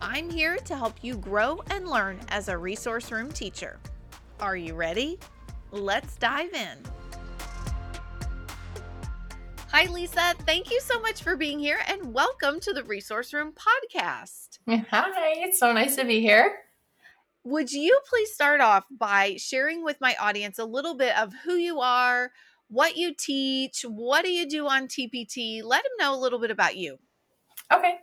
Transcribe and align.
I'm 0.00 0.28
here 0.28 0.56
to 0.56 0.76
help 0.76 0.94
you 1.02 1.16
grow 1.16 1.62
and 1.70 1.88
learn 1.88 2.20
as 2.28 2.48
a 2.48 2.58
resource 2.58 3.10
room 3.10 3.32
teacher. 3.32 3.78
Are 4.40 4.56
you 4.56 4.74
ready? 4.74 5.18
Let's 5.70 6.16
dive 6.16 6.52
in. 6.52 6.78
Hi, 9.72 9.90
Lisa. 9.90 10.34
Thank 10.44 10.70
you 10.70 10.80
so 10.80 11.00
much 11.00 11.22
for 11.22 11.34
being 11.34 11.58
here 11.58 11.78
and 11.88 12.12
welcome 12.12 12.60
to 12.60 12.74
the 12.74 12.84
Resource 12.84 13.32
Room 13.32 13.52
podcast. 13.52 14.58
Hi, 15.14 15.34
it's 15.36 15.58
so 15.58 15.72
nice 15.72 15.96
to 15.96 16.04
be 16.04 16.20
here. 16.20 16.58
Would 17.44 17.72
you 17.72 17.98
please 18.08 18.32
start 18.34 18.60
off 18.60 18.84
by 18.90 19.36
sharing 19.38 19.82
with 19.82 20.00
my 20.00 20.14
audience 20.20 20.58
a 20.58 20.64
little 20.64 20.94
bit 20.94 21.16
of 21.16 21.32
who 21.44 21.54
you 21.54 21.80
are, 21.80 22.32
what 22.68 22.96
you 22.96 23.14
teach, 23.14 23.82
what 23.88 24.24
do 24.24 24.30
you 24.30 24.48
do 24.48 24.66
on 24.66 24.88
TPT? 24.88 25.62
Let 25.64 25.84
them 25.84 25.92
know 25.98 26.14
a 26.14 26.20
little 26.20 26.38
bit 26.38 26.50
about 26.50 26.76
you. 26.76 26.98
Okay. 27.72 27.96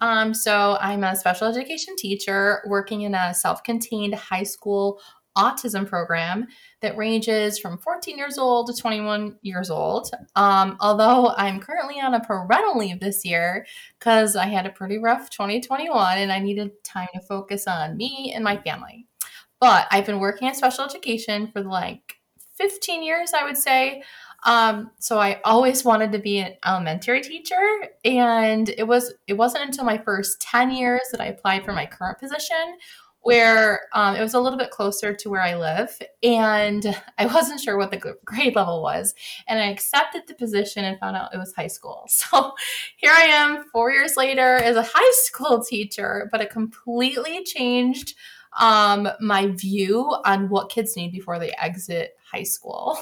Um, 0.00 0.34
so 0.34 0.76
I'm 0.80 1.04
a 1.04 1.16
special 1.16 1.48
education 1.48 1.96
teacher 1.96 2.62
working 2.66 3.02
in 3.02 3.14
a 3.14 3.34
self-contained 3.34 4.14
high 4.14 4.42
school 4.42 5.00
autism 5.36 5.86
program 5.86 6.46
that 6.80 6.96
ranges 6.96 7.58
from 7.58 7.78
14 7.78 8.16
years 8.16 8.38
old 8.38 8.68
to 8.68 8.80
21 8.80 9.36
years 9.42 9.70
old. 9.70 10.10
Um, 10.36 10.76
although 10.80 11.30
I'm 11.36 11.60
currently 11.60 12.00
on 12.00 12.14
a 12.14 12.20
parental 12.20 12.78
leave 12.78 13.00
this 13.00 13.24
year 13.24 13.66
because 13.98 14.36
I 14.36 14.46
had 14.46 14.66
a 14.66 14.70
pretty 14.70 14.98
rough 14.98 15.30
2021 15.30 16.18
and 16.18 16.32
I 16.32 16.38
needed 16.38 16.70
time 16.84 17.08
to 17.14 17.20
focus 17.20 17.66
on 17.66 17.96
me 17.96 18.32
and 18.34 18.44
my 18.44 18.56
family. 18.58 19.06
But 19.60 19.86
I've 19.90 20.06
been 20.06 20.20
working 20.20 20.48
in 20.48 20.54
special 20.54 20.84
education 20.84 21.48
for 21.48 21.62
like 21.62 22.16
15 22.56 23.02
years, 23.02 23.32
I 23.32 23.44
would 23.44 23.56
say. 23.56 24.02
Um, 24.44 24.90
so 24.98 25.18
I 25.18 25.40
always 25.44 25.84
wanted 25.84 26.12
to 26.12 26.18
be 26.18 26.38
an 26.38 26.54
elementary 26.66 27.22
teacher, 27.22 27.56
and 28.04 28.68
it 28.68 28.86
was 28.86 29.14
it 29.26 29.34
wasn't 29.34 29.64
until 29.64 29.84
my 29.84 29.98
first 29.98 30.40
10 30.42 30.70
years 30.70 31.02
that 31.12 31.20
I 31.20 31.26
applied 31.26 31.64
for 31.64 31.72
my 31.72 31.86
current 31.86 32.18
position, 32.18 32.76
where 33.22 33.80
um, 33.94 34.14
it 34.14 34.20
was 34.20 34.34
a 34.34 34.40
little 34.40 34.58
bit 34.58 34.70
closer 34.70 35.14
to 35.14 35.30
where 35.30 35.42
I 35.42 35.56
live, 35.56 35.98
and 36.22 36.94
I 37.18 37.24
wasn't 37.24 37.60
sure 37.60 37.78
what 37.78 37.90
the 37.90 38.16
grade 38.24 38.54
level 38.54 38.82
was, 38.82 39.14
and 39.48 39.58
I 39.58 39.66
accepted 39.66 40.22
the 40.28 40.34
position 40.34 40.84
and 40.84 41.00
found 41.00 41.16
out 41.16 41.34
it 41.34 41.38
was 41.38 41.54
high 41.54 41.68
school. 41.68 42.06
So 42.10 42.52
here 42.96 43.12
I 43.12 43.22
am, 43.22 43.64
four 43.72 43.90
years 43.90 44.16
later, 44.16 44.56
as 44.56 44.76
a 44.76 44.86
high 44.86 45.12
school 45.12 45.62
teacher, 45.64 46.28
but 46.30 46.40
it 46.42 46.50
completely 46.50 47.44
changed 47.44 48.14
um, 48.58 49.08
my 49.20 49.48
view 49.48 50.14
on 50.24 50.48
what 50.48 50.70
kids 50.70 50.96
need 50.96 51.12
before 51.12 51.38
they 51.38 51.52
exit 51.58 52.12
high 52.30 52.44
school. 52.44 52.98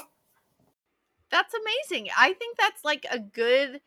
That's 1.33 1.55
amazing. 1.55 2.09
I 2.15 2.33
think 2.33 2.57
that's 2.57 2.85
like 2.85 3.07
a 3.09 3.17
good 3.17 3.81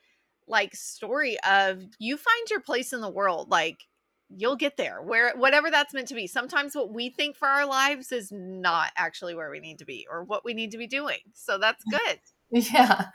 like 0.49 0.75
story 0.75 1.39
of 1.49 1.81
you 2.01 2.17
find 2.17 2.51
your 2.51 2.59
place 2.61 2.93
in 2.93 3.01
the 3.01 3.09
world. 3.09 3.51
Like 3.51 3.85
you'll 4.29 4.57
get 4.57 4.77
there 4.77 5.01
where 5.01 5.33
whatever 5.37 5.71
that's 5.71 5.95
meant 5.95 6.09
to 6.09 6.17
be. 6.17 6.27
Sometimes 6.27 6.75
what 6.75 6.93
we 6.93 7.09
think 7.09 7.37
for 7.37 7.47
our 7.47 7.65
lives 7.65 8.11
is 8.11 8.33
not 8.33 8.91
actually 8.97 9.37
where 9.37 9.49
we 9.49 9.61
need 9.61 9.79
to 9.79 9.85
be 9.85 10.09
or 10.11 10.25
what 10.25 10.45
we 10.45 10.55
need 10.55 10.73
to 10.73 10.77
be 10.77 10.89
doing. 10.89 11.21
So 11.35 11.57
that's 11.59 11.85
mm. 11.85 11.99
good. 11.99 12.19
Yeah. 12.73 13.07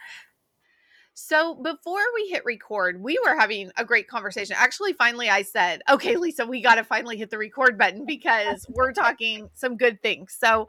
So 1.13 1.55
before 1.55 2.01
we 2.15 2.29
hit 2.29 2.43
record, 2.45 3.01
we 3.01 3.19
were 3.25 3.37
having 3.37 3.71
a 3.77 3.85
great 3.85 4.07
conversation. 4.07 4.55
Actually, 4.57 4.93
finally, 4.93 5.29
I 5.29 5.41
said, 5.41 5.81
okay, 5.89 6.15
Lisa, 6.15 6.45
we 6.45 6.61
got 6.61 6.75
to 6.75 6.83
finally 6.83 7.17
hit 7.17 7.29
the 7.29 7.37
record 7.37 7.77
button 7.77 8.05
because 8.07 8.65
we're 8.69 8.93
talking 8.93 9.49
some 9.53 9.77
good 9.77 10.01
things. 10.01 10.35
So, 10.37 10.67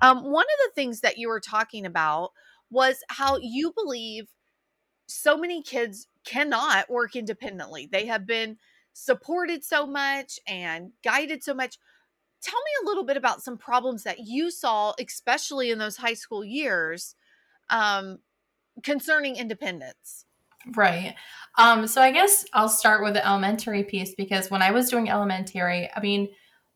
um, 0.00 0.24
one 0.24 0.44
of 0.44 0.66
the 0.66 0.72
things 0.74 1.00
that 1.00 1.18
you 1.18 1.28
were 1.28 1.40
talking 1.40 1.86
about 1.86 2.32
was 2.74 3.02
how 3.08 3.38
you 3.40 3.72
believe 3.72 4.26
so 5.06 5.38
many 5.38 5.62
kids 5.62 6.08
cannot 6.26 6.90
work 6.90 7.14
independently. 7.14 7.88
They 7.90 8.06
have 8.06 8.26
been 8.26 8.58
supported 8.92 9.64
so 9.64 9.86
much 9.86 10.38
and 10.48 10.90
guided 11.02 11.44
so 11.44 11.54
much. 11.54 11.78
Tell 12.42 12.58
me 12.60 12.70
a 12.82 12.86
little 12.86 13.04
bit 13.04 13.16
about 13.16 13.42
some 13.42 13.56
problems 13.56 14.02
that 14.02 14.18
you 14.20 14.50
saw, 14.50 14.92
especially 14.98 15.70
in 15.70 15.78
those 15.78 15.96
high 15.96 16.14
school 16.14 16.44
years, 16.44 17.14
um, 17.70 18.18
concerning 18.82 19.36
independence. 19.36 20.26
Right. 20.74 21.14
Um, 21.58 21.86
so 21.86 22.00
I 22.00 22.10
guess 22.10 22.44
I'll 22.52 22.68
start 22.68 23.02
with 23.02 23.14
the 23.14 23.26
elementary 23.26 23.84
piece 23.84 24.14
because 24.14 24.50
when 24.50 24.62
I 24.62 24.72
was 24.72 24.90
doing 24.90 25.08
elementary, 25.08 25.90
I 25.94 26.00
mean, 26.00 26.28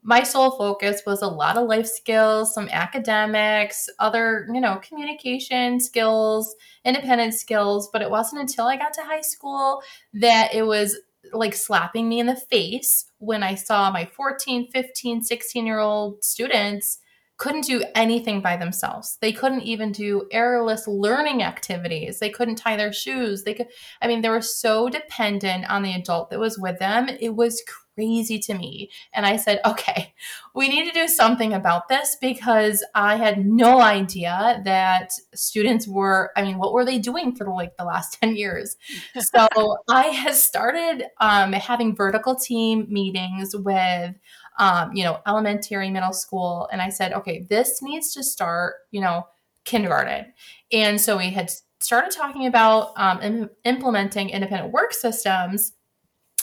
my 0.03 0.23
sole 0.23 0.53
focus 0.53 1.03
was 1.07 1.23
a 1.23 1.27
lot 1.27 1.57
of 1.57 1.69
life 1.69 1.87
skills, 1.87 2.55
some 2.55 2.69
academics, 2.71 3.89
other, 3.99 4.49
you 4.53 4.61
know, 4.61 4.81
communication 4.83 5.81
skills, 5.81 6.55
independent 6.85 7.35
skills. 7.35 7.91
But 7.93 8.03
it 8.03 8.11
wasn't 8.11 8.43
until 8.43 8.67
I 8.67 8.77
got 8.77 8.93
to 8.95 9.03
high 9.03 9.21
school 9.21 9.83
that 10.15 10.55
it 10.55 10.63
was 10.63 10.97
like 11.33 11.55
slapping 11.55 12.09
me 12.09 12.21
in 12.21 12.27
the 12.27 12.37
face 12.37 13.07
when 13.19 13.43
I 13.43 13.55
saw 13.55 13.91
my 13.91 14.07
14, 14.17 14.71
15, 14.71 15.23
16 15.23 15.67
year 15.67 15.79
old 15.79 16.25
students 16.25 17.01
couldn't 17.39 17.65
do 17.65 17.85
anything 17.95 18.41
by 18.41 18.57
themselves. 18.57 19.17
They 19.21 19.33
couldn't 19.33 19.63
even 19.63 19.93
do 19.93 20.29
errorless 20.33 20.87
learning 20.87 21.43
activities. 21.43 22.19
They 22.19 22.31
couldn't 22.31 22.57
tie 22.57 22.77
their 22.77 22.93
shoes. 22.93 23.45
They 23.45 23.55
could, 23.55 23.69
I 24.03 24.09
mean, 24.09 24.23
they 24.23 24.29
were 24.29 24.43
so 24.43 24.89
dependent 24.89 25.71
on 25.71 25.83
the 25.83 25.95
adult 25.95 26.31
that 26.31 26.41
was 26.41 26.59
with 26.59 26.79
them. 26.81 27.09
It 27.21 27.37
was 27.37 27.63
crazy 27.99 28.39
to 28.39 28.55
me. 28.55 28.91
And 29.13 29.27
I 29.27 29.37
said, 29.37 29.61
okay, 29.65 30.15
we 30.55 30.69
need 30.69 30.87
to 30.87 30.93
do 30.93 31.09
something 31.09 31.53
about 31.53 31.89
this 31.89 32.17
because 32.21 32.85
I 32.95 33.17
had 33.17 33.45
no 33.45 33.81
idea 33.81 34.63
that 34.65 35.13
students 35.35 35.89
were, 35.89 36.31
I 36.37 36.43
mean, 36.43 36.59
what 36.59 36.73
were 36.73 36.85
they 36.85 36.99
doing 36.99 37.35
for 37.35 37.47
like 37.49 37.77
the 37.77 37.85
last 37.85 38.19
10 38.21 38.37
years? 38.37 38.77
So 39.19 39.49
I 39.89 40.07
had 40.07 40.35
started 40.35 41.07
um, 41.21 41.53
having 41.53 41.97
vertical 41.97 42.37
team 42.37 42.87
meetings 42.89 43.55
with 43.57 44.15
um, 44.59 44.93
you 44.93 45.05
know, 45.05 45.21
elementary, 45.27 45.91
middle 45.91 46.13
school. 46.13 46.69
And 46.73 46.83
I 46.83 46.89
said, 46.89 47.13
okay, 47.13 47.47
this 47.49 47.81
needs 47.83 48.13
to 48.15 48.23
start, 48.23 48.75
you 48.91 49.01
know, 49.01 49.27
kindergarten. 49.65 50.33
And 50.73 51.01
so 51.01 51.17
we 51.17 51.31
had 51.31 51.51
started 51.81 52.11
talking 52.11 52.47
about 52.47 52.93
um, 52.97 53.21
Im- 53.23 53.51
implementing 53.65 54.31
independent 54.31 54.73
work 54.73 54.93
systems. 54.93 55.73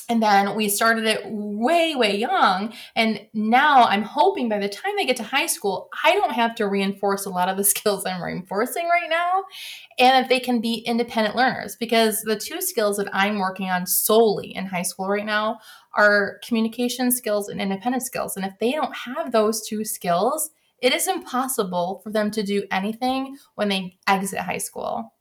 And 0.07 0.21
then 0.21 0.55
we 0.55 0.69
started 0.69 1.05
it 1.05 1.21
way, 1.25 1.95
way 1.95 2.15
young. 2.15 2.73
And 2.95 3.21
now 3.33 3.85
I'm 3.85 4.03
hoping 4.03 4.47
by 4.47 4.59
the 4.59 4.69
time 4.69 4.93
they 4.95 5.05
get 5.05 5.17
to 5.17 5.23
high 5.23 5.47
school, 5.47 5.89
I 6.03 6.13
don't 6.13 6.31
have 6.31 6.53
to 6.55 6.67
reinforce 6.67 7.25
a 7.25 7.31
lot 7.31 7.49
of 7.49 7.57
the 7.57 7.63
skills 7.73 8.05
I'm 8.05 8.21
reinforcing 8.21 8.87
right 8.87 9.09
now. 9.09 9.43
And 9.97 10.23
that 10.23 10.29
they 10.29 10.39
can 10.39 10.61
be 10.61 10.75
independent 10.85 11.35
learners 11.35 11.75
because 11.75 12.21
the 12.21 12.37
two 12.37 12.61
skills 12.61 12.97
that 12.97 13.09
I'm 13.13 13.39
working 13.39 13.71
on 13.71 13.87
solely 13.87 14.55
in 14.55 14.67
high 14.67 14.83
school 14.83 15.07
right 15.07 15.25
now 15.25 15.57
are 15.95 16.39
communication 16.45 17.11
skills 17.11 17.49
and 17.49 17.61
independent 17.61 18.03
skills. 18.03 18.35
And 18.35 18.45
if 18.45 18.53
they 18.59 18.71
don't 18.71 18.95
have 18.95 19.31
those 19.31 19.65
two 19.67 19.85
skills, 19.85 20.49
it 20.81 20.93
is 20.93 21.07
impossible 21.07 22.01
for 22.03 22.11
them 22.11 22.31
to 22.31 22.43
do 22.43 22.63
anything 22.71 23.37
when 23.55 23.69
they 23.69 23.97
exit 24.07 24.39
high 24.39 24.57
school. 24.57 25.13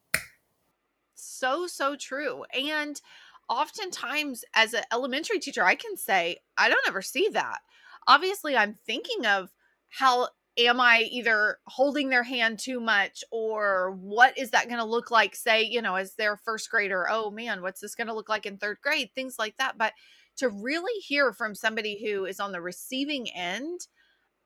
So, 1.15 1.67
so 1.67 1.97
true. 1.97 2.45
And 2.53 3.01
oftentimes, 3.49 4.45
as 4.55 4.75
an 4.75 4.85
elementary 4.93 5.39
teacher, 5.39 5.65
I 5.65 5.75
can 5.75 5.97
say, 5.97 6.39
I 6.57 6.69
don't 6.69 6.87
ever 6.89 7.03
see 7.03 7.29
that. 7.33 7.59
Obviously, 8.07 8.57
I'm 8.57 8.75
thinking 8.87 9.27
of 9.27 9.51
how 9.89 10.29
am 10.57 10.81
I 10.81 11.09
either 11.11 11.59
holding 11.67 12.09
their 12.09 12.23
hand 12.23 12.59
too 12.59 12.81
much 12.81 13.25
or 13.31 13.93
what 14.01 14.37
is 14.39 14.51
that 14.51 14.69
going 14.69 14.79
to 14.79 14.85
look 14.85 15.11
like, 15.11 15.35
say, 15.35 15.63
you 15.63 15.83
know, 15.83 15.97
as 15.97 16.15
their 16.15 16.37
first 16.37 16.71
grader? 16.71 17.07
Oh 17.09 17.31
man, 17.31 17.63
what's 17.63 17.81
this 17.81 17.95
going 17.95 18.07
to 18.09 18.15
look 18.15 18.29
like 18.29 18.47
in 18.47 18.57
third 18.57 18.79
grade? 18.83 19.11
Things 19.15 19.37
like 19.39 19.57
that. 19.57 19.79
But 19.79 19.93
to 20.37 20.49
really 20.49 21.01
hear 21.01 21.33
from 21.33 21.55
somebody 21.55 22.05
who 22.05 22.25
is 22.25 22.41
on 22.41 22.53
the 22.53 22.61
receiving 22.61 23.31
end 23.31 23.87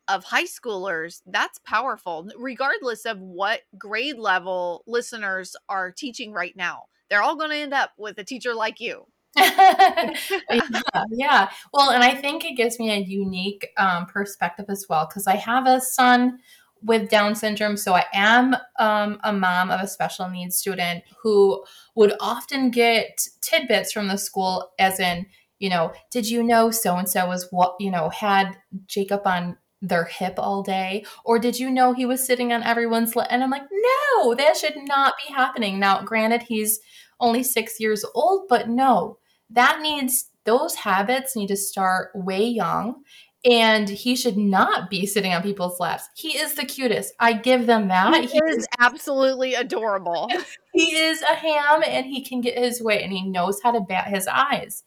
of 0.08 0.24
high 0.24 0.44
schoolers, 0.44 1.20
that's 1.26 1.58
powerful, 1.58 2.28
regardless 2.38 3.04
of 3.04 3.20
what 3.20 3.60
grade 3.76 4.18
level 4.18 4.82
listeners 4.86 5.54
are 5.68 5.92
teaching 5.92 6.32
right 6.32 6.56
now. 6.56 6.84
They're 7.10 7.22
all 7.22 7.36
going 7.36 7.50
to 7.50 7.56
end 7.56 7.74
up 7.74 7.92
with 7.98 8.18
a 8.18 8.24
teacher 8.24 8.54
like 8.54 8.80
you. 8.80 9.06
yeah, 9.36 10.14
yeah, 11.10 11.50
Well, 11.72 11.90
and 11.90 12.02
I 12.02 12.14
think 12.14 12.44
it 12.44 12.56
gives 12.56 12.78
me 12.78 12.90
a 12.90 12.98
unique 12.98 13.68
um, 13.76 14.06
perspective 14.06 14.66
as 14.68 14.86
well 14.88 15.06
because 15.06 15.26
I 15.26 15.36
have 15.36 15.66
a 15.66 15.80
son 15.80 16.38
with 16.82 17.10
Down 17.10 17.34
syndrome. 17.34 17.76
So 17.76 17.94
I 17.94 18.04
am 18.12 18.56
um, 18.78 19.20
a 19.24 19.32
mom 19.32 19.70
of 19.70 19.80
a 19.80 19.88
special 19.88 20.28
needs 20.28 20.56
student 20.56 21.04
who 21.22 21.64
would 21.94 22.14
often 22.20 22.70
get 22.70 23.26
tidbits 23.40 23.92
from 23.92 24.08
the 24.08 24.18
school, 24.18 24.70
as 24.78 25.00
in, 25.00 25.26
you 25.58 25.68
know, 25.68 25.92
did 26.10 26.28
you 26.28 26.42
know 26.42 26.70
so 26.70 26.96
and 26.96 27.08
so 27.08 27.28
was 27.28 27.48
what, 27.50 27.76
you 27.80 27.90
know, 27.90 28.08
had 28.10 28.56
Jacob 28.86 29.22
on 29.26 29.56
their 29.82 30.04
hip 30.04 30.34
all 30.38 30.62
day? 30.62 31.04
Or 31.24 31.38
did 31.38 31.58
you 31.58 31.70
know 31.70 31.92
he 31.92 32.06
was 32.06 32.24
sitting 32.24 32.52
on 32.52 32.62
everyone's 32.62 33.16
lap? 33.16 33.28
And 33.30 33.42
I'm 33.42 33.50
like, 33.50 33.66
no, 33.70 34.34
that 34.34 34.56
should 34.56 34.76
not 34.76 35.14
be 35.26 35.32
happening. 35.32 35.78
Now, 35.78 36.02
granted, 36.02 36.42
he's 36.42 36.80
only 37.20 37.42
six 37.42 37.80
years 37.80 38.04
old, 38.14 38.46
but 38.48 38.68
no, 38.68 39.18
that 39.50 39.80
needs, 39.80 40.30
those 40.44 40.74
habits 40.74 41.36
need 41.36 41.48
to 41.48 41.56
start 41.56 42.10
way 42.14 42.44
young. 42.44 43.02
And 43.44 43.88
he 43.88 44.16
should 44.16 44.36
not 44.36 44.90
be 44.90 45.06
sitting 45.06 45.32
on 45.32 45.42
people's 45.42 45.78
laps. 45.78 46.08
He 46.16 46.36
is 46.36 46.54
the 46.54 46.64
cutest. 46.64 47.14
I 47.20 47.34
give 47.34 47.66
them 47.66 47.86
that. 47.86 48.22
He, 48.22 48.26
he 48.26 48.40
is 48.48 48.66
absolutely 48.80 49.54
adorable. 49.54 50.28
he 50.74 50.96
is 50.96 51.22
a 51.22 51.34
ham 51.34 51.84
and 51.86 52.04
he 52.04 52.24
can 52.24 52.40
get 52.40 52.58
his 52.58 52.82
way 52.82 53.00
and 53.02 53.12
he 53.12 53.28
knows 53.28 53.60
how 53.62 53.70
to 53.70 53.80
bat 53.80 54.08
his 54.08 54.26
eyes. 54.26 54.82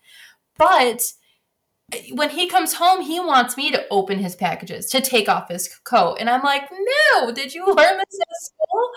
But 0.61 1.01
when 2.11 2.29
he 2.29 2.47
comes 2.47 2.73
home, 2.73 3.01
he 3.01 3.19
wants 3.19 3.57
me 3.57 3.71
to 3.71 3.85
open 3.89 4.19
his 4.19 4.35
packages, 4.35 4.85
to 4.91 5.01
take 5.01 5.27
off 5.27 5.49
his 5.49 5.67
coat. 5.83 6.17
And 6.19 6.29
I'm 6.29 6.43
like, 6.43 6.69
no, 6.71 7.31
did 7.31 7.53
you 7.53 7.65
learn 7.65 7.97
this 7.97 8.19
at 8.21 8.43
school? 8.43 8.89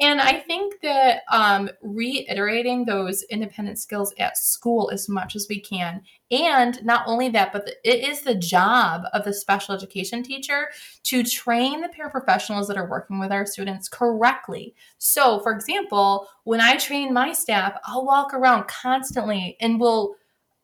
And 0.00 0.20
I 0.20 0.40
think 0.40 0.80
that 0.82 1.20
um, 1.30 1.70
reiterating 1.82 2.86
those 2.86 3.22
independent 3.24 3.78
skills 3.78 4.14
at 4.18 4.38
school 4.38 4.90
as 4.92 5.08
much 5.08 5.36
as 5.36 5.46
we 5.48 5.60
can. 5.60 6.02
And 6.30 6.82
not 6.84 7.04
only 7.06 7.28
that, 7.28 7.52
but 7.52 7.66
the, 7.66 7.74
it 7.84 8.08
is 8.08 8.22
the 8.22 8.34
job 8.34 9.02
of 9.12 9.24
the 9.24 9.34
special 9.34 9.74
education 9.74 10.22
teacher 10.22 10.68
to 11.04 11.22
train 11.22 11.82
the 11.82 11.88
paraprofessionals 11.88 12.66
that 12.68 12.78
are 12.78 12.88
working 12.88 13.20
with 13.20 13.30
our 13.30 13.46
students 13.46 13.88
correctly. 13.88 14.74
So, 14.98 15.40
for 15.40 15.52
example, 15.52 16.26
when 16.44 16.60
I 16.60 16.76
train 16.78 17.12
my 17.12 17.32
staff, 17.32 17.74
I'll 17.84 18.06
walk 18.06 18.32
around 18.32 18.66
constantly 18.66 19.56
and 19.60 19.78
will 19.78 20.16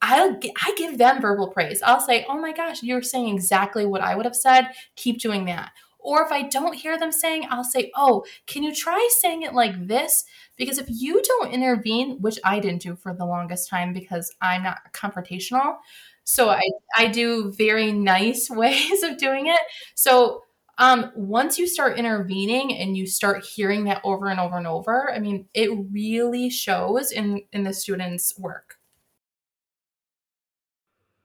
I'll 0.02 0.38
I 0.62 0.74
give 0.76 0.98
them 0.98 1.20
verbal 1.20 1.48
praise. 1.48 1.82
I'll 1.82 2.00
say, 2.00 2.24
"Oh 2.28 2.38
my 2.38 2.52
gosh, 2.52 2.82
you're 2.82 3.02
saying 3.02 3.34
exactly 3.34 3.86
what 3.86 4.00
I 4.02 4.14
would 4.14 4.26
have 4.26 4.36
said. 4.36 4.68
Keep 4.96 5.20
doing 5.20 5.46
that." 5.46 5.72
Or 5.98 6.22
if 6.24 6.30
I 6.30 6.42
don't 6.42 6.74
hear 6.74 6.98
them 6.98 7.10
saying, 7.10 7.46
I'll 7.50 7.64
say, 7.64 7.90
"Oh, 7.96 8.24
can 8.46 8.62
you 8.62 8.74
try 8.74 9.08
saying 9.20 9.42
it 9.42 9.54
like 9.54 9.88
this?" 9.88 10.24
Because 10.56 10.78
if 10.78 10.86
you 10.88 11.22
don't 11.22 11.52
intervene, 11.52 12.18
which 12.20 12.38
I 12.44 12.60
didn't 12.60 12.82
do 12.82 12.94
for 12.96 13.14
the 13.14 13.26
longest 13.26 13.68
time 13.70 13.92
because 13.92 14.32
I'm 14.40 14.62
not 14.62 14.78
confrontational, 14.92 15.76
so 16.24 16.50
I 16.50 16.62
I 16.96 17.08
do 17.08 17.52
very 17.52 17.92
nice 17.92 18.50
ways 18.50 19.02
of 19.02 19.18
doing 19.18 19.46
it. 19.48 19.60
So 19.94 20.42
um, 20.78 21.10
once 21.16 21.58
you 21.58 21.66
start 21.66 21.98
intervening 21.98 22.76
and 22.76 22.96
you 22.96 23.06
start 23.06 23.44
hearing 23.44 23.84
that 23.84 24.02
over 24.04 24.28
and 24.28 24.38
over 24.38 24.58
and 24.58 24.66
over, 24.66 25.10
I 25.12 25.18
mean, 25.20 25.48
it 25.54 25.70
really 25.90 26.50
shows 26.50 27.12
in 27.12 27.42
in 27.52 27.64
the 27.64 27.72
students' 27.72 28.38
work 28.38 28.75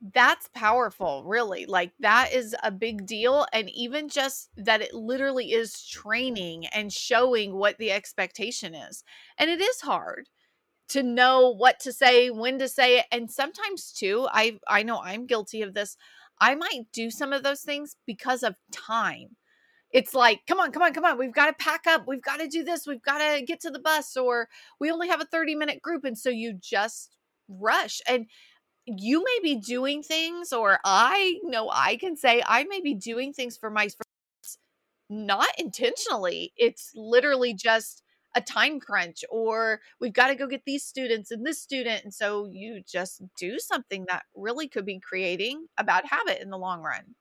that's 0.02 0.50
powerful, 0.56 1.24
really. 1.26 1.66
Like, 1.68 1.92
that 2.00 2.34
is 2.34 2.56
a 2.64 2.72
big 2.72 3.06
deal. 3.06 3.46
And 3.54 3.70
even 3.70 4.10
just 4.10 4.50
that 4.58 4.82
it 4.82 4.94
literally 4.94 5.52
is 5.52 5.86
training 5.88 6.66
and 6.68 6.92
showing 6.92 7.54
what 7.54 7.78
the 7.78 7.92
expectation 7.92 8.74
is. 8.74 9.04
And 9.38 9.50
it 9.50 9.62
is 9.62 9.82
hard 9.82 10.30
to 10.90 11.04
know 11.04 11.54
what 11.54 11.80
to 11.82 11.94
say, 11.94 12.32
when 12.32 12.58
to 12.60 12.68
say 12.68 13.00
it. 13.00 13.06
And 13.12 13.30
sometimes, 13.30 13.92
too, 13.92 14.28
I, 14.32 14.60
I 14.68 14.82
know 14.82 15.00
I'm 15.00 15.28
guilty 15.28 15.62
of 15.62 15.76
this. 15.76 15.96
I 16.40 16.56
might 16.56 16.92
do 16.92 17.12
some 17.12 17.32
of 17.32 17.44
those 17.44 17.62
things 17.62 17.96
because 18.08 18.42
of 18.42 18.56
time. 18.72 19.36
It's 19.92 20.16
like, 20.16 20.42
come 20.48 20.60
on, 20.60 20.72
come 20.72 20.82
on, 20.82 20.94
come 20.94 21.06
on. 21.06 21.20
We've 21.20 21.34
got 21.34 21.48
to 21.48 21.64
pack 21.64 21.86
up. 21.86 22.08
We've 22.08 22.22
got 22.22 22.40
to 22.40 22.48
do 22.48 22.64
this. 22.64 22.88
We've 22.88 23.02
got 23.02 23.20
to 23.20 23.44
get 23.46 23.60
to 23.62 23.70
the 23.70 23.80
bus, 23.80 24.18
or 24.18 24.48
we 24.80 24.90
only 24.90 25.10
have 25.10 25.22
a 25.22 25.26
30 25.26 25.54
minute 25.54 25.82
group. 25.82 26.06
And 26.06 26.18
so 26.18 26.30
you 26.30 26.54
just 26.60 27.18
rush. 27.48 28.02
And 28.08 28.26
you 28.86 29.24
may 29.24 29.40
be 29.44 29.56
doing 29.56 30.04
things, 30.04 30.54
or 30.54 30.80
I 30.84 31.40
know 31.44 31.70
I 31.72 31.98
can 31.98 32.16
say 32.16 32.44
I 32.46 32.64
may 32.66 32.82
be 32.82 32.94
doing 32.94 33.34
things 33.34 33.58
for 33.58 33.70
my 33.70 33.84
friends 33.84 34.58
not 35.12 35.50
intentionally. 35.58 36.54
It's 36.56 36.92
literally 36.96 37.54
just 37.54 38.02
a 38.34 38.42
time 38.42 38.80
crunch, 38.80 39.24
or 39.30 39.82
we've 40.00 40.14
got 40.14 40.28
to 40.28 40.36
go 40.36 40.48
get 40.48 40.64
these 40.66 40.86
students 40.86 41.32
and 41.32 41.46
this 41.46 41.62
student. 41.62 42.04
And 42.06 42.14
so 42.14 42.48
you 42.50 42.82
just 42.88 43.22
do 43.38 43.60
something 43.60 44.06
that 44.08 44.24
really 44.36 44.70
could 44.70 44.86
be 44.86 45.00
creating 45.00 45.68
a 45.78 45.84
bad 45.84 46.06
habit 46.06 46.42
in 46.42 46.50
the 46.50 46.58
long 46.58 46.82
run. 46.82 47.16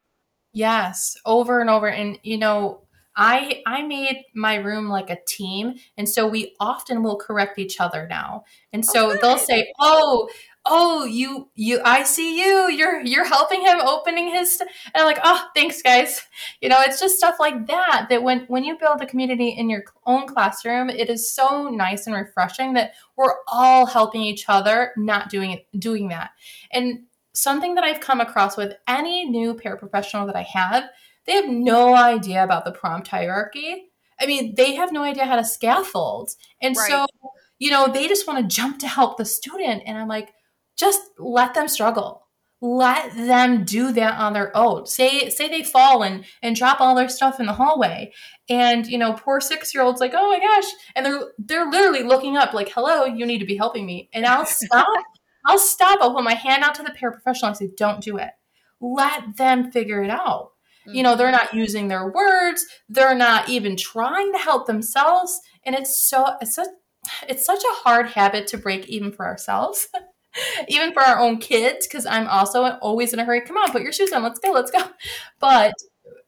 Yes, 0.52 1.16
over 1.26 1.60
and 1.60 1.68
over. 1.68 1.88
And, 1.88 2.18
you 2.22 2.38
know, 2.38 2.82
I 3.16 3.62
I 3.66 3.82
made 3.82 4.24
my 4.34 4.54
room 4.54 4.88
like 4.88 5.10
a 5.10 5.18
team, 5.26 5.74
and 5.96 6.08
so 6.08 6.28
we 6.28 6.54
often 6.60 7.02
will 7.02 7.16
correct 7.16 7.58
each 7.58 7.80
other 7.80 8.06
now. 8.08 8.44
And 8.72 8.84
oh, 8.88 8.92
so 8.92 9.10
oh, 9.10 9.16
they'll 9.20 9.38
say, 9.38 9.72
"Oh, 9.80 10.28
oh 10.72 11.04
you 11.04 11.50
you 11.56 11.80
i 11.84 12.02
see 12.04 12.40
you 12.40 12.70
you're 12.70 13.00
you're 13.00 13.26
helping 13.26 13.60
him 13.60 13.80
opening 13.80 14.28
his 14.28 14.56
st-. 14.56 14.70
and 14.94 15.02
i'm 15.02 15.04
like 15.04 15.18
oh 15.24 15.44
thanks 15.54 15.82
guys 15.82 16.22
you 16.60 16.68
know 16.68 16.80
it's 16.80 17.00
just 17.00 17.16
stuff 17.16 17.34
like 17.40 17.66
that 17.66 18.06
that 18.08 18.22
when 18.22 18.40
when 18.46 18.62
you 18.62 18.78
build 18.78 19.00
a 19.00 19.06
community 19.06 19.48
in 19.48 19.68
your 19.68 19.82
own 20.06 20.26
classroom 20.26 20.88
it 20.88 21.10
is 21.10 21.34
so 21.34 21.68
nice 21.68 22.06
and 22.06 22.14
refreshing 22.14 22.72
that 22.72 22.92
we're 23.16 23.34
all 23.48 23.84
helping 23.84 24.22
each 24.22 24.44
other 24.48 24.92
not 24.96 25.28
doing 25.28 25.50
it 25.50 25.66
doing 25.78 26.08
that 26.08 26.30
and 26.72 27.00
something 27.34 27.74
that 27.74 27.84
i've 27.84 28.00
come 28.00 28.20
across 28.20 28.56
with 28.56 28.74
any 28.86 29.28
new 29.28 29.54
paraprofessional 29.54 30.26
that 30.26 30.36
i 30.36 30.42
have 30.42 30.84
they 31.26 31.32
have 31.32 31.48
no 31.48 31.94
idea 31.94 32.44
about 32.44 32.64
the 32.64 32.72
prompt 32.72 33.08
hierarchy 33.08 33.90
i 34.20 34.26
mean 34.26 34.54
they 34.54 34.74
have 34.74 34.92
no 34.92 35.02
idea 35.02 35.26
how 35.26 35.36
to 35.36 35.44
scaffold 35.44 36.30
and 36.62 36.76
right. 36.76 36.88
so 36.88 37.06
you 37.58 37.70
know 37.70 37.88
they 37.88 38.06
just 38.06 38.26
want 38.28 38.38
to 38.38 38.56
jump 38.56 38.78
to 38.78 38.86
help 38.86 39.16
the 39.16 39.24
student 39.24 39.82
and 39.84 39.98
i'm 39.98 40.08
like 40.08 40.32
just 40.80 41.02
let 41.18 41.54
them 41.54 41.68
struggle. 41.68 42.26
Let 42.62 43.14
them 43.14 43.64
do 43.64 43.92
that 43.92 44.18
on 44.18 44.32
their 44.32 44.54
own. 44.56 44.86
Say 44.86 45.30
say 45.30 45.48
they 45.48 45.62
fall 45.62 46.02
and 46.02 46.24
and 46.42 46.56
drop 46.56 46.80
all 46.80 46.94
their 46.94 47.08
stuff 47.08 47.40
in 47.40 47.46
the 47.46 47.54
hallway 47.54 48.12
and 48.50 48.86
you 48.86 48.98
know 48.98 49.14
poor 49.14 49.40
six 49.40 49.72
year 49.74 49.82
olds 49.82 50.00
like 50.00 50.12
oh 50.14 50.28
my 50.30 50.38
gosh 50.38 50.70
and 50.94 51.06
they're 51.06 51.32
they're 51.38 51.70
literally 51.70 52.02
looking 52.02 52.36
up 52.36 52.52
like 52.52 52.68
hello 52.68 53.04
you 53.04 53.24
need 53.24 53.38
to 53.38 53.46
be 53.46 53.56
helping 53.56 53.86
me. 53.86 54.10
And 54.12 54.26
i'll 54.26 54.44
stop 54.46 54.86
i'll 55.46 55.58
stop. 55.58 56.00
I'll 56.02 56.14
put 56.14 56.24
my 56.24 56.34
hand 56.34 56.62
out 56.62 56.74
to 56.74 56.82
the 56.82 56.90
paraprofessional 56.90 57.48
and 57.48 57.56
say 57.56 57.70
don't 57.76 58.02
do 58.02 58.18
it. 58.18 58.30
Let 58.80 59.36
them 59.36 59.70
figure 59.70 60.02
it 60.02 60.10
out. 60.10 60.52
Mm-hmm. 60.86 60.96
you 60.96 61.02
know 61.02 61.16
they're 61.16 61.30
not 61.30 61.54
using 61.54 61.88
their 61.88 62.10
words. 62.10 62.66
They're 62.90 63.14
not 63.14 63.48
even 63.48 63.76
trying 63.76 64.32
to 64.32 64.38
help 64.38 64.66
themselves. 64.66 65.40
And 65.64 65.74
it's 65.74 65.98
so 65.98 66.26
it's 66.42 66.54
such 66.54 66.68
it's 67.26 67.46
such 67.46 67.62
a 67.62 67.76
hard 67.82 68.08
habit 68.10 68.46
to 68.48 68.58
break 68.58 68.86
even 68.88 69.12
for 69.12 69.24
ourselves 69.26 69.88
even 70.68 70.92
for 70.92 71.02
our 71.02 71.18
own 71.18 71.38
kids, 71.38 71.86
because 71.86 72.06
I'm 72.06 72.28
also 72.28 72.64
always 72.78 73.12
in 73.12 73.18
a 73.18 73.24
hurry. 73.24 73.40
Come 73.40 73.56
on, 73.56 73.72
put 73.72 73.82
your 73.82 73.92
shoes 73.92 74.12
on. 74.12 74.22
Let's 74.22 74.38
go. 74.38 74.52
Let's 74.52 74.70
go. 74.70 74.84
But 75.38 75.74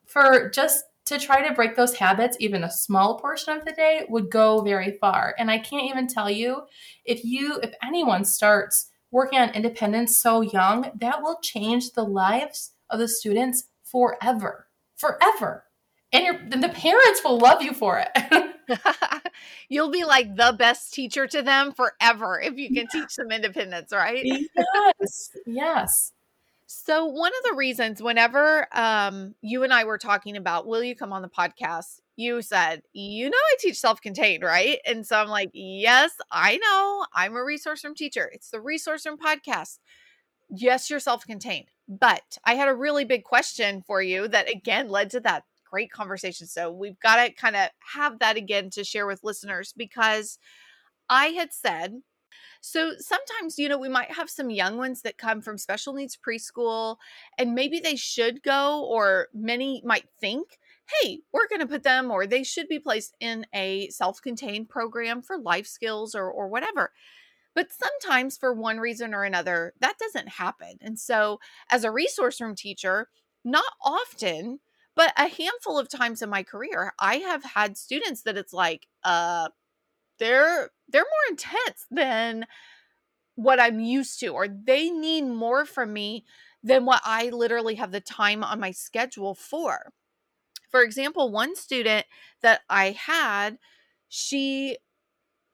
for 0.07 0.51
just 0.51 0.85
to 1.07 1.19
try 1.19 1.47
to 1.47 1.55
break 1.55 1.77
those 1.77 1.95
habits, 1.95 2.37
even 2.41 2.65
a 2.65 2.71
small 2.71 3.19
portion 3.19 3.57
of 3.57 3.65
the 3.65 3.73
day 3.73 4.07
would 4.09 4.31
go 4.31 4.63
very 4.63 4.99
far. 5.01 5.35
And 5.39 5.51
I 5.51 5.59
can't 5.59 5.89
even 5.91 6.07
tell 6.07 6.31
you 6.31 6.63
if 7.05 7.25
you, 7.25 7.59
if 7.63 7.73
anyone 7.83 8.25
starts 8.25 8.91
working 9.11 9.39
on 9.39 9.51
independence 9.51 10.17
so 10.17 10.41
young, 10.41 10.91
that 11.01 11.23
will 11.23 11.39
change 11.43 11.93
the 11.93 12.05
lives 12.05 12.73
of 12.89 12.99
the 12.99 13.09
students 13.09 13.65
forever, 13.85 14.69
forever. 14.97 15.65
And 16.13 16.25
your, 16.25 16.35
the 16.49 16.69
parents 16.69 17.23
will 17.25 17.39
love 17.39 17.63
you 17.63 17.73
for 17.73 17.99
it. 17.99 18.11
You'll 19.69 19.91
be 19.91 20.05
like 20.05 20.35
the 20.37 20.55
best 20.59 20.93
teacher 20.93 21.27
to 21.27 21.43
them 21.43 21.73
forever 21.73 22.41
if 22.41 22.57
you 22.57 22.73
can 22.73 22.87
teach 22.89 23.17
them 23.17 23.31
independence, 23.31 23.93
right? 23.93 24.25
yes. 24.25 25.31
Yes. 25.47 26.13
So 26.75 27.05
one 27.05 27.33
of 27.33 27.51
the 27.51 27.57
reasons 27.57 28.03
whenever 28.03 28.67
um, 28.73 29.35
you 29.43 29.63
and 29.63 29.75
I 29.75 29.85
were 29.85 29.99
talking 29.99 30.37
about 30.39 30.67
will 30.67 30.83
you 30.83 30.97
come 30.97 31.13
on 31.13 31.21
the 31.21 31.29
podcast, 31.29 32.01
you 32.17 32.41
said, 32.41 32.83
"You 32.95 33.29
know 33.29 33.37
I 33.37 33.57
teach 33.59 33.79
self-contained, 33.79 34.43
right?" 34.43 34.79
And 34.87 35.07
so 35.07 35.17
I'm 35.19 35.29
like, 35.29 35.51
"Yes, 35.53 36.13
I 36.31 36.57
know. 36.57 37.07
I'm 37.13 37.37
a 37.37 37.45
resource 37.45 37.85
room 37.85 37.95
teacher. 37.95 38.31
It's 38.33 38.51
the 38.51 38.61
resource 38.61 39.05
room 39.05 39.19
podcast." 39.19 39.81
Yes, 40.49 40.89
you're 40.89 41.01
self-contained. 41.01 41.67
But 41.89 42.39
I 42.45 42.55
had 42.55 42.69
a 42.69 42.75
really 42.75 43.05
big 43.05 43.25
question 43.25 43.83
for 43.87 44.01
you 44.01 44.27
that 44.29 44.51
again 44.51 44.89
led 44.89 45.11
to 45.11 45.21
that 45.21 45.45
great 45.73 45.91
conversation. 45.91 46.47
So 46.47 46.71
we've 46.71 47.01
got 47.01 47.17
to 47.17 47.33
kind 47.33 47.57
of 47.57 47.69
have 47.95 48.19
that 48.19 48.37
again 48.37 48.69
to 48.71 48.85
share 48.85 49.07
with 49.07 49.25
listeners 49.25 49.73
because 49.75 50.39
I 51.09 51.29
had 51.29 51.53
said, 51.53 52.03
so 52.61 52.93
sometimes, 52.99 53.59
you 53.59 53.69
know, 53.69 53.79
we 53.79 53.89
might 53.89 54.13
have 54.13 54.31
some 54.31 54.51
young 54.51 54.77
ones 54.77 55.03
that 55.03 55.19
come 55.19 55.41
from 55.41 55.59
special 55.59 55.95
needs 55.95 56.17
preschool 56.17 56.97
and 57.39 57.55
maybe 57.55 57.81
they 57.81 57.97
should 57.97 58.43
go, 58.43 58.85
or 58.85 59.29
many 59.35 59.83
might 59.85 60.09
think, 60.21 60.59
hey, 61.01 61.21
we're 61.33 61.49
going 61.49 61.61
to 61.61 61.67
put 61.67 61.83
them, 61.83 62.11
or 62.11 62.27
they 62.27 62.43
should 62.45 62.69
be 62.69 62.79
placed 62.79 63.17
in 63.21 63.47
a 63.55 63.89
self 63.89 64.21
contained 64.21 64.69
program 64.69 65.23
for 65.23 65.39
life 65.39 65.67
skills 65.67 66.15
or, 66.15 66.31
or 66.31 66.49
whatever. 66.49 66.93
But 67.55 67.69
sometimes, 67.73 68.37
for 68.37 68.53
one 68.55 68.79
reason 68.79 69.13
or 69.13 69.25
another, 69.25 69.75
that 69.81 69.99
doesn't 69.99 70.29
happen. 70.29 70.79
And 70.81 70.99
so, 70.99 71.39
as 71.71 71.85
a 71.85 71.91
resource 71.91 72.41
room 72.41 72.55
teacher, 72.55 73.09
not 73.45 73.65
often 73.85 74.61
but 74.95 75.13
a 75.17 75.29
handful 75.29 75.79
of 75.79 75.89
times 75.89 76.23
in 76.23 76.31
my 76.31 76.43
career, 76.43 76.93
I 76.99 77.17
have 77.17 77.45
had 77.45 77.77
students 77.77 78.23
that 78.23 78.37
it's 78.37 78.53
like, 78.53 78.87
uh, 79.05 79.49
they're 80.19 80.71
they're 80.89 81.03
more 81.03 81.31
intense 81.31 81.87
than 81.91 82.47
what 83.35 83.61
I'm 83.61 83.81
used 83.81 84.21
to, 84.21 84.29
or 84.29 84.47
they 84.49 84.91
need 84.91 85.23
more 85.23 85.65
from 85.65 85.93
me 85.93 86.25
than 86.63 86.85
what 86.85 87.01
I 87.05 87.31
literally 87.31 87.77
have 87.77 87.93
the 87.93 88.01
time 88.01 88.45
on 88.45 88.61
my 88.61 88.71
schedule 88.71 89.35
for. 89.35 89.93
For 90.71 90.83
example, 90.83 91.31
one 91.31 91.57
student 91.57 92.07
that 92.43 92.61
I 92.69 92.93
had, 92.93 93.59
she 94.09 94.79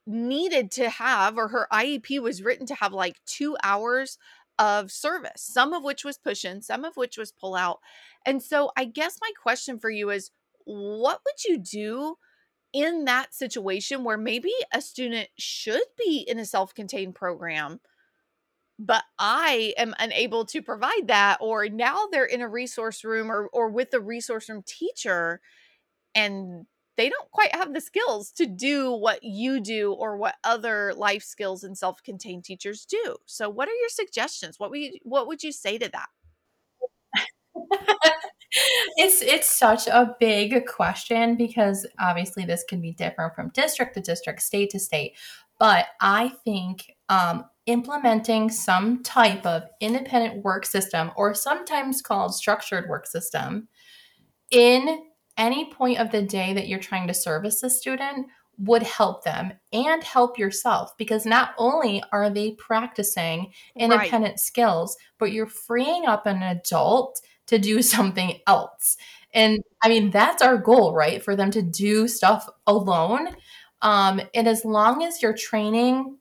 needed 0.06 0.70
to 0.72 0.90
have, 0.90 1.36
or 1.36 1.48
her 1.48 1.68
IEP 1.72 2.20
was 2.20 2.42
written 2.42 2.66
to 2.66 2.74
have 2.74 2.92
like 2.92 3.16
two 3.26 3.56
hours 3.62 4.18
of 4.58 4.90
service, 4.90 5.42
some 5.42 5.72
of 5.72 5.84
which 5.84 6.04
was 6.04 6.18
push 6.18 6.44
in, 6.44 6.62
some 6.62 6.84
of 6.84 6.96
which 6.96 7.16
was 7.16 7.32
pull 7.32 7.54
out. 7.54 7.78
And 8.26 8.42
so 8.42 8.70
I 8.76 8.84
guess 8.84 9.18
my 9.20 9.30
question 9.40 9.78
for 9.78 9.90
you 9.90 10.10
is 10.10 10.30
what 10.64 11.20
would 11.24 11.44
you 11.44 11.58
do 11.58 12.16
in 12.72 13.04
that 13.06 13.34
situation 13.34 14.04
where 14.04 14.18
maybe 14.18 14.52
a 14.72 14.80
student 14.80 15.28
should 15.38 15.82
be 15.96 16.24
in 16.28 16.38
a 16.38 16.44
self 16.44 16.74
contained 16.74 17.14
program? 17.14 17.80
but 18.78 19.02
I 19.18 19.74
am 19.76 19.94
unable 19.98 20.44
to 20.46 20.62
provide 20.62 21.08
that, 21.08 21.38
or 21.40 21.68
now 21.68 22.06
they're 22.10 22.24
in 22.24 22.40
a 22.40 22.48
resource 22.48 23.02
room 23.02 23.30
or, 23.30 23.48
or 23.52 23.68
with 23.68 23.90
the 23.90 24.00
resource 24.00 24.48
room 24.48 24.62
teacher, 24.64 25.40
and 26.14 26.66
they 26.98 27.08
don't 27.08 27.30
quite 27.30 27.54
have 27.54 27.72
the 27.72 27.80
skills 27.80 28.32
to 28.32 28.44
do 28.44 28.92
what 28.92 29.20
you 29.22 29.60
do 29.60 29.92
or 29.92 30.16
what 30.16 30.34
other 30.42 30.92
life 30.96 31.22
skills 31.22 31.62
and 31.62 31.78
self-contained 31.78 32.44
teachers 32.44 32.84
do. 32.84 33.16
So 33.24 33.48
what 33.48 33.68
are 33.68 33.74
your 33.74 33.88
suggestions? 33.88 34.58
What 34.58 34.70
would 34.70 34.80
you, 34.80 34.92
what 35.04 35.28
would 35.28 35.44
you 35.44 35.52
say 35.52 35.78
to 35.78 35.88
that? 35.90 36.08
it's 38.96 39.22
it's 39.22 39.48
such 39.48 39.86
a 39.86 40.16
big 40.18 40.66
question 40.66 41.36
because 41.36 41.86
obviously 42.00 42.44
this 42.44 42.64
can 42.68 42.80
be 42.80 42.92
different 42.92 43.34
from 43.34 43.50
district 43.50 43.94
to 43.94 44.00
district, 44.00 44.42
state 44.42 44.70
to 44.70 44.80
state. 44.80 45.16
But 45.60 45.86
I 46.00 46.32
think 46.44 46.92
um, 47.08 47.44
implementing 47.66 48.50
some 48.50 49.04
type 49.04 49.46
of 49.46 49.64
independent 49.80 50.42
work 50.42 50.66
system, 50.66 51.12
or 51.16 51.32
sometimes 51.34 52.02
called 52.02 52.34
structured 52.34 52.88
work 52.88 53.06
system, 53.06 53.68
in 54.50 55.07
any 55.38 55.72
point 55.72 55.98
of 55.98 56.10
the 56.10 56.22
day 56.22 56.52
that 56.52 56.68
you're 56.68 56.78
trying 56.78 57.08
to 57.08 57.14
service 57.14 57.62
a 57.62 57.70
student 57.70 58.26
would 58.58 58.82
help 58.82 59.22
them 59.22 59.52
and 59.72 60.02
help 60.02 60.38
yourself 60.38 60.96
because 60.98 61.24
not 61.24 61.50
only 61.58 62.02
are 62.10 62.28
they 62.28 62.52
practicing 62.52 63.52
independent 63.76 64.32
right. 64.32 64.40
skills, 64.40 64.96
but 65.18 65.32
you're 65.32 65.46
freeing 65.46 66.06
up 66.06 66.26
an 66.26 66.42
adult 66.42 67.20
to 67.46 67.58
do 67.58 67.80
something 67.82 68.38
else. 68.46 68.96
And 69.32 69.60
I 69.82 69.88
mean, 69.88 70.10
that's 70.10 70.42
our 70.42 70.58
goal, 70.58 70.94
right? 70.94 71.22
For 71.22 71.36
them 71.36 71.50
to 71.52 71.62
do 71.62 72.08
stuff 72.08 72.48
alone. 72.66 73.28
Um, 73.82 74.20
and 74.34 74.48
as 74.48 74.64
long 74.64 75.04
as 75.04 75.22
you're 75.22 75.34
training 75.34 76.16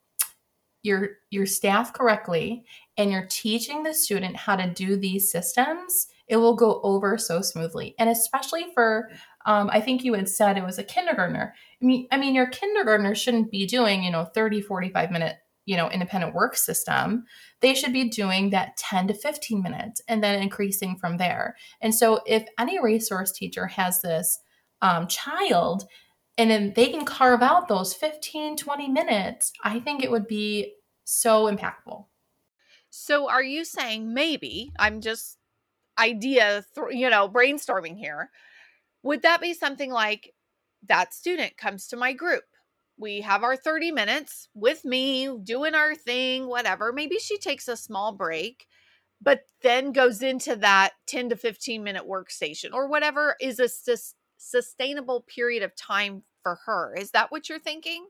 your 0.84 1.10
your 1.32 1.46
staff 1.46 1.92
correctly 1.92 2.64
and 2.98 3.12
you're 3.12 3.28
teaching 3.30 3.84
the 3.84 3.94
student 3.94 4.36
how 4.36 4.56
to 4.56 4.70
do 4.70 4.96
these 4.96 5.32
systems, 5.32 6.08
it 6.28 6.38
will 6.38 6.56
go 6.56 6.82
over 6.84 7.18
so 7.18 7.42
smoothly. 7.42 7.96
And 8.00 8.10
especially 8.10 8.68
for 8.74 9.10
um, 9.46 9.70
I 9.72 9.80
think 9.80 10.04
you 10.04 10.14
had 10.14 10.28
said 10.28 10.58
it 10.58 10.66
was 10.66 10.78
a 10.78 10.84
kindergartner. 10.84 11.54
I 11.82 11.86
mean, 11.86 12.08
I 12.12 12.18
mean, 12.18 12.36
your 12.36 12.48
kindergartner 12.48 13.16
shouldn't 13.16 13.50
be 13.50 13.66
doing, 13.66 14.04
you 14.04 14.12
know, 14.12 14.26
30, 14.26 14.62
45 14.62 15.10
minute, 15.10 15.38
you 15.66 15.78
know, 15.78 15.90
independent 15.90 16.34
work 16.34 16.58
system. 16.58 17.24
They 17.62 17.74
should 17.74 17.94
be 17.94 18.10
doing 18.10 18.50
that 18.50 18.76
10 18.76 19.08
to 19.08 19.14
15 19.14 19.62
minutes 19.62 20.02
and 20.10 20.22
then 20.22 20.42
increasing 20.42 20.98
from 20.98 21.16
there. 21.16 21.56
And 21.80 21.96
so 21.96 22.20
if 22.26 22.46
any 22.60 22.82
resource 22.82 23.32
teacher 23.32 23.68
has 23.68 24.02
this 24.02 24.40
um, 24.82 25.08
child 25.08 25.86
and 26.38 26.52
then 26.52 26.74
they 26.76 26.90
can 26.90 27.04
carve 27.04 27.42
out 27.42 27.68
those 27.68 27.94
15 27.94 28.58
20 28.58 28.90
minutes 28.90 29.52
i 29.64 29.80
think 29.80 30.04
it 30.04 30.12
would 30.12 30.28
be 30.28 30.74
so 31.04 31.52
impactful 31.52 32.06
so 32.90 33.30
are 33.30 33.44
you 33.44 33.66
saying 33.66 34.14
maybe 34.14 34.72
i'm 34.80 35.02
just 35.02 35.38
idea 35.98 36.64
you 36.90 37.10
know 37.10 37.28
brainstorming 37.28 37.98
here 37.98 38.30
would 39.04 39.22
that 39.22 39.42
be 39.42 39.54
something 39.54 39.92
like 39.92 40.34
that 40.88 41.14
student 41.14 41.58
comes 41.58 41.88
to 41.88 41.98
my 41.98 42.14
group 42.14 42.44
we 43.00 43.22
have 43.22 43.44
our 43.44 43.56
30 43.56 43.92
minutes 43.92 44.48
with 44.54 44.84
me 44.86 45.30
doing 45.44 45.76
our 45.76 45.96
thing 45.96 46.48
whatever 46.48 46.92
maybe 46.94 47.18
she 47.18 47.38
takes 47.38 47.68
a 47.68 47.78
small 47.78 48.12
break 48.12 48.68
but 49.22 49.42
then 49.64 49.92
goes 49.92 50.22
into 50.22 50.56
that 50.56 50.92
10 51.08 51.30
to 51.30 51.36
15 51.36 51.84
minute 51.84 52.04
workstation 52.08 52.74
or 52.74 52.88
whatever 52.88 53.36
is 53.42 53.60
a 53.60 53.68
sustainable 54.38 55.26
period 55.28 55.64
of 55.64 55.76
time 55.76 56.24
for 56.44 56.60
her. 56.66 56.96
Is 56.96 57.12
that 57.12 57.32
what 57.32 57.50
you're 57.50 57.60
thinking? 57.60 58.08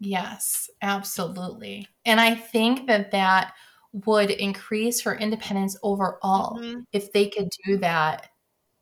Yes, 0.00 0.70
absolutely. 0.80 1.88
And 2.04 2.20
I 2.20 2.34
think 2.34 2.86
that 2.86 3.10
that 3.10 3.52
would 3.92 4.30
increase 4.30 5.02
her 5.02 5.14
independence 5.14 5.76
overall 5.82 6.58
mm-hmm. 6.58 6.80
if 6.92 7.12
they 7.12 7.28
could 7.28 7.48
do 7.66 7.78
that 7.78 8.28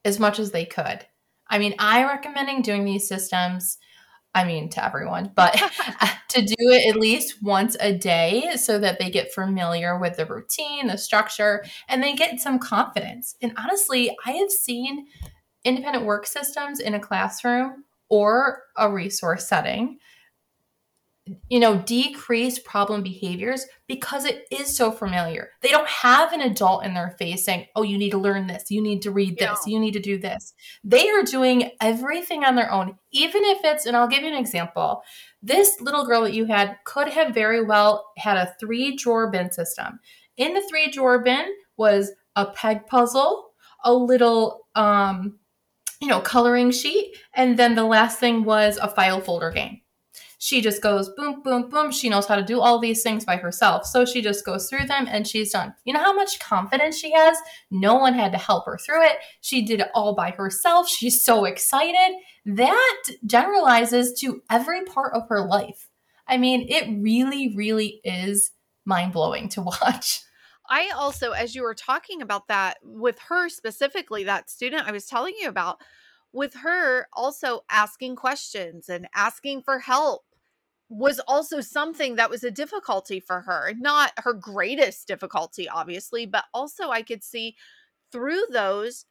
as 0.05 0.19
much 0.19 0.39
as 0.39 0.51
they 0.51 0.65
could. 0.65 1.07
I 1.49 1.59
mean, 1.59 1.75
I 1.79 2.05
recommending 2.05 2.63
doing 2.63 2.85
these 2.85 3.09
systems 3.09 3.79
I 4.37 4.45
mean, 4.45 4.69
to 4.71 4.85
everyone, 4.85 5.33
but 5.35 5.55
to 6.29 6.43
do 6.43 6.55
it 6.59 6.95
at 6.95 7.01
least 7.01 7.43
once 7.43 7.77
a 7.81 7.93
day 7.93 8.53
so 8.57 8.79
that 8.79 9.01
they 9.01 9.11
get 9.11 9.33
familiar 9.33 9.99
with 9.99 10.17
the 10.17 10.27
routine, 10.27 10.87
the 10.87 10.99
structure, 10.99 11.65
and 11.89 12.03
they 12.03 12.15
get 12.15 12.39
some 12.39 12.59
confidence. 12.59 13.35
And 13.43 13.53
honestly, 13.57 14.15
I 14.25 14.33
have 14.33 14.51
seen 14.51 15.07
independent 15.65 16.05
work 16.05 16.27
systems 16.27 16.79
in 16.79 16.95
a 16.95 17.01
classroom 17.01 17.85
or 18.09 18.63
a 18.77 18.93
resource 18.93 19.49
setting 19.49 19.99
you 21.49 21.59
know 21.59 21.79
decrease 21.83 22.59
problem 22.59 23.03
behaviors 23.03 23.67
because 23.89 24.25
it 24.25 24.45
is 24.51 24.77
so 24.77 24.91
familiar 24.91 25.51
they 25.61 25.69
don't 25.69 25.89
have 25.89 26.33
an 26.33 26.41
adult 26.41 26.85
in 26.85 26.95
their 26.95 27.17
face 27.19 27.45
saying 27.45 27.67
oh 27.75 27.83
you 27.83 27.99
need 27.99 28.11
to 28.11 28.19
learn 28.19 28.47
this 28.47 28.71
you 28.71 28.81
need 28.81 29.03
to 29.03 29.11
read 29.11 29.37
this 29.39 29.59
yeah. 29.67 29.73
you 29.73 29.81
need 29.81 29.93
to 29.93 30.01
do 30.01 30.19
this 30.19 30.55
they 30.85 31.09
are 31.11 31.23
doing 31.23 31.71
everything 31.81 32.45
on 32.45 32.55
their 32.55 32.71
own 32.71 32.97
even 33.13 33.43
if 33.45 33.59
it's 33.65 33.87
and 33.87 33.97
i'll 33.97 34.09
give 34.09 34.23
you 34.23 34.29
an 34.29 34.39
example 34.39 35.03
this 35.43 35.81
little 35.81 36.07
girl 36.07 36.23
that 36.23 36.35
you 36.35 36.47
had 36.47 36.77
could 36.85 37.09
have 37.09 37.35
very 37.35 37.65
well 37.65 38.13
had 38.17 38.37
a 38.37 38.55
three 38.61 38.97
drawer 38.97 39.31
bin 39.31 39.51
system 39.51 39.99
in 40.37 40.55
the 40.55 40.63
three 40.69 40.91
drawer 40.91 41.23
bin 41.23 41.47
was 41.77 42.13
a 42.37 42.47
peg 42.47 42.87
puzzle 42.87 43.51
a 43.85 43.93
little 43.93 44.67
um 44.75 45.39
you 46.01 46.09
know, 46.09 46.21
coloring 46.21 46.71
sheet. 46.71 47.17
And 47.35 47.59
then 47.59 47.75
the 47.75 47.85
last 47.85 48.19
thing 48.19 48.45
was 48.45 48.77
a 48.77 48.89
file 48.89 49.21
folder 49.21 49.51
game. 49.51 49.81
She 50.39 50.61
just 50.61 50.83
goes 50.83 51.09
boom, 51.17 51.43
boom, 51.43 51.71
boom. 51.71 51.91
She 51.91 52.09
knows 52.09 52.27
how 52.27 52.37
to 52.37 52.45
do 52.45 52.61
all 52.61 52.79
these 52.79 53.03
things 53.03 53.25
by 53.25 53.37
herself. 53.37 53.87
So 53.87 54.05
she 54.05 54.21
just 54.21 54.45
goes 54.45 54.69
through 54.69 54.87
them 54.87 55.07
and 55.09 55.27
she's 55.27 55.53
done. 55.53 55.75
You 55.85 55.95
know 55.95 56.01
how 56.01 56.15
much 56.15 56.39
confidence 56.41 56.99
she 56.99 57.13
has? 57.13 57.39
No 57.71 57.95
one 57.95 58.13
had 58.13 58.33
to 58.33 58.39
help 58.39 58.67
her 58.67 58.77
through 58.79 59.05
it. 59.07 59.17
She 59.41 59.65
did 59.65 59.81
it 59.81 59.89
all 59.95 60.15
by 60.15 60.31
herself. 60.31 60.89
She's 60.89 61.23
so 61.25 61.47
excited. 61.47 62.17
That 62.45 63.03
generalizes 63.25 64.19
to 64.21 64.43
every 64.51 64.85
part 64.85 65.15
of 65.15 65.29
her 65.29 65.47
life. 65.47 65.89
I 66.29 66.37
mean, 66.37 66.67
it 66.69 66.87
really, 67.01 67.55
really 67.57 68.01
is 68.05 68.51
mind 68.85 69.13
blowing 69.13 69.49
to 69.51 69.63
watch. 69.63 70.21
I 70.69 70.91
also, 70.91 71.31
as 71.31 71.55
you 71.55 71.63
were 71.63 71.75
talking 71.75 72.23
about 72.23 72.49
that 72.49 72.79
with 72.83 73.19
her 73.29 73.49
specifically, 73.49 74.25
that 74.25 74.51
student 74.51 74.87
I 74.87 74.93
was 74.93 75.07
telling 75.07 75.35
you 75.41 75.49
about, 75.49 75.81
with 76.37 76.55
her 76.55 77.09
also 77.13 77.63
asking 77.71 78.17
questions 78.17 78.89
and 78.89 79.09
asking 79.15 79.63
for 79.63 79.79
help 79.79 80.23
was 80.89 81.19
also 81.27 81.61
something 81.61 82.17
that 82.17 82.31
was 82.31 82.45
a 82.45 82.51
difficulty 82.51 83.19
for 83.19 83.41
her. 83.41 83.73
Not 83.77 84.13
her 84.19 84.33
greatest 84.33 85.09
difficulty, 85.09 85.69
obviously, 85.69 86.27
but 86.27 86.45
also 86.55 86.91
I 86.91 87.03
could 87.03 87.25
see 87.25 87.57
through 88.13 88.43
those 88.51 89.07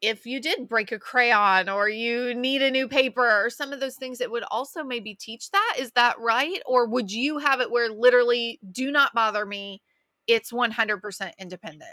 if 0.00 0.24
you 0.24 0.40
did 0.40 0.68
break 0.68 0.92
a 0.92 0.98
crayon 0.98 1.68
or 1.68 1.88
you 1.88 2.32
need 2.32 2.62
a 2.62 2.70
new 2.70 2.86
paper 2.86 3.44
or 3.44 3.50
some 3.50 3.72
of 3.72 3.80
those 3.80 3.96
things 3.96 4.20
it 4.20 4.30
would 4.30 4.44
also 4.48 4.84
maybe 4.84 5.12
teach 5.12 5.50
that 5.50 5.74
is 5.76 5.90
that 5.96 6.16
right 6.20 6.62
or 6.66 6.86
would 6.86 7.10
you 7.10 7.38
have 7.38 7.60
it 7.60 7.68
where 7.68 7.90
literally 7.90 8.60
do 8.70 8.92
not 8.92 9.12
bother 9.12 9.44
me 9.44 9.82
it's 10.28 10.52
100% 10.52 11.32
independent. 11.38 11.90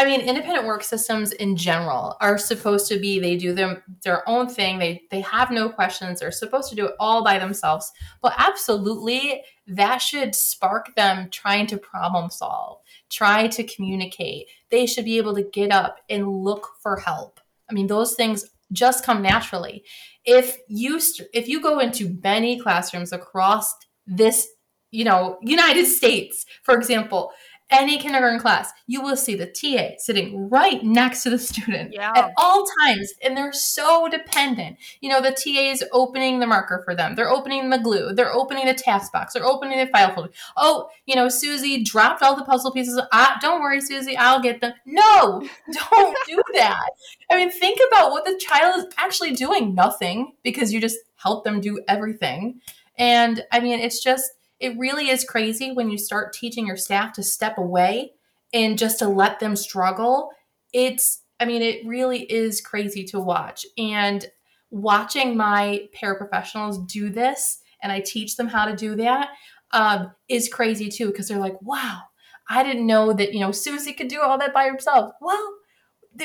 I 0.00 0.06
mean, 0.06 0.22
independent 0.22 0.66
work 0.66 0.82
systems 0.82 1.32
in 1.32 1.56
general 1.56 2.16
are 2.22 2.38
supposed 2.38 2.88
to 2.88 2.98
be 2.98 3.20
they 3.20 3.36
do 3.36 3.52
them 3.52 3.82
their 4.02 4.26
own 4.26 4.48
thing. 4.48 4.78
They 4.78 5.02
they 5.10 5.20
have 5.20 5.50
no 5.50 5.68
questions. 5.68 6.20
They're 6.20 6.32
supposed 6.32 6.70
to 6.70 6.74
do 6.74 6.86
it 6.86 6.94
all 6.98 7.22
by 7.22 7.38
themselves. 7.38 7.92
But 8.22 8.32
absolutely 8.38 9.42
that 9.66 9.98
should 9.98 10.34
spark 10.34 10.94
them 10.96 11.28
trying 11.30 11.66
to 11.66 11.76
problem 11.76 12.30
solve, 12.30 12.78
try 13.10 13.46
to 13.48 13.62
communicate. 13.64 14.46
They 14.70 14.86
should 14.86 15.04
be 15.04 15.18
able 15.18 15.34
to 15.34 15.42
get 15.42 15.70
up 15.70 15.98
and 16.08 16.26
look 16.26 16.68
for 16.82 16.96
help. 16.96 17.38
I 17.70 17.74
mean, 17.74 17.86
those 17.86 18.14
things 18.14 18.48
just 18.72 19.04
come 19.04 19.20
naturally. 19.20 19.84
If 20.24 20.56
you 20.66 20.98
if 21.34 21.46
you 21.46 21.60
go 21.60 21.78
into 21.78 22.18
many 22.22 22.58
classrooms 22.58 23.12
across 23.12 23.74
this, 24.06 24.48
you 24.92 25.04
know, 25.04 25.36
United 25.42 25.84
States, 25.84 26.46
for 26.62 26.74
example, 26.74 27.32
any 27.70 27.98
kindergarten 27.98 28.38
class, 28.40 28.72
you 28.86 29.00
will 29.00 29.16
see 29.16 29.34
the 29.34 29.46
TA 29.46 29.94
sitting 29.98 30.48
right 30.50 30.82
next 30.82 31.22
to 31.22 31.30
the 31.30 31.38
student 31.50 31.92
Yeah. 31.92 32.12
at 32.14 32.32
all 32.36 32.64
times, 32.82 33.12
and 33.22 33.36
they're 33.36 33.52
so 33.52 34.08
dependent. 34.08 34.76
You 35.00 35.10
know, 35.10 35.20
the 35.20 35.30
TA 35.30 35.70
is 35.70 35.84
opening 35.92 36.40
the 36.40 36.46
marker 36.46 36.82
for 36.84 36.94
them, 36.94 37.14
they're 37.14 37.30
opening 37.30 37.70
the 37.70 37.78
glue, 37.78 38.12
they're 38.14 38.32
opening 38.32 38.66
the 38.66 38.74
task 38.74 39.12
box, 39.12 39.34
they're 39.34 39.44
opening 39.46 39.78
the 39.78 39.86
file 39.86 40.14
folder. 40.14 40.30
Oh, 40.56 40.88
you 41.06 41.14
know, 41.14 41.28
Susie 41.28 41.82
dropped 41.84 42.22
all 42.22 42.36
the 42.36 42.44
puzzle 42.44 42.72
pieces. 42.72 43.00
Ah, 43.12 43.38
don't 43.40 43.60
worry, 43.60 43.80
Susie, 43.80 44.16
I'll 44.16 44.40
get 44.42 44.60
them. 44.60 44.72
No, 44.86 45.40
don't 45.90 46.16
do 46.26 46.42
that. 46.54 46.88
I 47.30 47.36
mean, 47.36 47.50
think 47.50 47.78
about 47.90 48.10
what 48.10 48.24
the 48.24 48.36
child 48.38 48.78
is 48.78 48.86
actually 48.98 49.32
doing 49.32 49.74
nothing 49.74 50.32
because 50.42 50.72
you 50.72 50.80
just 50.80 50.98
help 51.16 51.44
them 51.44 51.60
do 51.60 51.80
everything. 51.88 52.60
And 52.98 53.44
I 53.52 53.60
mean, 53.60 53.78
it's 53.80 54.02
just, 54.02 54.30
it 54.60 54.78
really 54.78 55.08
is 55.08 55.24
crazy 55.24 55.72
when 55.72 55.90
you 55.90 55.98
start 55.98 56.32
teaching 56.32 56.66
your 56.66 56.76
staff 56.76 57.14
to 57.14 57.22
step 57.22 57.58
away 57.58 58.12
and 58.52 58.78
just 58.78 58.98
to 58.98 59.08
let 59.08 59.40
them 59.40 59.56
struggle. 59.56 60.30
It's, 60.72 61.22
I 61.40 61.46
mean, 61.46 61.62
it 61.62 61.86
really 61.86 62.22
is 62.30 62.60
crazy 62.60 63.04
to 63.04 63.20
watch. 63.20 63.64
And 63.78 64.26
watching 64.70 65.36
my 65.36 65.88
paraprofessionals 65.98 66.86
do 66.86 67.08
this 67.08 67.60
and 67.82 67.90
I 67.90 68.00
teach 68.00 68.36
them 68.36 68.46
how 68.46 68.66
to 68.66 68.76
do 68.76 68.94
that 68.96 69.30
um, 69.72 70.12
is 70.28 70.48
crazy 70.48 70.88
too 70.90 71.06
because 71.06 71.28
they're 71.28 71.38
like, 71.38 71.60
wow, 71.62 72.02
I 72.48 72.62
didn't 72.62 72.86
know 72.86 73.12
that, 73.12 73.32
you 73.32 73.40
know, 73.40 73.52
Susie 73.52 73.92
could 73.92 74.08
do 74.08 74.20
all 74.20 74.38
that 74.38 74.52
by 74.52 74.68
herself. 74.68 75.12
Well, 75.20 75.54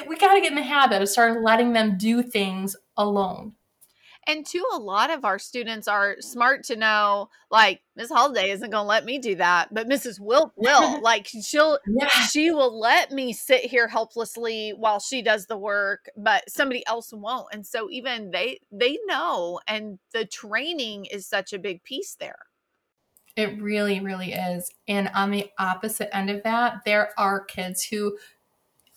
we 0.08 0.18
got 0.18 0.34
to 0.34 0.42
get 0.42 0.51
in 0.51 0.56
the 0.56 0.63
habit 0.63 1.01
of 1.01 1.10
starting 1.10 1.44
letting 1.44 1.74
them 1.74 1.98
do 1.98 2.22
things 2.22 2.75
alone. 2.98 3.54
And 4.27 4.46
too, 4.46 4.65
a 4.74 4.79
lot 4.79 5.12
of 5.12 5.24
our 5.24 5.38
students 5.38 5.88
are 5.88 6.15
smart 6.20 6.63
to 6.65 6.75
know, 6.75 7.29
like 7.51 7.82
Miss 7.96 8.10
Hollady 8.12 8.50
isn't 8.50 8.72
going 8.72 8.84
to 8.84 8.88
let 8.88 9.05
me 9.05 9.20
do 9.20 9.36
that, 9.36 9.72
but 9.72 9.88
Mrs. 9.88 10.20
Wilk 10.20 10.51
will. 10.55 11.00
like 11.03 11.27
she'll, 11.27 11.77
Yeah. 11.88 12.08
she 12.10 12.50
will 12.51 12.79
let 12.79 13.12
me 13.12 13.34
sit 13.34 13.62
here 13.62 13.88
helplessly 13.88 14.72
while 14.72 15.00
she 15.00 15.22
does 15.22 15.46
the 15.46 15.58
work, 15.58 16.10
but 16.17 16.44
somebody 16.50 16.86
else 16.88 17.13
won't. 17.13 17.48
And 17.51 17.65
so 17.65 17.88
even 17.91 18.32
they 18.32 18.60
they 18.72 18.98
know, 19.05 19.60
and 19.67 20.00
the 20.12 20.25
training 20.25 21.05
is 21.05 21.27
such 21.27 21.53
a 21.53 21.60
big 21.60 21.84
piece 21.84 22.15
there. 22.20 22.48
It 23.36 23.62
really, 23.62 24.00
really 24.00 24.32
is. 24.34 24.72
And 24.88 25.10
on 25.13 25.29
the 25.29 25.51
opposite 25.60 26.15
end 26.15 26.29
of 26.29 26.41
that, 26.44 26.82
there 26.86 27.12
are 27.17 27.44
kids 27.44 27.84
who 27.84 28.17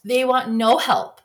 they 0.04 0.24
want 0.24 0.50
no 0.50 0.78
help, 0.78 1.20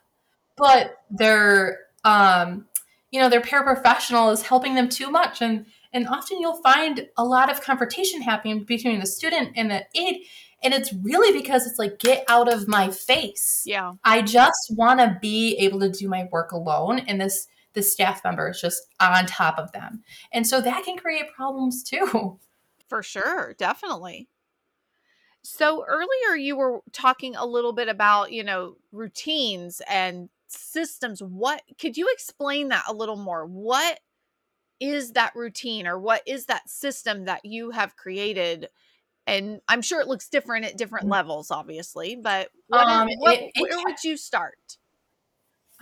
but 0.57 0.97
their 1.11 1.79
um, 2.03 2.65
you 3.13 3.19
know, 3.19 3.29
their 3.29 3.41
paraprofessional 3.41 4.33
is 4.33 4.41
helping 4.41 4.73
them 4.73 4.89
too 4.89 5.11
much. 5.11 5.39
And 5.39 5.67
and 5.93 6.07
often 6.07 6.41
you'll 6.41 6.61
find 6.63 7.07
a 7.15 7.23
lot 7.23 7.51
of 7.51 7.61
confrontation 7.61 8.23
happening 8.23 8.63
between 8.63 8.99
the 8.99 9.05
student 9.05 9.51
and 9.55 9.69
the 9.69 9.85
aide. 9.93 10.23
And 10.63 10.73
it's 10.73 10.91
really 10.91 11.39
because 11.39 11.67
it's 11.67 11.77
like, 11.77 11.99
get 11.99 12.25
out 12.27 12.51
of 12.51 12.67
my 12.67 12.89
face. 12.89 13.61
Yeah. 13.67 13.93
I 14.03 14.23
just 14.23 14.71
want 14.71 14.99
to 14.99 15.19
be 15.21 15.55
able 15.57 15.79
to 15.81 15.91
do 15.91 16.09
my 16.09 16.27
work 16.31 16.53
alone. 16.53 16.99
And 16.99 17.21
this 17.21 17.47
this 17.73 17.93
staff 17.93 18.23
member 18.23 18.49
is 18.49 18.59
just 18.59 18.81
on 18.99 19.27
top 19.27 19.59
of 19.59 19.71
them. 19.73 20.03
And 20.31 20.47
so 20.47 20.59
that 20.61 20.83
can 20.83 20.97
create 20.97 21.31
problems 21.35 21.83
too. 21.83 22.39
For 22.87 23.03
sure, 23.03 23.53
definitely. 23.59 24.27
So 25.43 25.85
earlier 25.87 26.35
you 26.35 26.55
were 26.55 26.79
talking 26.93 27.35
a 27.35 27.45
little 27.45 27.73
bit 27.73 27.89
about, 27.89 28.31
you 28.31 28.43
know, 28.43 28.77
routines 28.91 29.83
and 29.87 30.29
systems. 30.53 31.21
What 31.21 31.61
could 31.79 31.97
you 31.97 32.09
explain 32.11 32.69
that 32.69 32.85
a 32.87 32.93
little 32.93 33.15
more? 33.17 33.45
What 33.45 33.99
is 34.79 35.13
that 35.13 35.35
routine 35.35 35.87
or 35.87 35.99
what 35.99 36.21
is 36.27 36.45
that 36.47 36.69
system 36.69 37.25
that 37.25 37.45
you 37.45 37.71
have 37.71 37.95
created? 37.95 38.69
And 39.25 39.61
I'm 39.67 39.81
sure 39.81 40.01
it 40.01 40.07
looks 40.07 40.27
different 40.29 40.65
at 40.65 40.77
different 40.77 41.07
levels, 41.07 41.51
obviously, 41.51 42.15
but 42.15 42.49
what 42.67 42.81
is- 42.87 42.87
Um, 42.93 43.07
what- 43.19 43.33
it- 43.39 43.51
it 43.55 43.61
where 43.61 43.77
would 43.85 44.03
you 44.03 44.17
start? 44.17 44.77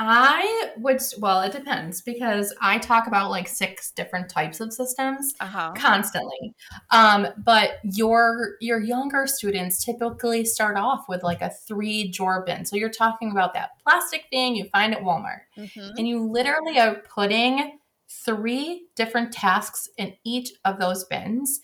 I 0.04 0.72
would, 0.78 1.00
well, 1.20 1.42
it 1.42 1.52
depends 1.52 2.02
because 2.02 2.54
I 2.60 2.80
talk 2.80 3.06
about 3.06 3.30
like 3.30 3.48
six 3.48 3.92
different 3.92 4.30
types 4.30 4.60
of 4.60 4.74
systems 4.74 5.34
Uh-huh. 5.40 5.74
constantly. 5.78 6.56
Um, 6.92 7.28
but 7.46 7.74
your 7.84 8.56
your 8.62 8.80
younger 8.80 9.28
students 9.28 9.84
typically 9.86 10.44
start 10.44 10.76
off 10.76 11.06
with 11.08 11.22
like 11.22 11.42
a 11.44 11.52
three 11.52 12.10
drawer 12.10 12.44
bin. 12.46 12.66
So 12.66 12.78
you're 12.78 12.90
talking 12.90 13.30
about 13.32 13.54
that 13.54 13.72
plastic 13.88 14.26
thing 14.32 14.56
you 14.56 14.66
find 14.70 14.96
at 14.96 15.02
Walmart, 15.04 15.42
Mhm. 15.58 15.92
and 15.98 16.08
you 16.08 16.28
literally 16.28 16.80
are 16.80 16.96
putting 17.14 17.78
three 18.10 18.88
different 18.96 19.32
tasks 19.32 19.88
in 19.98 20.14
each 20.24 20.50
of 20.66 20.80
those 20.80 21.04
bins. 21.06 21.60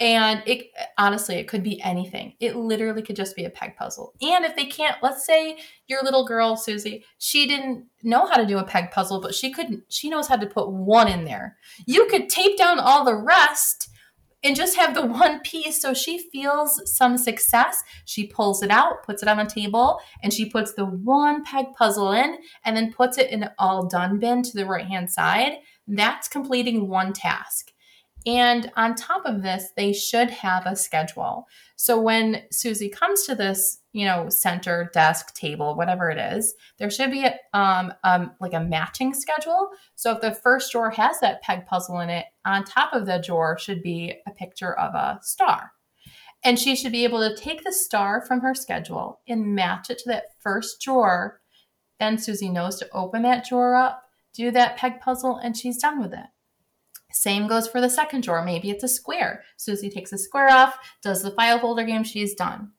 And 0.00 0.42
it 0.46 0.68
honestly, 0.96 1.36
it 1.36 1.46
could 1.46 1.62
be 1.62 1.80
anything. 1.82 2.32
It 2.40 2.56
literally 2.56 3.02
could 3.02 3.16
just 3.16 3.36
be 3.36 3.44
a 3.44 3.50
peg 3.50 3.76
puzzle. 3.76 4.14
And 4.22 4.46
if 4.46 4.56
they 4.56 4.64
can't, 4.64 4.96
let's 5.02 5.26
say 5.26 5.58
your 5.88 6.02
little 6.02 6.26
girl, 6.26 6.56
Susie, 6.56 7.04
she 7.18 7.46
didn't 7.46 7.84
know 8.02 8.26
how 8.26 8.36
to 8.36 8.46
do 8.46 8.56
a 8.56 8.64
peg 8.64 8.90
puzzle, 8.90 9.20
but 9.20 9.34
she 9.34 9.52
couldn't, 9.52 9.84
she 9.90 10.08
knows 10.08 10.26
how 10.26 10.36
to 10.36 10.46
put 10.46 10.72
one 10.72 11.06
in 11.06 11.24
there. 11.24 11.58
You 11.86 12.06
could 12.06 12.30
tape 12.30 12.56
down 12.56 12.78
all 12.78 13.04
the 13.04 13.14
rest 13.14 13.90
and 14.42 14.56
just 14.56 14.76
have 14.76 14.94
the 14.94 15.04
one 15.04 15.40
piece 15.40 15.82
so 15.82 15.92
she 15.92 16.18
feels 16.32 16.80
some 16.96 17.18
success. 17.18 17.82
She 18.06 18.26
pulls 18.26 18.62
it 18.62 18.70
out, 18.70 19.02
puts 19.04 19.22
it 19.22 19.28
on 19.28 19.36
the 19.36 19.44
table, 19.44 20.00
and 20.22 20.32
she 20.32 20.48
puts 20.48 20.72
the 20.72 20.86
one 20.86 21.44
peg 21.44 21.66
puzzle 21.76 22.12
in 22.12 22.38
and 22.64 22.74
then 22.74 22.90
puts 22.92 23.18
it 23.18 23.30
in 23.30 23.42
an 23.42 23.50
all 23.58 23.86
done 23.86 24.18
bin 24.18 24.42
to 24.44 24.56
the 24.56 24.64
right 24.64 24.86
hand 24.86 25.10
side. 25.10 25.58
That's 25.86 26.26
completing 26.26 26.88
one 26.88 27.12
task. 27.12 27.72
And 28.26 28.70
on 28.76 28.94
top 28.94 29.22
of 29.24 29.42
this, 29.42 29.70
they 29.76 29.92
should 29.92 30.30
have 30.30 30.66
a 30.66 30.76
schedule. 30.76 31.46
So 31.76 31.98
when 31.98 32.42
Susie 32.50 32.90
comes 32.90 33.22
to 33.22 33.34
this, 33.34 33.78
you 33.92 34.04
know, 34.04 34.28
center, 34.28 34.90
desk, 34.92 35.34
table, 35.34 35.74
whatever 35.74 36.10
it 36.10 36.18
is, 36.18 36.54
there 36.78 36.90
should 36.90 37.10
be 37.10 37.24
a, 37.24 37.34
um, 37.54 37.94
um, 38.04 38.32
like 38.40 38.52
a 38.52 38.60
matching 38.60 39.14
schedule. 39.14 39.70
So 39.94 40.12
if 40.12 40.20
the 40.20 40.32
first 40.32 40.70
drawer 40.70 40.90
has 40.90 41.18
that 41.20 41.40
peg 41.42 41.66
puzzle 41.66 42.00
in 42.00 42.10
it, 42.10 42.26
on 42.44 42.64
top 42.64 42.92
of 42.92 43.06
the 43.06 43.22
drawer 43.24 43.58
should 43.58 43.82
be 43.82 44.14
a 44.26 44.30
picture 44.30 44.78
of 44.78 44.94
a 44.94 45.18
star. 45.22 45.72
And 46.44 46.58
she 46.58 46.76
should 46.76 46.92
be 46.92 47.04
able 47.04 47.26
to 47.26 47.36
take 47.36 47.64
the 47.64 47.72
star 47.72 48.24
from 48.26 48.40
her 48.40 48.54
schedule 48.54 49.20
and 49.26 49.54
match 49.54 49.90
it 49.90 49.98
to 49.98 50.08
that 50.10 50.34
first 50.38 50.80
drawer. 50.80 51.40
Then 51.98 52.18
Susie 52.18 52.48
knows 52.50 52.78
to 52.78 52.88
open 52.92 53.22
that 53.22 53.46
drawer 53.46 53.74
up, 53.74 54.04
do 54.34 54.50
that 54.50 54.76
peg 54.76 55.00
puzzle, 55.00 55.36
and 55.36 55.56
she's 55.56 55.78
done 55.78 56.00
with 56.00 56.12
it. 56.12 56.26
Same 57.12 57.46
goes 57.46 57.68
for 57.68 57.80
the 57.80 57.90
second 57.90 58.22
drawer. 58.22 58.44
Maybe 58.44 58.70
it's 58.70 58.84
a 58.84 58.88
square. 58.88 59.42
Susie 59.56 59.90
takes 59.90 60.12
a 60.12 60.18
square 60.18 60.50
off, 60.50 60.78
does 61.02 61.22
the 61.22 61.30
file 61.32 61.58
folder 61.58 61.84
game, 61.84 62.04
she's 62.04 62.34
done. 62.34 62.70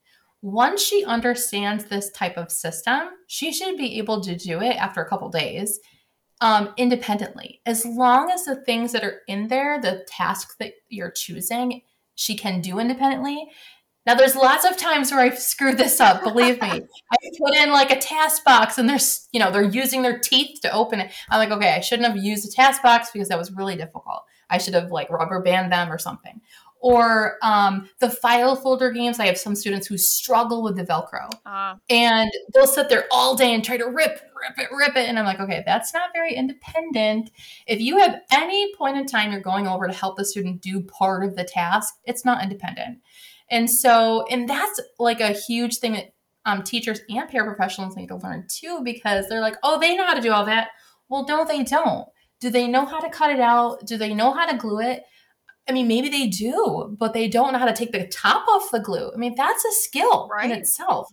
Once 0.41 0.81
she 0.81 1.05
understands 1.05 1.85
this 1.85 2.09
type 2.11 2.37
of 2.37 2.51
system, 2.51 3.09
she 3.27 3.51
should 3.51 3.77
be 3.77 3.97
able 3.99 4.21
to 4.21 4.35
do 4.35 4.61
it 4.61 4.75
after 4.75 5.01
a 5.01 5.07
couple 5.07 5.29
days 5.29 5.79
um, 6.41 6.73
independently. 6.77 7.61
As 7.65 7.85
long 7.85 8.31
as 8.31 8.45
the 8.45 8.55
things 8.55 8.91
that 8.91 9.03
are 9.03 9.21
in 9.27 9.47
there, 9.47 9.79
the 9.79 10.03
tasks 10.07 10.55
that 10.59 10.73
you're 10.89 11.11
choosing, 11.11 11.81
she 12.15 12.35
can 12.35 12.61
do 12.61 12.79
independently. 12.79 13.51
Now, 14.05 14.15
there's 14.15 14.35
lots 14.35 14.65
of 14.65 14.77
times 14.77 15.11
where 15.11 15.21
I've 15.21 15.37
screwed 15.37 15.77
this 15.77 15.99
up. 15.99 16.23
Believe 16.23 16.59
me, 16.61 16.69
I 17.11 17.17
put 17.37 17.55
in 17.55 17.71
like 17.71 17.91
a 17.91 17.99
task 17.99 18.43
box, 18.43 18.77
and 18.77 18.89
there's 18.89 19.27
you 19.31 19.39
know 19.39 19.51
they're 19.51 19.61
using 19.61 20.01
their 20.01 20.17
teeth 20.17 20.61
to 20.61 20.71
open 20.73 20.99
it. 20.99 21.11
I'm 21.29 21.37
like, 21.37 21.55
okay, 21.55 21.75
I 21.75 21.81
shouldn't 21.81 22.07
have 22.07 22.17
used 22.17 22.47
a 22.47 22.51
task 22.51 22.81
box 22.81 23.11
because 23.11 23.29
that 23.29 23.37
was 23.37 23.51
really 23.51 23.75
difficult. 23.75 24.23
I 24.49 24.57
should 24.57 24.73
have 24.73 24.91
like 24.91 25.09
rubber 25.09 25.41
band 25.41 25.71
them 25.71 25.91
or 25.91 25.97
something. 25.97 26.41
Or 26.83 27.37
um, 27.43 27.89
the 27.99 28.09
file 28.09 28.55
folder 28.55 28.91
games. 28.91 29.19
I 29.19 29.27
have 29.27 29.37
some 29.37 29.53
students 29.53 29.85
who 29.85 29.99
struggle 29.99 30.63
with 30.63 30.77
the 30.77 30.83
Velcro, 30.83 31.29
Uh, 31.45 31.75
and 31.91 32.31
they'll 32.53 32.65
sit 32.65 32.89
there 32.89 33.05
all 33.11 33.35
day 33.35 33.53
and 33.53 33.63
try 33.63 33.77
to 33.77 33.85
rip, 33.85 34.19
rip 34.41 34.57
it, 34.57 34.67
rip 34.75 34.95
it. 34.95 35.07
And 35.07 35.19
I'm 35.19 35.25
like, 35.25 35.39
okay, 35.39 35.61
that's 35.63 35.93
not 35.93 36.09
very 36.11 36.33
independent. 36.33 37.29
If 37.67 37.81
you 37.81 37.99
have 37.99 38.21
any 38.31 38.73
point 38.75 38.97
in 38.97 39.05
time 39.05 39.31
you're 39.31 39.41
going 39.41 39.67
over 39.67 39.85
to 39.85 39.93
help 39.93 40.17
the 40.17 40.25
student 40.25 40.61
do 40.61 40.81
part 40.81 41.23
of 41.23 41.35
the 41.35 41.43
task, 41.43 41.93
it's 42.05 42.25
not 42.25 42.41
independent. 42.41 42.97
And 43.51 43.69
so, 43.69 44.25
and 44.31 44.49
that's 44.49 44.79
like 44.97 45.19
a 45.19 45.33
huge 45.33 45.77
thing 45.77 45.93
that 45.93 46.13
um, 46.45 46.63
teachers 46.63 47.01
and 47.09 47.29
paraprofessionals 47.29 47.95
need 47.95 48.07
to 48.07 48.15
learn 48.15 48.47
too, 48.47 48.81
because 48.83 49.27
they're 49.27 49.41
like, 49.41 49.57
oh, 49.61 49.79
they 49.79 49.95
know 49.95 50.05
how 50.05 50.15
to 50.15 50.21
do 50.21 50.31
all 50.31 50.45
that. 50.45 50.69
Well, 51.09 51.25
no, 51.27 51.45
they 51.45 51.63
don't. 51.63 52.07
Do 52.39 52.49
they 52.49 52.67
know 52.67 52.85
how 52.85 52.99
to 52.99 53.09
cut 53.09 53.31
it 53.31 53.39
out? 53.39 53.85
Do 53.85 53.97
they 53.97 54.13
know 54.13 54.31
how 54.33 54.49
to 54.49 54.57
glue 54.57 54.79
it? 54.79 55.03
I 55.69 55.73
mean, 55.73 55.87
maybe 55.87 56.09
they 56.09 56.27
do, 56.27 56.95
but 56.97 57.13
they 57.13 57.27
don't 57.27 57.53
know 57.53 57.59
how 57.59 57.67
to 57.67 57.73
take 57.73 57.91
the 57.91 58.07
top 58.07 58.47
off 58.47 58.71
the 58.71 58.79
glue. 58.79 59.11
I 59.13 59.17
mean, 59.17 59.35
that's 59.35 59.63
a 59.63 59.71
skill 59.71 60.23
in 60.23 60.29
Right. 60.49 60.51
itself. 60.51 61.09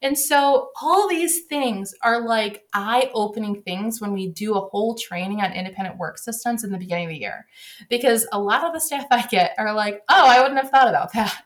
And 0.00 0.16
so, 0.16 0.68
all 0.80 1.08
these 1.08 1.46
things 1.46 1.92
are 2.02 2.24
like 2.24 2.62
eye 2.72 3.10
opening 3.14 3.62
things 3.62 4.00
when 4.00 4.12
we 4.12 4.30
do 4.30 4.54
a 4.54 4.60
whole 4.60 4.94
training 4.94 5.40
on 5.40 5.52
independent 5.52 5.98
work 5.98 6.18
systems 6.18 6.62
in 6.62 6.70
the 6.70 6.78
beginning 6.78 7.06
of 7.06 7.10
the 7.10 7.18
year. 7.18 7.46
Because 7.90 8.24
a 8.30 8.38
lot 8.38 8.62
of 8.62 8.72
the 8.72 8.80
staff 8.80 9.06
I 9.10 9.26
get 9.26 9.54
are 9.58 9.72
like, 9.74 10.02
oh, 10.08 10.28
I 10.28 10.40
wouldn't 10.40 10.60
have 10.60 10.70
thought 10.70 10.88
about 10.88 11.12
that. 11.14 11.42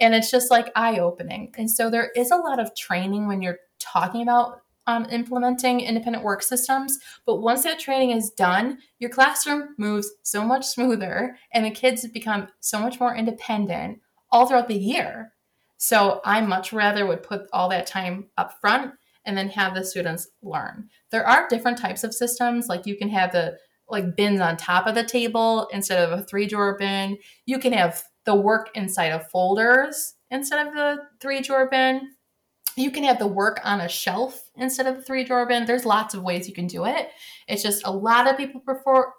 And 0.00 0.14
it's 0.14 0.30
just 0.30 0.50
like 0.50 0.72
eye 0.74 0.98
opening. 0.98 1.52
And 1.56 1.70
so, 1.70 1.90
there 1.90 2.10
is 2.16 2.30
a 2.30 2.36
lot 2.36 2.58
of 2.58 2.74
training 2.76 3.26
when 3.26 3.42
you're 3.42 3.58
talking 3.78 4.22
about 4.22 4.62
um, 4.86 5.06
implementing 5.10 5.80
independent 5.80 6.24
work 6.24 6.42
systems. 6.42 6.98
But 7.24 7.36
once 7.36 7.62
that 7.64 7.78
training 7.78 8.10
is 8.10 8.30
done, 8.30 8.78
your 8.98 9.10
classroom 9.10 9.74
moves 9.78 10.10
so 10.22 10.44
much 10.44 10.66
smoother 10.66 11.36
and 11.52 11.64
the 11.64 11.70
kids 11.70 12.06
become 12.08 12.48
so 12.60 12.80
much 12.80 12.98
more 12.98 13.14
independent 13.14 14.00
all 14.30 14.46
throughout 14.46 14.68
the 14.68 14.74
year. 14.74 15.32
So 15.76 16.20
I 16.24 16.40
much 16.40 16.72
rather 16.72 17.06
would 17.06 17.22
put 17.22 17.48
all 17.52 17.68
that 17.70 17.86
time 17.86 18.28
up 18.36 18.60
front 18.60 18.92
and 19.24 19.36
then 19.36 19.48
have 19.50 19.74
the 19.74 19.84
students 19.84 20.28
learn. 20.42 20.88
There 21.10 21.26
are 21.26 21.48
different 21.48 21.78
types 21.78 22.04
of 22.04 22.14
systems, 22.14 22.68
like 22.68 22.86
you 22.86 22.96
can 22.96 23.08
have 23.10 23.32
the 23.32 23.58
like 23.88 24.16
bins 24.16 24.40
on 24.40 24.56
top 24.56 24.86
of 24.86 24.94
the 24.94 25.04
table 25.04 25.68
instead 25.72 25.98
of 25.98 26.18
a 26.18 26.22
three 26.22 26.46
drawer 26.46 26.76
bin. 26.78 27.18
You 27.46 27.58
can 27.58 27.72
have 27.72 28.04
the 28.24 28.34
work 28.34 28.70
inside 28.74 29.08
of 29.08 29.30
folders 29.30 30.14
instead 30.30 30.66
of 30.66 30.74
the 30.74 30.98
three 31.20 31.40
drawer 31.40 31.68
bin. 31.70 32.12
You 32.76 32.90
can 32.90 33.04
have 33.04 33.18
the 33.18 33.26
work 33.26 33.60
on 33.64 33.80
a 33.80 33.88
shelf 33.88 34.50
instead 34.56 34.86
of 34.86 34.96
the 34.96 35.02
three 35.02 35.24
drawer 35.24 35.46
bin. 35.46 35.66
There's 35.66 35.84
lots 35.84 36.14
of 36.14 36.22
ways 36.22 36.48
you 36.48 36.54
can 36.54 36.66
do 36.66 36.84
it. 36.86 37.10
It's 37.48 37.62
just 37.62 37.86
a 37.86 37.90
lot 37.90 38.28
of 38.28 38.36
people 38.36 38.60
prefer 38.60 39.12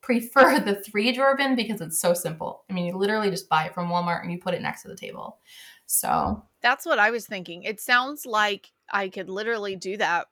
prefer 0.00 0.58
the 0.64 0.76
three 0.76 1.12
drawer 1.12 1.36
bin 1.36 1.54
because 1.56 1.80
it's 1.80 2.00
so 2.00 2.14
simple. 2.14 2.64
I 2.70 2.72
mean, 2.72 2.86
you 2.86 2.96
literally 2.96 3.30
just 3.30 3.48
buy 3.48 3.64
it 3.66 3.74
from 3.74 3.88
Walmart 3.88 4.22
and 4.22 4.32
you 4.32 4.38
put 4.38 4.54
it 4.54 4.62
next 4.62 4.82
to 4.82 4.88
the 4.88 4.96
table. 4.96 5.38
So 5.86 6.42
that's 6.62 6.86
what 6.86 6.98
I 6.98 7.10
was 7.10 7.26
thinking. 7.26 7.62
It 7.62 7.80
sounds 7.80 8.24
like 8.24 8.70
I 8.90 9.08
could 9.08 9.28
literally 9.28 9.76
do 9.76 9.96
that 9.98 10.26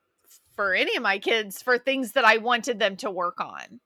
for 0.55 0.75
any 0.75 0.97
of 0.97 1.03
my 1.03 1.19
kids 1.19 1.63
for 1.63 1.79
things 1.79 2.13
that 2.13 2.25
I 2.25 2.39
wanted 2.39 2.79
them 2.79 2.97
to 2.99 3.11
work 3.11 3.41
on. 3.41 3.81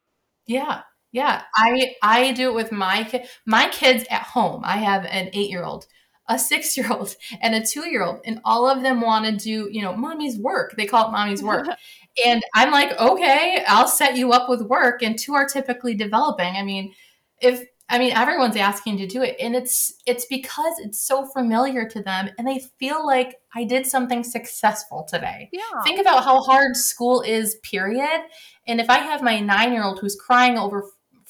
Yeah. 0.47 0.83
Yeah. 1.17 1.45
I 1.57 1.95
I 2.03 2.33
do 2.33 2.51
it 2.51 2.55
with 2.55 2.73
my 2.73 3.05
kid 3.05 3.27
my 3.47 3.69
kids 3.69 4.05
at 4.11 4.23
home. 4.23 4.61
I 4.65 4.77
have 4.77 5.07
an 5.07 5.29
8-year-old, 5.29 5.87
a 6.29 6.35
6-year-old, 6.35 7.17
and 7.41 7.55
a 7.55 7.63
2-year-old, 7.63 8.21
and 8.27 8.39
all 8.45 8.69
of 8.69 8.83
them 8.83 9.01
want 9.01 9.25
to 9.25 9.33
do, 9.33 9.71
you 9.73 9.81
know, 9.81 9.97
mommy's 9.97 10.37
work. 10.37 10.75
They 10.77 10.85
call 10.85 11.09
it 11.09 11.13
mommy's 11.13 11.43
work. 11.43 11.67
and 12.27 12.43
I'm 12.55 12.71
like, 12.71 13.01
"Okay, 13.01 13.65
I'll 13.67 13.89
set 13.89 14.19
you 14.19 14.33
up 14.33 14.51
with 14.51 14.61
work." 14.61 15.03
And 15.03 15.19
two 15.19 15.33
are 15.33 15.47
typically 15.47 15.95
developing. 15.95 16.55
I 16.55 16.63
mean, 16.63 16.93
if 17.41 17.65
I 17.89 17.99
mean, 17.99 18.13
everyone's 18.13 18.57
asking 18.57 18.99
to 18.99 19.07
do 19.07 19.23
it, 19.23 19.37
and 19.41 19.57
it's 19.57 19.95
it's 20.05 20.27
because 20.27 20.75
it's 20.81 21.01
so 21.01 21.25
familiar 21.25 21.89
to 21.89 22.03
them, 22.03 22.29
and 22.37 22.47
they 22.47 22.61
feel 22.79 23.07
like 23.07 23.37
I 23.55 23.65
did 23.65 23.87
something 23.87 24.23
successful 24.23 25.07
today. 25.09 25.49
Yeah. 25.51 25.83
Think 25.83 25.99
about 25.99 26.25
how 26.25 26.43
hard 26.43 26.77
school 26.77 27.23
is, 27.23 27.55
period. 27.63 28.21
And 28.67 28.81
if 28.81 28.91
I 28.91 28.99
have 28.99 29.23
my 29.23 29.41
nine 29.41 29.73
year 29.73 29.85
old 29.85 30.01
who's 30.01 30.17
crying 30.17 30.59
over 30.59 30.85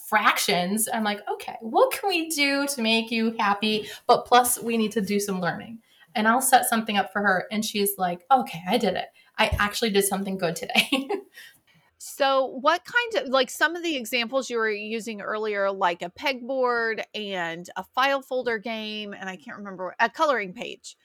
fractions, 0.09 0.89
I'm 0.93 1.05
like, 1.05 1.21
okay, 1.29 1.57
what 1.61 1.93
can 1.93 2.09
we 2.09 2.29
do 2.29 2.67
to 2.67 2.83
make 2.83 3.11
you 3.11 3.35
happy? 3.39 3.89
But 4.07 4.27
plus, 4.27 4.61
we 4.61 4.77
need 4.77 4.93
to 4.93 5.01
do 5.01 5.19
some 5.21 5.41
learning, 5.41 5.79
and 6.15 6.29
I'll 6.29 6.41
set 6.41 6.67
something 6.67 6.97
up 6.97 7.13
for 7.13 7.21
her, 7.23 7.47
and 7.51 7.65
she's 7.65 7.99
like, 7.99 8.25
okay, 8.31 8.63
I 8.69 8.79
did 8.79 8.95
it. 8.95 9.09
I 9.39 9.49
actually 9.59 9.91
did 9.91 10.05
something 10.05 10.39
good 10.39 10.57
today. 10.57 11.09
So, 11.99 12.47
what 12.47 12.83
kind 12.85 13.27
of 13.27 13.33
like 13.33 13.51
some 13.51 13.75
of 13.75 13.83
the 13.83 13.97
examples 13.97 14.49
you 14.49 14.59
were 14.59 14.71
using 14.71 15.21
earlier, 15.21 15.71
like 15.73 16.03
a 16.03 16.09
pegboard 16.11 17.03
and 17.15 17.69
a 17.77 17.83
file 17.83 18.23
folder 18.23 18.59
game, 18.59 19.13
and 19.13 19.29
I 19.29 19.37
can't 19.37 19.57
remember 19.57 19.95
a 19.99 20.09
coloring 20.09 20.53
page. 20.53 20.97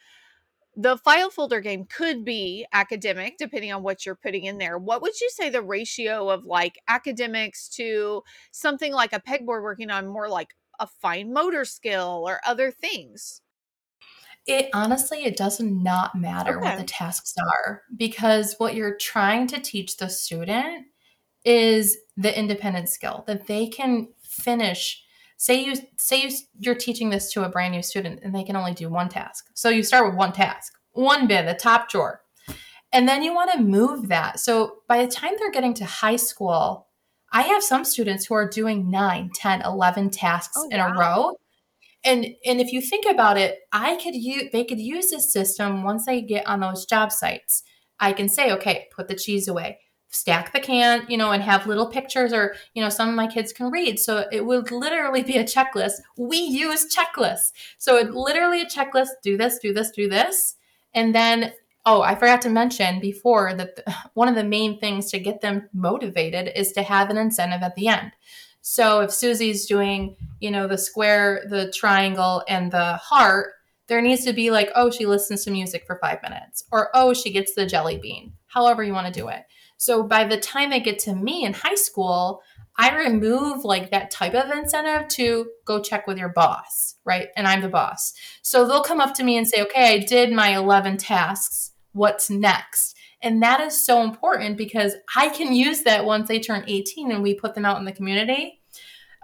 The 0.75 0.97
file 0.97 1.29
folder 1.29 1.59
game 1.59 1.85
could 1.85 2.23
be 2.23 2.65
academic, 2.71 3.37
depending 3.37 3.73
on 3.73 3.83
what 3.83 4.05
you're 4.05 4.15
putting 4.15 4.45
in 4.45 4.57
there. 4.57 4.77
What 4.77 5.01
would 5.01 5.19
you 5.19 5.29
say 5.29 5.49
the 5.49 5.61
ratio 5.61 6.29
of 6.29 6.45
like 6.45 6.79
academics 6.87 7.67
to 7.75 8.23
something 8.51 8.93
like 8.93 9.11
a 9.11 9.19
pegboard 9.19 9.63
working 9.63 9.89
on 9.89 10.07
more 10.07 10.29
like 10.29 10.55
a 10.79 10.87
fine 10.87 11.33
motor 11.33 11.65
skill 11.65 12.23
or 12.25 12.39
other 12.45 12.71
things? 12.71 13.41
It 14.47 14.69
honestly, 14.73 15.23
it 15.23 15.37
does 15.37 15.59
not 15.59 16.15
matter 16.15 16.57
okay. 16.57 16.69
what 16.69 16.77
the 16.77 16.83
tasks 16.83 17.35
are 17.37 17.83
because 17.95 18.55
what 18.57 18.73
you're 18.73 18.97
trying 18.97 19.47
to 19.47 19.59
teach 19.59 19.97
the 19.97 20.09
student 20.09 20.85
is 21.45 21.97
the 22.17 22.37
independent 22.37 22.89
skill 22.89 23.23
that 23.27 23.47
they 23.47 23.67
can 23.67 24.07
finish. 24.23 25.03
Say 25.41 25.63
you 25.65 25.73
say 25.97 26.21
you, 26.21 26.29
you're 26.59 26.75
teaching 26.75 27.09
this 27.09 27.33
to 27.33 27.43
a 27.43 27.49
brand 27.49 27.73
new 27.73 27.81
student 27.81 28.19
and 28.23 28.35
they 28.35 28.43
can 28.43 28.55
only 28.55 28.75
do 28.75 28.89
one 28.89 29.09
task. 29.09 29.49
So 29.55 29.69
you 29.69 29.81
start 29.81 30.05
with 30.05 30.15
one 30.15 30.33
task, 30.33 30.71
one 30.91 31.25
bin, 31.25 31.47
a 31.47 31.57
top 31.57 31.89
drawer. 31.89 32.21
And 32.93 33.09
then 33.09 33.23
you 33.23 33.33
want 33.33 33.51
to 33.53 33.59
move 33.59 34.09
that. 34.09 34.39
So 34.39 34.83
by 34.87 35.03
the 35.03 35.11
time 35.11 35.31
they're 35.39 35.49
getting 35.49 35.73
to 35.75 35.85
high 35.85 36.17
school, 36.17 36.89
I 37.33 37.41
have 37.41 37.63
some 37.63 37.85
students 37.85 38.27
who 38.27 38.35
are 38.35 38.47
doing 38.47 38.91
9, 38.91 39.31
10, 39.33 39.63
11 39.63 40.11
tasks 40.11 40.53
oh, 40.57 40.69
in 40.69 40.77
wow. 40.77 40.93
a 40.93 40.99
row 40.99 41.35
and 42.03 42.25
and 42.45 42.59
if 42.59 42.71
you 42.71 42.81
think 42.81 43.05
about 43.05 43.37
it 43.37 43.59
i 43.71 43.95
could 43.97 44.15
use 44.15 44.45
they 44.51 44.63
could 44.63 44.79
use 44.79 45.11
this 45.11 45.31
system 45.31 45.83
once 45.83 46.05
they 46.05 46.19
get 46.19 46.45
on 46.47 46.59
those 46.59 46.83
job 46.85 47.11
sites 47.11 47.61
i 47.99 48.11
can 48.11 48.27
say 48.27 48.51
okay 48.51 48.87
put 48.95 49.07
the 49.07 49.13
cheese 49.13 49.47
away 49.47 49.77
stack 50.11 50.51
the 50.51 50.59
can 50.59 51.05
you 51.07 51.17
know 51.17 51.31
and 51.31 51.41
have 51.41 51.65
little 51.65 51.87
pictures 51.87 52.33
or 52.33 52.53
you 52.73 52.83
know 52.83 52.89
some 52.89 53.09
of 53.09 53.15
my 53.15 53.27
kids 53.27 53.51
can 53.51 53.71
read. 53.71 53.99
So 53.99 54.27
it 54.31 54.45
would 54.45 54.71
literally 54.71 55.23
be 55.23 55.37
a 55.37 55.43
checklist. 55.43 56.01
We 56.17 56.37
use 56.37 56.93
checklists. 56.93 57.51
So 57.77 57.97
it 57.97 58.11
literally 58.13 58.61
a 58.61 58.65
checklist 58.65 59.09
do 59.23 59.37
this 59.37 59.57
do 59.59 59.73
this 59.73 59.91
do 59.91 60.09
this. 60.09 60.55
And 60.93 61.15
then 61.15 61.53
oh 61.85 62.03
i 62.03 62.13
forgot 62.13 62.43
to 62.43 62.49
mention 62.49 62.99
before 62.99 63.55
that 63.55 63.75
the, 63.77 63.95
one 64.13 64.27
of 64.27 64.35
the 64.35 64.43
main 64.43 64.79
things 64.79 65.09
to 65.09 65.19
get 65.19 65.41
them 65.41 65.67
motivated 65.73 66.51
is 66.55 66.71
to 66.73 66.83
have 66.83 67.09
an 67.09 67.17
incentive 67.17 67.63
at 67.63 67.75
the 67.75 67.87
end. 67.87 68.11
So 68.61 69.01
if 69.01 69.11
Susie's 69.11 69.65
doing, 69.65 70.15
you 70.39 70.51
know, 70.51 70.67
the 70.67 70.77
square, 70.77 71.43
the 71.49 71.71
triangle, 71.71 72.43
and 72.47 72.71
the 72.71 72.93
heart, 72.97 73.53
there 73.87 74.01
needs 74.01 74.23
to 74.25 74.33
be 74.33 74.51
like, 74.51 74.69
oh, 74.75 74.91
she 74.91 75.05
listens 75.05 75.43
to 75.43 75.51
music 75.51 75.83
for 75.85 75.97
five 75.99 76.21
minutes, 76.21 76.63
or 76.71 76.89
oh, 76.93 77.13
she 77.13 77.31
gets 77.31 77.55
the 77.55 77.65
jelly 77.65 77.97
bean, 77.97 78.33
however 78.45 78.83
you 78.83 78.93
want 78.93 79.11
to 79.11 79.19
do 79.19 79.27
it. 79.27 79.43
So 79.81 80.03
by 80.03 80.25
the 80.25 80.37
time 80.37 80.69
they 80.69 80.79
get 80.79 80.99
to 80.99 81.15
me 81.15 81.43
in 81.43 81.53
high 81.53 81.73
school, 81.73 82.43
I 82.77 82.95
remove 82.95 83.65
like 83.65 83.89
that 83.89 84.11
type 84.11 84.35
of 84.35 84.51
incentive 84.51 85.07
to 85.07 85.49
go 85.65 85.81
check 85.81 86.05
with 86.05 86.19
your 86.19 86.29
boss, 86.29 86.97
right? 87.03 87.29
And 87.35 87.47
I'm 87.47 87.61
the 87.61 87.67
boss. 87.67 88.13
So 88.43 88.67
they'll 88.67 88.83
come 88.83 89.01
up 89.01 89.15
to 89.15 89.23
me 89.23 89.37
and 89.37 89.47
say, 89.47 89.63
okay, 89.63 89.95
I 89.95 89.97
did 89.97 90.31
my 90.33 90.55
11 90.55 90.97
tasks. 90.97 91.71
What's 91.93 92.29
next? 92.29 92.95
And 93.23 93.41
that 93.41 93.59
is 93.59 93.83
so 93.83 94.03
important 94.03 94.55
because 94.55 94.93
I 95.15 95.29
can 95.29 95.51
use 95.51 95.81
that 95.81 96.05
once 96.05 96.27
they 96.27 96.39
turn 96.39 96.63
18 96.67 97.11
and 97.11 97.23
we 97.23 97.33
put 97.33 97.55
them 97.55 97.65
out 97.65 97.79
in 97.79 97.85
the 97.85 97.91
community. 97.91 98.61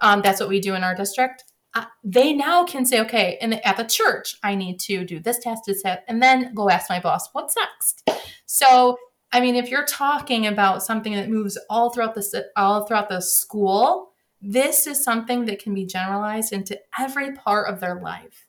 Um, 0.02 0.24
that's 0.24 0.40
what 0.40 0.50
we 0.50 0.60
do 0.60 0.74
in 0.74 0.84
our 0.84 0.96
district. 0.96 1.44
Uh, 1.76 1.86
they 2.04 2.34
now 2.34 2.64
can 2.64 2.84
say, 2.84 3.00
okay, 3.02 3.38
and 3.42 3.64
at 3.64 3.78
the 3.78 3.84
church, 3.84 4.36
I 4.42 4.56
need 4.56 4.80
to 4.80 5.06
do 5.06 5.20
this 5.20 5.38
task, 5.38 5.66
this 5.68 5.84
test, 5.84 6.02
and 6.08 6.20
then 6.20 6.56
go 6.56 6.68
ask 6.68 6.90
my 6.90 7.00
boss, 7.00 7.30
what's 7.34 7.56
next? 7.56 8.10
So, 8.48 8.98
I 9.32 9.42
mean, 9.42 9.56
if 9.56 9.70
you're 9.70 9.86
talking 9.86 10.48
about 10.48 10.84
something 10.84 11.14
that 11.14 11.30
moves 11.30 11.58
all 11.70 11.92
throughout 11.92 12.16
the 12.16 12.46
all 12.56 12.86
throughout 12.86 13.10
the 13.10 13.22
school, 13.22 14.14
this 14.42 14.88
is 14.88 15.04
something 15.04 15.46
that 15.46 15.60
can 15.60 15.74
be 15.74 15.86
generalized 15.86 16.54
into 16.54 16.80
every 16.98 17.34
part 17.34 17.70
of 17.70 17.80
their 17.80 18.00
life, 18.02 18.48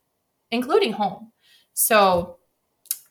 including 0.50 0.92
home. 0.92 1.32
So, 1.74 2.38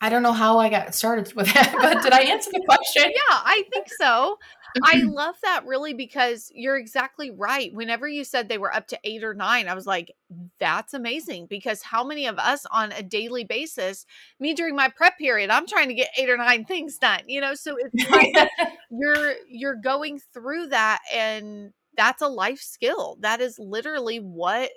I 0.00 0.10
don't 0.10 0.22
know 0.22 0.32
how 0.32 0.58
I 0.58 0.68
got 0.68 0.94
started 0.94 1.32
with 1.34 1.52
that, 1.54 1.74
but 1.80 2.02
did 2.02 2.12
I 2.12 2.20
answer 2.22 2.50
the 2.52 2.62
question? 2.66 3.04
Yeah, 3.14 3.36
I 3.44 3.64
think 3.72 3.88
so. 4.00 4.38
I 4.84 5.02
love 5.06 5.36
that 5.42 5.66
really 5.66 5.94
because 5.94 6.50
you're 6.54 6.76
exactly 6.76 7.30
right. 7.30 7.72
Whenever 7.72 8.08
you 8.08 8.24
said 8.24 8.48
they 8.48 8.58
were 8.58 8.74
up 8.74 8.86
to 8.88 8.98
eight 9.04 9.24
or 9.24 9.34
nine, 9.34 9.68
I 9.68 9.74
was 9.74 9.86
like, 9.86 10.12
that's 10.58 10.94
amazing 10.94 11.46
because 11.46 11.82
how 11.82 12.04
many 12.04 12.26
of 12.26 12.38
us 12.38 12.66
on 12.70 12.92
a 12.92 13.02
daily 13.02 13.44
basis, 13.44 14.06
me 14.40 14.54
during 14.54 14.76
my 14.76 14.88
prep 14.88 15.18
period, 15.18 15.50
I'm 15.50 15.66
trying 15.66 15.88
to 15.88 15.94
get 15.94 16.10
eight 16.16 16.30
or 16.30 16.36
nine 16.36 16.64
things 16.64 16.98
done, 16.98 17.20
you 17.26 17.40
know? 17.40 17.54
So 17.54 17.76
it's 17.78 18.10
like 18.10 18.48
you're 18.90 19.34
you're 19.48 19.76
going 19.76 20.20
through 20.32 20.68
that 20.68 21.00
and 21.12 21.72
that's 21.96 22.22
a 22.22 22.28
life 22.28 22.60
skill. 22.60 23.18
That 23.20 23.40
is 23.40 23.58
literally 23.58 24.18
what 24.18 24.70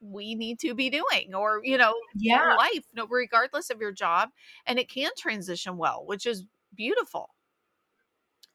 we 0.00 0.34
need 0.34 0.60
to 0.60 0.74
be 0.74 0.90
doing 0.90 1.34
or 1.34 1.60
you 1.64 1.76
know 1.76 1.92
yeah 2.14 2.54
life 2.56 2.84
no 2.94 3.04
regardless 3.08 3.68
of 3.68 3.80
your 3.80 3.90
job 3.90 4.28
and 4.64 4.78
it 4.78 4.88
can 4.88 5.10
transition 5.18 5.76
well 5.76 6.04
which 6.06 6.24
is 6.24 6.44
beautiful 6.76 7.30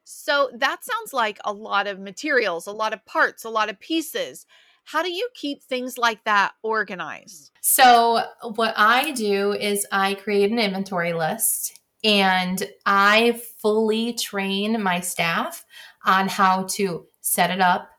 so 0.04 0.50
that 0.56 0.84
sounds 0.84 1.14
like 1.14 1.40
a 1.46 1.54
lot 1.54 1.88
of 1.88 2.00
materials 2.00 2.68
a 2.68 2.72
lot 2.72 2.94
of 2.94 3.06
parts 3.06 3.44
a 3.44 3.50
lot 3.50 3.70
of 3.70 3.80
pieces 3.80 4.46
how 4.86 5.02
do 5.02 5.12
you 5.12 5.30
keep 5.34 5.64
things 5.64 5.98
like 5.98 6.24
that 6.24 6.54
organized 6.62 7.52
so 7.62 8.24
what 8.56 8.74
i 8.78 9.12
do 9.12 9.54
is 9.54 9.86
i 9.92 10.14
create 10.16 10.52
an 10.52 10.60
inventory 10.60 11.14
list 11.14 11.80
and 12.04 12.68
i 12.86 13.40
fully 13.62 14.14
train 14.14 14.82
my 14.82 15.00
staff 15.00 15.66
on 16.06 16.28
how 16.28 16.64
to 16.64 17.06
set 17.22 17.50
it 17.50 17.62
up 17.62 17.90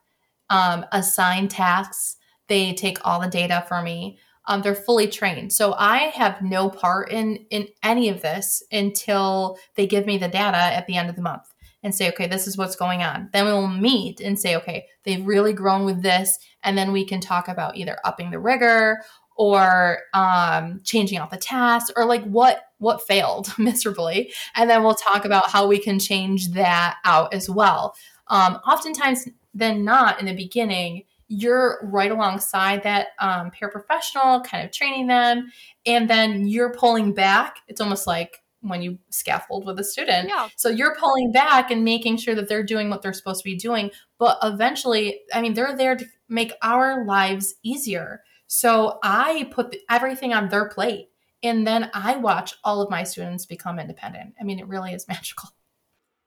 um, 0.51 0.85
assign 0.91 1.47
tasks 1.47 2.17
they 2.47 2.73
take 2.73 2.99
all 3.03 3.19
the 3.19 3.27
data 3.27 3.65
for 3.67 3.81
me. 3.81 4.19
Um, 4.47 4.61
they're 4.61 4.75
fully 4.75 5.07
trained. 5.07 5.51
So 5.53 5.73
I 5.73 6.11
have 6.13 6.41
no 6.41 6.69
part 6.69 7.11
in 7.11 7.37
in 7.49 7.67
any 7.81 8.09
of 8.09 8.21
this 8.21 8.61
until 8.71 9.57
they 9.75 9.87
give 9.87 10.05
me 10.05 10.17
the 10.17 10.27
data 10.27 10.57
at 10.57 10.85
the 10.85 10.97
end 10.97 11.09
of 11.09 11.15
the 11.15 11.21
month 11.23 11.51
and 11.85 11.93
say, 11.93 12.09
okay, 12.09 12.27
this 12.27 12.47
is 12.47 12.57
what's 12.57 12.75
going 12.75 13.03
on. 13.03 13.29
Then 13.31 13.45
we'll 13.45 13.67
meet 13.67 14.19
and 14.19 14.39
say, 14.39 14.55
okay, 14.55 14.87
they've 15.03 15.25
really 15.25 15.53
grown 15.53 15.85
with 15.85 16.01
this, 16.01 16.37
and 16.63 16.75
then 16.75 16.91
we 16.91 17.05
can 17.05 17.21
talk 17.21 17.47
about 17.47 17.77
either 17.77 17.97
upping 18.03 18.31
the 18.31 18.39
rigor 18.39 19.01
or 19.37 19.99
um, 20.13 20.81
changing 20.83 21.19
out 21.19 21.29
the 21.29 21.37
tasks 21.37 21.91
or 21.95 22.05
like 22.05 22.23
what 22.23 22.63
what 22.79 23.05
failed 23.05 23.53
miserably, 23.57 24.33
and 24.55 24.67
then 24.67 24.83
we'll 24.83 24.95
talk 24.95 25.23
about 25.23 25.51
how 25.51 25.67
we 25.67 25.77
can 25.79 25.99
change 25.99 26.49
that 26.53 26.97
out 27.05 27.33
as 27.33 27.49
well. 27.49 27.95
Um, 28.27 28.55
oftentimes, 28.67 29.29
than 29.53 29.85
not, 29.85 30.19
in 30.19 30.25
the 30.25 30.35
beginning 30.35 31.03
you're 31.27 31.79
right 31.81 32.11
alongside 32.11 32.83
that 32.83 33.07
um, 33.19 33.51
paraprofessional, 33.51 34.43
kind 34.43 34.63
of 34.63 34.71
training 34.71 35.07
them, 35.07 35.51
and 35.85 36.07
then 36.07 36.47
you're 36.47 36.73
pulling 36.73 37.13
back. 37.13 37.57
It's 37.67 37.81
almost 37.81 38.05
like 38.05 38.43
when 38.69 38.81
you 38.81 38.97
scaffold 39.09 39.65
with 39.65 39.79
a 39.79 39.83
student. 39.83 40.29
Yeah. 40.29 40.49
So 40.55 40.69
you're 40.69 40.95
pulling 40.95 41.31
back 41.31 41.71
and 41.71 41.83
making 41.83 42.17
sure 42.17 42.35
that 42.35 42.49
they're 42.49 42.63
doing 42.63 42.89
what 42.89 43.01
they're 43.01 43.13
supposed 43.13 43.41
to 43.41 43.49
be 43.49 43.55
doing. 43.55 43.91
But 44.17 44.37
eventually, 44.43 45.21
I 45.33 45.41
mean, 45.41 45.53
they're 45.53 45.75
there 45.75 45.95
to 45.95 46.05
make 46.27 46.53
our 46.61 47.05
lives 47.05 47.55
easier. 47.63 48.23
So 48.47 48.99
I 49.03 49.49
put 49.51 49.71
the, 49.71 49.79
everything 49.89 50.33
on 50.33 50.49
their 50.49 50.69
plate. 50.69 51.09
And 51.43 51.67
then 51.67 51.91
I 51.93 52.15
watch 52.15 52.55
all 52.63 52.81
of 52.81 52.89
my 52.89 53.03
students 53.03 53.45
become 53.45 53.79
independent. 53.79 54.33
I 54.39 54.43
mean, 54.43 54.59
it 54.59 54.67
really 54.67 54.93
is 54.93 55.07
magical. 55.07 55.49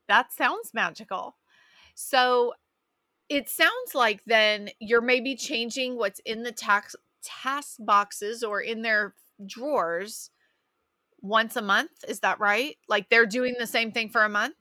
That 0.07 0.33
sounds 0.33 0.73
magical. 0.73 1.37
So 1.95 2.55
it 3.29 3.49
sounds 3.49 3.95
like 3.95 4.23
then 4.27 4.71
you're 4.79 5.01
maybe 5.01 5.37
changing 5.37 5.97
what's 5.97 6.21
in 6.21 6.43
the 6.43 6.53
tax 6.53 6.95
task 7.23 7.77
boxes 7.81 8.43
or 8.43 8.61
in 8.61 8.83
their 8.83 9.15
drawers 9.45 10.31
once 11.21 11.57
a 11.57 11.63
month. 11.63 11.91
Is 12.07 12.21
that 12.21 12.41
right? 12.41 12.77
Like 12.89 13.09
they're 13.09 13.27
doing 13.27 13.55
the 13.59 13.67
same 13.67 13.93
thing 13.93 14.09
for 14.09 14.25
a 14.25 14.29
month? 14.29 14.55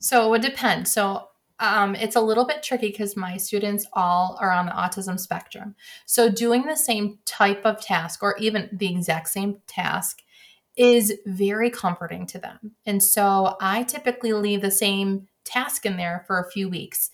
So 0.00 0.26
it 0.26 0.30
would 0.30 0.42
depend. 0.42 0.88
So 0.88 1.28
um, 1.60 1.94
it's 1.94 2.16
a 2.16 2.20
little 2.20 2.44
bit 2.44 2.62
tricky 2.62 2.88
because 2.88 3.16
my 3.16 3.36
students 3.36 3.86
all 3.92 4.36
are 4.40 4.50
on 4.50 4.66
the 4.66 4.72
autism 4.72 5.18
spectrum. 5.18 5.74
So 6.04 6.30
doing 6.30 6.62
the 6.62 6.76
same 6.76 7.18
type 7.26 7.64
of 7.64 7.80
task 7.80 8.22
or 8.22 8.36
even 8.38 8.68
the 8.72 8.90
exact 8.90 9.28
same 9.28 9.58
task 9.66 10.22
is 10.76 11.14
very 11.26 11.70
comforting 11.70 12.26
to 12.26 12.38
them. 12.38 12.72
And 12.84 13.02
so 13.02 13.56
I 13.60 13.84
typically 13.84 14.32
leave 14.32 14.62
the 14.62 14.70
same 14.70 15.28
task 15.44 15.86
in 15.86 15.96
there 15.96 16.24
for 16.26 16.40
a 16.40 16.50
few 16.50 16.68
weeks. 16.68 17.10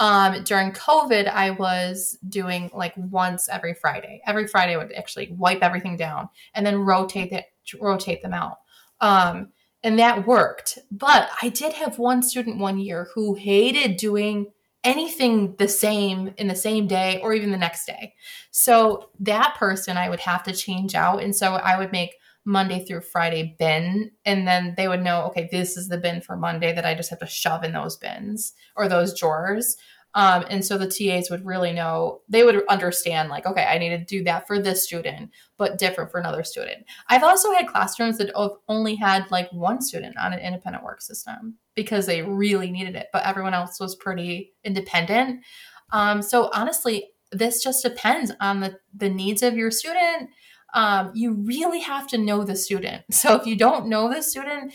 Um, 0.00 0.42
during 0.42 0.72
COVID, 0.72 1.28
I 1.28 1.50
was 1.50 2.18
doing 2.28 2.70
like 2.74 2.94
once 2.96 3.48
every 3.48 3.74
Friday. 3.74 4.22
Every 4.26 4.46
Friday 4.46 4.74
I 4.74 4.78
would 4.78 4.92
actually 4.92 5.32
wipe 5.32 5.62
everything 5.62 5.96
down 5.96 6.28
and 6.54 6.66
then 6.66 6.78
rotate 6.78 7.32
it, 7.32 7.46
rotate 7.80 8.22
them 8.22 8.34
out. 8.34 8.58
Um, 9.00 9.48
and 9.82 9.98
that 9.98 10.26
worked. 10.26 10.78
But 10.90 11.28
I 11.42 11.50
did 11.50 11.74
have 11.74 11.98
one 11.98 12.22
student 12.22 12.58
one 12.58 12.78
year 12.78 13.08
who 13.14 13.34
hated 13.34 13.96
doing 13.96 14.46
anything 14.82 15.56
the 15.58 15.68
same 15.68 16.34
in 16.36 16.46
the 16.48 16.54
same 16.54 16.86
day 16.86 17.20
or 17.22 17.32
even 17.32 17.50
the 17.50 17.58
next 17.58 17.86
day. 17.86 18.14
So 18.50 19.10
that 19.20 19.56
person 19.58 19.96
I 19.96 20.08
would 20.08 20.20
have 20.20 20.42
to 20.44 20.52
change 20.52 20.94
out. 20.94 21.22
And 21.22 21.34
so 21.34 21.54
I 21.54 21.78
would 21.78 21.92
make 21.92 22.14
Monday 22.44 22.84
through 22.84 23.00
Friday 23.00 23.56
bin. 23.58 24.10
And 24.24 24.46
then 24.46 24.74
they 24.76 24.88
would 24.88 25.02
know, 25.02 25.24
okay, 25.26 25.48
this 25.50 25.76
is 25.76 25.88
the 25.88 25.98
bin 25.98 26.20
for 26.20 26.36
Monday 26.36 26.74
that 26.74 26.84
I 26.84 26.94
just 26.94 27.10
have 27.10 27.20
to 27.20 27.26
shove 27.26 27.64
in 27.64 27.72
those 27.72 27.96
bins 27.96 28.52
or 28.76 28.88
those 28.88 29.18
drawers. 29.18 29.76
Um, 30.14 30.44
and 30.48 30.64
so 30.64 30.78
the 30.78 30.86
TAs 30.86 31.28
would 31.28 31.44
really 31.44 31.72
know, 31.72 32.20
they 32.28 32.44
would 32.44 32.64
understand, 32.68 33.28
like, 33.28 33.46
okay, 33.46 33.64
I 33.64 33.78
need 33.78 33.90
to 33.90 33.98
do 33.98 34.22
that 34.24 34.46
for 34.46 34.60
this 34.60 34.84
student, 34.84 35.30
but 35.58 35.78
different 35.78 36.10
for 36.10 36.20
another 36.20 36.44
student. 36.44 36.84
I've 37.08 37.24
also 37.24 37.52
had 37.52 37.66
classrooms 37.66 38.18
that 38.18 38.30
only 38.68 38.94
had 38.94 39.30
like 39.30 39.52
one 39.52 39.80
student 39.80 40.16
on 40.16 40.32
an 40.32 40.38
independent 40.38 40.84
work 40.84 41.02
system 41.02 41.56
because 41.74 42.06
they 42.06 42.22
really 42.22 42.70
needed 42.70 42.94
it, 42.94 43.08
but 43.12 43.26
everyone 43.26 43.54
else 43.54 43.80
was 43.80 43.96
pretty 43.96 44.52
independent. 44.62 45.44
Um, 45.92 46.22
so 46.22 46.48
honestly, 46.54 47.10
this 47.32 47.62
just 47.62 47.82
depends 47.82 48.30
on 48.40 48.60
the, 48.60 48.78
the 48.94 49.10
needs 49.10 49.42
of 49.42 49.56
your 49.56 49.72
student. 49.72 50.30
Um, 50.74 51.10
you 51.14 51.32
really 51.32 51.80
have 51.80 52.06
to 52.08 52.18
know 52.18 52.44
the 52.44 52.56
student. 52.56 53.02
So 53.12 53.34
if 53.34 53.46
you 53.46 53.56
don't 53.56 53.88
know 53.88 54.12
the 54.12 54.22
student, 54.22 54.72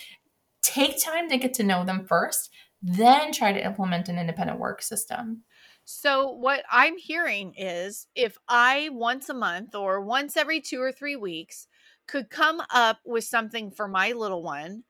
take 0.61 1.01
time 1.01 1.29
to 1.29 1.37
get 1.37 1.53
to 1.55 1.63
know 1.63 1.85
them 1.85 2.05
first 2.05 2.49
then 2.81 3.31
try 3.31 3.51
to 3.51 3.63
implement 3.63 4.09
an 4.09 4.17
independent 4.17 4.59
work 4.59 4.81
system. 4.81 5.43
So, 5.85 6.29
what 6.31 6.63
I'm 6.71 6.97
hearing 6.97 7.53
is 7.57 8.07
if 8.15 8.37
I 8.47 8.89
once 8.91 9.29
a 9.29 9.33
month 9.33 9.75
or 9.75 10.01
once 10.01 10.37
every 10.37 10.61
two 10.61 10.81
or 10.81 10.91
three 10.91 11.15
weeks 11.15 11.67
could 12.07 12.29
come 12.29 12.61
up 12.69 12.99
with 13.05 13.23
something 13.23 13.71
for 13.71 13.87
my 13.87 14.11
little 14.11 14.43
one, 14.43 14.83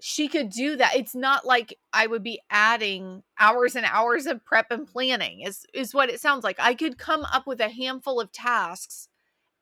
she 0.00 0.28
could 0.28 0.50
do 0.50 0.76
that. 0.76 0.96
It's 0.96 1.14
not 1.14 1.46
like 1.46 1.78
I 1.92 2.06
would 2.08 2.24
be 2.24 2.40
adding 2.50 3.22
hours 3.38 3.76
and 3.76 3.86
hours 3.86 4.26
of 4.26 4.44
prep 4.44 4.70
and 4.70 4.86
planning, 4.86 5.42
is, 5.42 5.64
is 5.72 5.94
what 5.94 6.10
it 6.10 6.20
sounds 6.20 6.44
like. 6.44 6.58
I 6.58 6.74
could 6.74 6.98
come 6.98 7.24
up 7.32 7.46
with 7.46 7.60
a 7.60 7.68
handful 7.68 8.20
of 8.20 8.32
tasks 8.32 9.08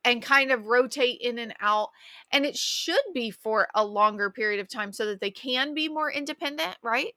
and 0.03 0.23
kind 0.23 0.51
of 0.51 0.67
rotate 0.67 1.19
in 1.21 1.37
and 1.39 1.53
out. 1.59 1.89
And 2.31 2.45
it 2.45 2.57
should 2.57 3.03
be 3.13 3.31
for 3.31 3.67
a 3.75 3.85
longer 3.85 4.31
period 4.31 4.59
of 4.59 4.67
time 4.67 4.91
so 4.93 5.05
that 5.07 5.21
they 5.21 5.31
can 5.31 5.73
be 5.75 5.87
more 5.89 6.11
independent, 6.11 6.77
right? 6.81 7.13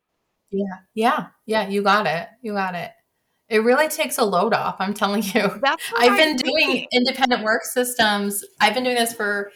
Yeah. 0.51 0.79
Yeah. 0.95 1.27
Yeah. 1.47 1.69
You 1.69 1.83
got 1.83 2.07
it. 2.07 2.29
You 2.43 2.53
got 2.53 2.75
it. 2.75 2.91
It 3.49 3.59
really 3.59 3.89
takes 3.89 4.19
a 4.19 4.25
load 4.25 4.55
off. 4.55 4.77
I'm 4.79 4.95
telling 4.95 5.23
you. 5.35 5.51
That's 5.63 5.93
I've 5.99 6.17
been 6.17 6.37
doing 6.37 6.87
independent 6.93 7.43
work 7.43 7.65
systems. 7.65 8.45
I've 8.61 8.75
been 8.75 8.85
doing 8.85 8.97
this 8.97 9.13
for, 9.13 9.51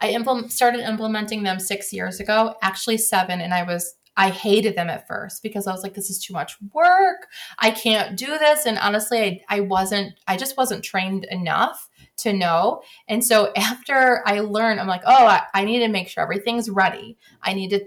I 0.00 0.10
implement, 0.10 0.52
started 0.52 0.80
implementing 0.80 1.42
them 1.42 1.58
six 1.58 1.92
years 1.92 2.20
ago, 2.20 2.54
actually 2.62 2.98
seven. 2.98 3.40
And 3.40 3.54
I 3.54 3.62
was, 3.62 3.94
I 4.16 4.28
hated 4.28 4.76
them 4.76 4.90
at 4.90 5.08
first 5.08 5.42
because 5.42 5.66
I 5.66 5.72
was 5.72 5.82
like, 5.82 5.94
this 5.94 6.10
is 6.10 6.22
too 6.22 6.34
much 6.34 6.56
work. 6.74 7.28
I 7.58 7.70
can't 7.70 8.16
do 8.16 8.26
this. 8.38 8.66
And 8.66 8.78
honestly, 8.78 9.18
I, 9.48 9.56
I 9.56 9.60
wasn't, 9.60 10.12
I 10.26 10.36
just 10.36 10.56
wasn't 10.58 10.84
trained 10.84 11.24
enough 11.30 11.88
to 12.18 12.32
know. 12.32 12.82
And 13.08 13.24
so 13.24 13.52
after 13.56 14.22
I 14.26 14.40
learned, 14.40 14.80
I'm 14.80 14.88
like, 14.88 15.02
oh, 15.06 15.26
I, 15.26 15.42
I 15.54 15.64
need 15.64 15.80
to 15.80 15.88
make 15.88 16.08
sure 16.08 16.22
everything's 16.22 16.68
ready. 16.68 17.16
I 17.42 17.54
need 17.54 17.70
to 17.70 17.84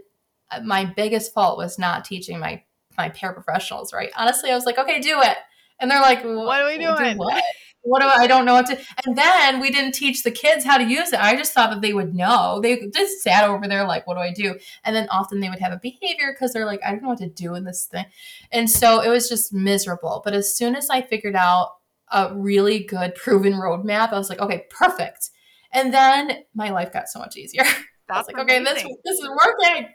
Uh, 0.52 0.62
my 0.62 0.86
biggest 0.86 1.34
fault 1.34 1.58
was 1.58 1.80
not 1.80 2.06
teaching 2.06 2.40
my 2.40 2.62
my 2.98 3.10
paraprofessionals 3.10 3.94
right? 3.94 4.12
Honestly 4.16 4.52
i 4.52 4.56
was 4.56 4.66
like 4.66 4.78
okay 4.78 5.00
do 5.02 5.22
it. 5.22 5.38
And 5.80 5.92
they're 5.92 6.02
like 6.02 6.24
what 6.24 6.62
are 6.62 6.68
we 6.68 6.78
doing 6.78 7.14
do 7.14 7.18
what? 7.18 7.44
What 7.88 8.02
do 8.02 8.08
I, 8.08 8.24
I 8.24 8.28
don't 8.28 8.46
know 8.46 8.54
what 8.54 8.66
to 8.68 8.80
and 9.06 9.16
then 9.16 9.60
we 9.60 9.70
didn't 9.70 9.92
teach 9.94 10.24
the 10.24 10.32
kids 10.32 10.66
how 10.66 10.78
to 10.78 10.84
use 10.84 11.14
it. 11.14 11.20
I 11.20 11.36
just 11.36 11.54
thought 11.54 11.70
that 11.70 11.82
they 11.82 11.94
would 11.94 12.16
know. 12.16 12.60
They 12.62 12.88
just 12.88 13.22
sat 13.22 13.48
over 13.48 13.68
there 13.68 13.86
like 13.88 14.08
what 14.08 14.16
do 14.16 14.22
i 14.22 14.32
do? 14.32 14.58
And 14.84 14.96
then 14.96 15.08
often 15.10 15.40
they 15.40 15.50
would 15.50 15.60
have 15.60 15.74
a 15.74 15.80
behavior 15.82 16.34
because 16.34 16.52
they're 16.54 16.66
like 16.66 16.82
i 16.86 16.92
don't 16.92 17.04
know 17.04 17.10
what 17.10 17.20
to 17.20 17.30
do 17.30 17.56
in 17.56 17.64
this 17.64 17.86
thing. 17.86 18.06
And 18.52 18.70
so 18.70 19.02
it 19.02 19.10
was 19.10 19.30
just 19.30 19.54
miserable. 19.54 20.22
But 20.24 20.34
as 20.34 20.56
soon 20.56 20.76
as 20.76 20.90
i 20.90 21.02
figured 21.02 21.36
out 21.36 21.74
a 22.12 22.34
really 22.36 22.84
good 22.84 23.16
proven 23.24 23.54
roadmap 23.54 24.14
i 24.14 24.18
was 24.18 24.30
like 24.30 24.40
okay 24.40 24.66
perfect. 24.70 25.30
And 25.72 25.94
then 25.94 26.46
my 26.54 26.70
life 26.70 26.94
got 26.94 27.10
so 27.10 27.20
much 27.20 27.36
easier 27.36 27.64
that's 28.08 28.28
like, 28.28 28.42
amazing. 28.42 28.68
okay, 28.68 28.80
this 28.84 28.96
this 29.04 29.20
is 29.20 29.30
working. 29.30 29.88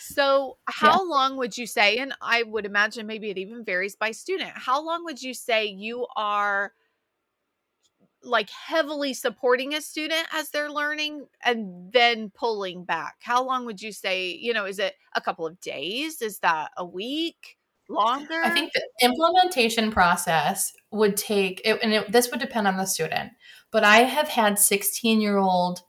So, 0.00 0.56
how 0.64 1.04
yeah. 1.04 1.10
long 1.10 1.36
would 1.36 1.58
you 1.58 1.66
say? 1.66 1.98
And 1.98 2.14
I 2.22 2.42
would 2.42 2.64
imagine 2.64 3.06
maybe 3.06 3.30
it 3.30 3.38
even 3.38 3.64
varies 3.64 3.96
by 3.96 4.12
student. 4.12 4.50
How 4.54 4.82
long 4.82 5.04
would 5.04 5.22
you 5.22 5.34
say 5.34 5.66
you 5.66 6.06
are 6.16 6.72
like 8.22 8.50
heavily 8.50 9.14
supporting 9.14 9.74
a 9.74 9.80
student 9.80 10.26
as 10.32 10.50
they're 10.50 10.70
learning 10.70 11.26
and 11.44 11.92
then 11.92 12.30
pulling 12.30 12.84
back? 12.84 13.16
How 13.20 13.44
long 13.44 13.66
would 13.66 13.80
you 13.80 13.92
say, 13.92 14.30
you 14.30 14.52
know, 14.52 14.64
is 14.64 14.78
it 14.78 14.94
a 15.14 15.20
couple 15.20 15.46
of 15.46 15.60
days? 15.60 16.22
Is 16.22 16.38
that 16.40 16.70
a 16.76 16.84
week? 16.84 17.58
Longer? 17.88 18.40
I 18.42 18.50
think 18.50 18.72
the 18.72 18.82
implementation 19.02 19.90
process 19.90 20.72
would 20.92 21.16
take, 21.16 21.60
it, 21.64 21.80
and 21.82 21.92
it, 21.92 22.12
this 22.12 22.30
would 22.30 22.38
depend 22.38 22.68
on 22.68 22.76
the 22.76 22.86
student, 22.86 23.32
but 23.72 23.82
I 23.82 23.98
have 24.04 24.28
had 24.28 24.60
16 24.60 25.20
year 25.20 25.38
old 25.38 25.82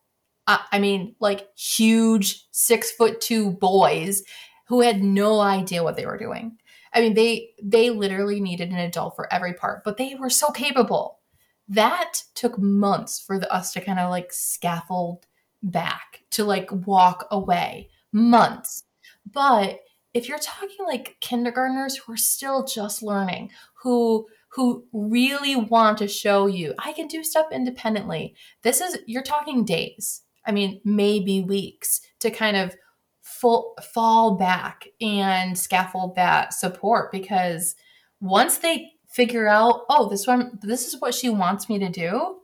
I 0.47 0.79
mean, 0.79 1.15
like 1.19 1.47
huge 1.55 2.47
six 2.51 2.91
foot 2.91 3.21
two 3.21 3.51
boys 3.51 4.23
who 4.67 4.81
had 4.81 5.03
no 5.03 5.39
idea 5.39 5.83
what 5.83 5.95
they 5.95 6.05
were 6.05 6.17
doing. 6.17 6.57
I 6.93 7.01
mean, 7.01 7.13
they 7.13 7.51
they 7.63 7.89
literally 7.89 8.39
needed 8.39 8.69
an 8.71 8.79
adult 8.79 9.15
for 9.15 9.31
every 9.31 9.53
part, 9.53 9.83
but 9.83 9.97
they 9.97 10.15
were 10.15 10.29
so 10.29 10.49
capable. 10.51 11.19
That 11.67 12.23
took 12.35 12.57
months 12.59 13.19
for 13.19 13.39
the, 13.39 13.51
us 13.53 13.71
to 13.73 13.81
kind 13.81 13.99
of 13.99 14.09
like 14.09 14.33
scaffold 14.33 15.25
back 15.63 16.21
to 16.31 16.43
like 16.43 16.69
walk 16.71 17.27
away. 17.31 17.89
Months. 18.11 18.83
But 19.31 19.79
if 20.13 20.27
you're 20.27 20.39
talking 20.39 20.85
like 20.85 21.15
kindergartners 21.21 21.95
who 21.95 22.13
are 22.13 22.17
still 22.17 22.65
just 22.65 23.01
learning, 23.03 23.51
who 23.83 24.27
who 24.49 24.85
really 24.91 25.55
want 25.55 25.97
to 25.99 26.07
show 26.09 26.47
you 26.47 26.73
I 26.79 26.91
can 26.93 27.07
do 27.07 27.23
stuff 27.23 27.47
independently. 27.51 28.35
This 28.63 28.81
is 28.81 28.99
you're 29.05 29.23
talking 29.23 29.63
days. 29.63 30.23
I 30.45 30.51
mean, 30.51 30.81
maybe 30.83 31.41
weeks 31.41 32.01
to 32.19 32.31
kind 32.31 32.57
of 32.57 32.75
full, 33.21 33.77
fall 33.93 34.35
back 34.35 34.87
and 34.99 35.57
scaffold 35.57 36.15
that 36.15 36.53
support 36.53 37.11
because 37.11 37.75
once 38.19 38.57
they 38.57 38.91
figure 39.09 39.47
out, 39.47 39.81
oh, 39.89 40.09
this 40.09 40.25
one, 40.25 40.57
this 40.61 40.87
is 40.87 41.01
what 41.01 41.13
she 41.13 41.29
wants 41.29 41.69
me 41.69 41.79
to 41.79 41.89
do. 41.89 42.37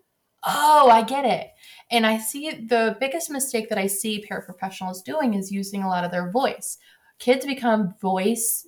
Oh, 0.46 0.90
I 0.90 1.04
get 1.04 1.26
it. 1.26 1.48
And 1.92 2.06
I 2.06 2.18
see 2.20 2.52
the 2.52 2.98
biggest 3.00 3.30
mistake 3.30 3.70
that 3.70 3.78
I 3.78 3.88
see 3.88 4.26
paraprofessionals 4.30 5.04
doing 5.04 5.34
is 5.34 5.52
using 5.52 5.84
a 5.84 5.88
lot 5.88 6.04
of 6.04 6.12
their 6.12 6.32
voice. 6.32 6.78
Kids 7.20 7.46
become 7.46 7.96
voice, 8.02 8.68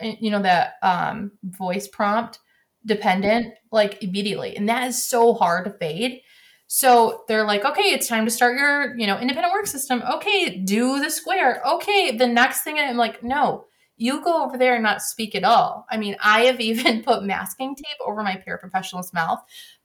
you 0.00 0.30
know, 0.30 0.42
that 0.42 0.74
um, 0.82 1.32
voice 1.44 1.86
prompt 1.88 2.40
dependent 2.86 3.54
like 3.70 4.02
immediately. 4.02 4.56
And 4.56 4.68
that 4.68 4.88
is 4.88 5.02
so 5.02 5.34
hard 5.34 5.64
to 5.64 5.70
fade 5.72 6.20
so 6.66 7.24
they're 7.28 7.44
like, 7.44 7.64
okay, 7.64 7.92
it's 7.92 8.08
time 8.08 8.24
to 8.24 8.30
start 8.30 8.56
your, 8.56 8.96
you 8.96 9.06
know, 9.06 9.18
independent 9.18 9.52
work 9.52 9.66
system. 9.66 10.02
Okay, 10.10 10.58
do 10.58 11.00
the 11.00 11.10
square. 11.10 11.62
Okay, 11.66 12.16
the 12.16 12.26
next 12.26 12.62
thing 12.62 12.78
I'm 12.78 12.96
like, 12.96 13.22
no, 13.22 13.66
you 13.96 14.22
go 14.24 14.44
over 14.44 14.56
there 14.56 14.74
and 14.74 14.82
not 14.82 15.02
speak 15.02 15.34
at 15.34 15.44
all. 15.44 15.86
I 15.90 15.96
mean, 15.96 16.16
I 16.22 16.42
have 16.42 16.60
even 16.60 17.02
put 17.02 17.24
masking 17.24 17.74
tape 17.74 17.98
over 18.04 18.22
my 18.22 18.42
paraprofessional's 18.46 19.12
mouth 19.12 19.40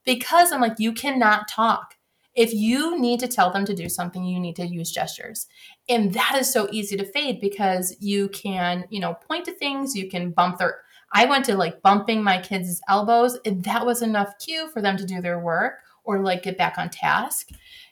because 0.05 0.51
I'm 0.51 0.61
like, 0.61 0.79
you 0.79 0.93
cannot 0.93 1.47
talk. 1.47 1.95
If 2.35 2.53
you 2.53 2.97
need 2.97 3.19
to 3.19 3.27
tell 3.27 3.51
them 3.51 3.65
to 3.65 3.75
do 3.75 3.89
something, 3.89 4.23
you 4.23 4.39
need 4.39 4.55
to 4.55 4.65
use 4.65 4.91
gestures. 4.91 5.47
And 5.89 6.13
that 6.13 6.37
is 6.39 6.51
so 6.51 6.69
easy 6.71 6.95
to 6.95 7.03
fade 7.03 7.41
because 7.41 7.97
you 7.99 8.29
can, 8.29 8.85
you 8.89 9.01
know, 9.01 9.15
point 9.27 9.45
to 9.45 9.51
things, 9.51 9.95
you 9.95 10.09
can 10.09 10.31
bump 10.31 10.59
their 10.59 10.81
I 11.11 11.25
went 11.25 11.45
to 11.45 11.57
like 11.57 11.81
bumping 11.81 12.23
my 12.23 12.39
kids' 12.39 12.81
elbows, 12.87 13.37
and 13.43 13.63
that 13.63 13.83
was 13.83 14.03
enough 14.03 14.37
cue 14.37 14.69
for 14.69 14.79
them 14.79 14.95
to 14.97 15.05
do 15.05 15.21
their 15.21 15.39
work 15.39 15.79
or 16.03 16.19
like 16.21 16.43
get 16.43 16.57
back 16.57 16.77
on 16.77 16.89
task. 16.89 17.49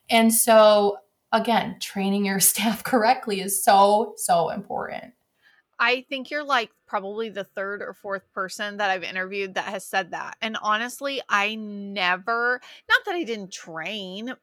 And 0.09 0.33
so, 0.33 0.97
again, 1.31 1.77
training 1.79 2.25
your 2.25 2.39
staff 2.41 2.83
correctly 2.83 3.41
is 3.41 3.63
so, 3.63 4.13
so 4.17 4.49
important. 4.49 5.13
I 5.79 6.05
think 6.09 6.31
you're 6.31 6.43
like 6.43 6.71
probably 6.87 7.29
the 7.29 7.43
third 7.43 7.81
or 7.81 7.93
fourth 7.93 8.31
person 8.33 8.77
that 8.77 8.89
I've 8.89 9.03
interviewed 9.03 9.53
that 9.55 9.65
has 9.65 9.85
said 9.85 10.11
that. 10.11 10.35
And 10.41 10.57
honestly, 10.61 11.21
I 11.29 11.55
never, 11.55 12.59
not 12.89 13.05
that 13.05 13.15
I 13.15 13.23
didn't 13.23 13.53
train, 13.53 14.33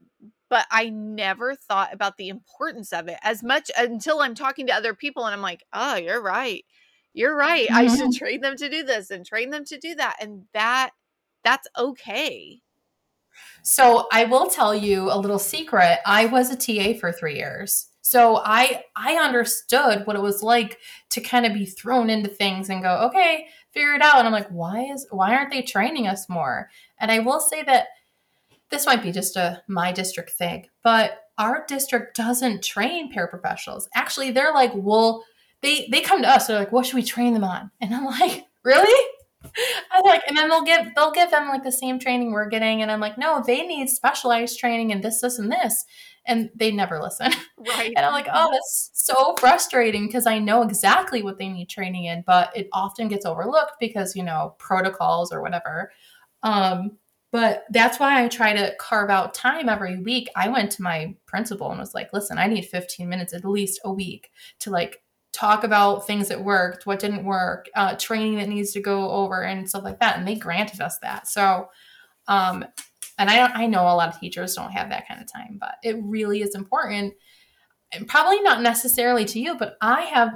but 0.48 0.66
I 0.70 0.90
never 0.90 1.56
thought 1.56 1.92
about 1.92 2.16
the 2.16 2.28
importance 2.28 2.92
of 2.92 3.08
it 3.08 3.18
as 3.22 3.42
much 3.42 3.70
until 3.76 4.20
I'm 4.20 4.36
talking 4.36 4.68
to 4.68 4.74
other 4.74 4.94
people 4.94 5.24
and 5.24 5.34
I'm 5.34 5.42
like, 5.42 5.64
oh, 5.72 5.96
you're 5.96 6.22
right. 6.22 6.64
You're 7.14 7.36
right. 7.36 7.66
Mm-hmm. 7.66 7.76
I 7.76 7.86
should 7.88 8.10
mm-hmm. 8.10 8.18
train 8.18 8.40
them 8.40 8.56
to 8.56 8.68
do 8.68 8.84
this 8.84 9.10
and 9.10 9.26
train 9.26 9.50
them 9.50 9.64
to 9.64 9.78
do 9.78 9.96
that. 9.96 10.16
And 10.20 10.44
that, 10.52 10.90
that's 11.42 11.66
okay. 11.76 12.60
So 13.62 14.06
I 14.12 14.24
will 14.24 14.48
tell 14.48 14.74
you 14.74 15.10
a 15.10 15.18
little 15.18 15.38
secret. 15.38 15.98
I 16.06 16.26
was 16.26 16.50
a 16.50 16.56
TA 16.56 16.98
for 16.98 17.12
three 17.12 17.36
years. 17.36 17.88
So 18.02 18.42
I 18.44 18.84
I 18.94 19.14
understood 19.14 20.06
what 20.06 20.16
it 20.16 20.22
was 20.22 20.42
like 20.42 20.78
to 21.10 21.22
kind 21.22 21.46
of 21.46 21.54
be 21.54 21.64
thrown 21.64 22.10
into 22.10 22.28
things 22.28 22.68
and 22.68 22.82
go, 22.82 22.98
okay, 23.06 23.46
figure 23.70 23.94
it 23.94 24.02
out. 24.02 24.18
And 24.18 24.26
I'm 24.26 24.32
like, 24.32 24.48
why 24.50 24.82
is 24.92 25.06
why 25.10 25.34
aren't 25.34 25.50
they 25.50 25.62
training 25.62 26.06
us 26.06 26.28
more? 26.28 26.68
And 26.98 27.10
I 27.10 27.20
will 27.20 27.40
say 27.40 27.62
that 27.62 27.86
this 28.70 28.84
might 28.84 29.02
be 29.02 29.10
just 29.10 29.36
a 29.36 29.62
my 29.68 29.90
district 29.90 30.30
thing, 30.32 30.66
but 30.82 31.22
our 31.38 31.64
district 31.66 32.16
doesn't 32.16 32.62
train 32.62 33.12
paraprofessionals. 33.12 33.88
Actually, 33.94 34.30
they're 34.30 34.52
like, 34.52 34.72
well, 34.74 35.24
they 35.62 35.88
they 35.90 36.02
come 36.02 36.20
to 36.22 36.28
us. 36.28 36.46
They're 36.46 36.58
like, 36.58 36.72
what 36.72 36.84
should 36.84 36.96
we 36.96 37.02
train 37.02 37.32
them 37.32 37.44
on? 37.44 37.70
And 37.80 37.94
I'm 37.94 38.04
like, 38.04 38.44
really? 38.64 39.08
I 39.90 40.00
like, 40.04 40.22
and 40.26 40.36
then 40.36 40.48
they'll 40.48 40.64
give 40.64 40.94
they'll 40.94 41.12
give 41.12 41.30
them 41.30 41.48
like 41.48 41.62
the 41.62 41.72
same 41.72 41.98
training 41.98 42.32
we're 42.32 42.48
getting, 42.48 42.82
and 42.82 42.90
I'm 42.90 43.00
like, 43.00 43.18
no, 43.18 43.42
they 43.46 43.66
need 43.66 43.88
specialized 43.88 44.58
training 44.58 44.92
and 44.92 45.02
this, 45.02 45.20
this, 45.20 45.38
and 45.38 45.50
this, 45.50 45.84
and 46.26 46.50
they 46.54 46.70
never 46.70 47.00
listen. 47.00 47.32
Right. 47.66 47.94
and 47.96 48.04
I'm 48.04 48.12
like, 48.12 48.28
oh, 48.30 48.50
that's 48.52 48.90
so 48.92 49.34
frustrating 49.38 50.06
because 50.06 50.26
I 50.26 50.38
know 50.38 50.62
exactly 50.62 51.22
what 51.22 51.38
they 51.38 51.48
need 51.48 51.70
training 51.70 52.04
in, 52.04 52.22
but 52.26 52.54
it 52.54 52.68
often 52.74 53.08
gets 53.08 53.24
overlooked 53.24 53.74
because 53.80 54.14
you 54.14 54.22
know 54.22 54.54
protocols 54.58 55.32
or 55.32 55.40
whatever. 55.40 55.90
Um, 56.42 56.98
but 57.34 57.64
that's 57.70 57.98
why 57.98 58.22
I 58.22 58.28
try 58.28 58.52
to 58.52 58.76
carve 58.78 59.10
out 59.10 59.34
time 59.34 59.68
every 59.68 59.98
week. 59.98 60.28
I 60.36 60.48
went 60.48 60.70
to 60.72 60.82
my 60.82 61.16
principal 61.26 61.68
and 61.68 61.80
was 61.80 61.92
like, 61.92 62.12
listen, 62.12 62.38
I 62.38 62.46
need 62.46 62.66
15 62.66 63.08
minutes 63.08 63.32
at 63.32 63.44
least 63.44 63.80
a 63.84 63.92
week 63.92 64.30
to 64.60 64.70
like 64.70 65.02
talk 65.34 65.64
about 65.64 66.06
things 66.06 66.28
that 66.28 66.42
worked, 66.42 66.86
what 66.86 67.00
didn't 67.00 67.24
work, 67.24 67.68
uh, 67.74 67.96
training 67.96 68.36
that 68.36 68.48
needs 68.48 68.72
to 68.72 68.80
go 68.80 69.10
over, 69.10 69.42
and 69.42 69.68
stuff 69.68 69.82
like 69.82 69.98
that. 70.00 70.16
And 70.16 70.26
they 70.26 70.36
granted 70.36 70.80
us 70.80 70.98
that. 71.00 71.26
So, 71.26 71.68
um, 72.28 72.64
and 73.18 73.28
I 73.28 73.64
I 73.64 73.66
know 73.66 73.82
a 73.82 73.94
lot 73.94 74.14
of 74.14 74.20
teachers 74.20 74.54
don't 74.54 74.70
have 74.70 74.90
that 74.90 75.08
kind 75.08 75.20
of 75.20 75.30
time, 75.30 75.58
but 75.60 75.74
it 75.82 75.96
really 76.02 76.40
is 76.40 76.54
important. 76.54 77.14
And 77.92 78.08
probably 78.08 78.40
not 78.40 78.62
necessarily 78.62 79.24
to 79.26 79.40
you, 79.40 79.56
but 79.58 79.76
I 79.80 80.02
have 80.02 80.30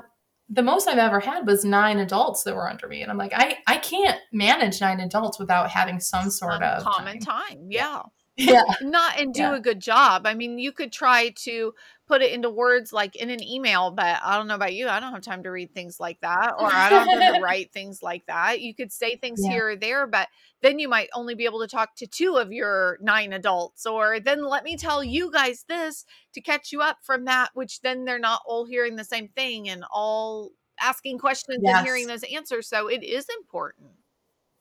the 0.48 0.62
most 0.62 0.88
I've 0.88 0.98
ever 0.98 1.20
had 1.20 1.46
was 1.46 1.64
nine 1.64 1.98
adults 1.98 2.42
that 2.42 2.54
were 2.56 2.68
under 2.68 2.88
me, 2.88 3.02
and 3.02 3.10
I'm 3.10 3.18
like, 3.18 3.32
I 3.34 3.58
I 3.66 3.78
can't 3.78 4.18
manage 4.32 4.80
nine 4.80 5.00
adults 5.00 5.38
without 5.38 5.70
having 5.70 6.00
some 6.00 6.30
sort 6.30 6.54
some 6.54 6.62
of 6.64 6.82
common 6.82 7.20
time. 7.20 7.48
time. 7.48 7.66
Yeah 7.70 8.02
yeah 8.38 8.62
not 8.82 9.18
and 9.18 9.34
do 9.34 9.42
yeah. 9.42 9.56
a 9.56 9.60
good 9.60 9.80
job 9.80 10.26
i 10.26 10.32
mean 10.32 10.58
you 10.58 10.72
could 10.72 10.92
try 10.92 11.30
to 11.30 11.74
put 12.06 12.22
it 12.22 12.32
into 12.32 12.48
words 12.48 12.92
like 12.92 13.16
in 13.16 13.30
an 13.30 13.42
email 13.42 13.90
but 13.90 14.18
i 14.24 14.36
don't 14.36 14.46
know 14.46 14.54
about 14.54 14.72
you 14.72 14.88
i 14.88 15.00
don't 15.00 15.12
have 15.12 15.22
time 15.22 15.42
to 15.42 15.50
read 15.50 15.74
things 15.74 15.98
like 15.98 16.20
that 16.20 16.54
or 16.58 16.66
i 16.72 16.88
don't 16.88 17.08
have 17.08 17.20
time 17.20 17.34
to 17.34 17.40
write 17.42 17.72
things 17.72 18.02
like 18.02 18.24
that 18.26 18.60
you 18.60 18.74
could 18.74 18.92
say 18.92 19.16
things 19.16 19.40
yeah. 19.42 19.50
here 19.50 19.68
or 19.70 19.76
there 19.76 20.06
but 20.06 20.28
then 20.62 20.78
you 20.78 20.88
might 20.88 21.08
only 21.14 21.34
be 21.34 21.44
able 21.44 21.60
to 21.60 21.68
talk 21.68 21.94
to 21.96 22.06
two 22.06 22.36
of 22.36 22.52
your 22.52 22.98
nine 23.02 23.32
adults 23.32 23.84
or 23.84 24.20
then 24.20 24.44
let 24.44 24.64
me 24.64 24.76
tell 24.76 25.02
you 25.02 25.30
guys 25.30 25.64
this 25.68 26.04
to 26.32 26.40
catch 26.40 26.72
you 26.72 26.80
up 26.80 26.98
from 27.02 27.24
that 27.24 27.50
which 27.54 27.80
then 27.82 28.04
they're 28.04 28.18
not 28.18 28.40
all 28.46 28.64
hearing 28.64 28.96
the 28.96 29.04
same 29.04 29.28
thing 29.28 29.68
and 29.68 29.84
all 29.92 30.50
asking 30.80 31.18
questions 31.18 31.58
yes. 31.62 31.76
and 31.76 31.86
hearing 31.86 32.06
those 32.06 32.22
answers 32.32 32.68
so 32.68 32.86
it 32.86 33.02
is 33.02 33.26
important 33.40 33.90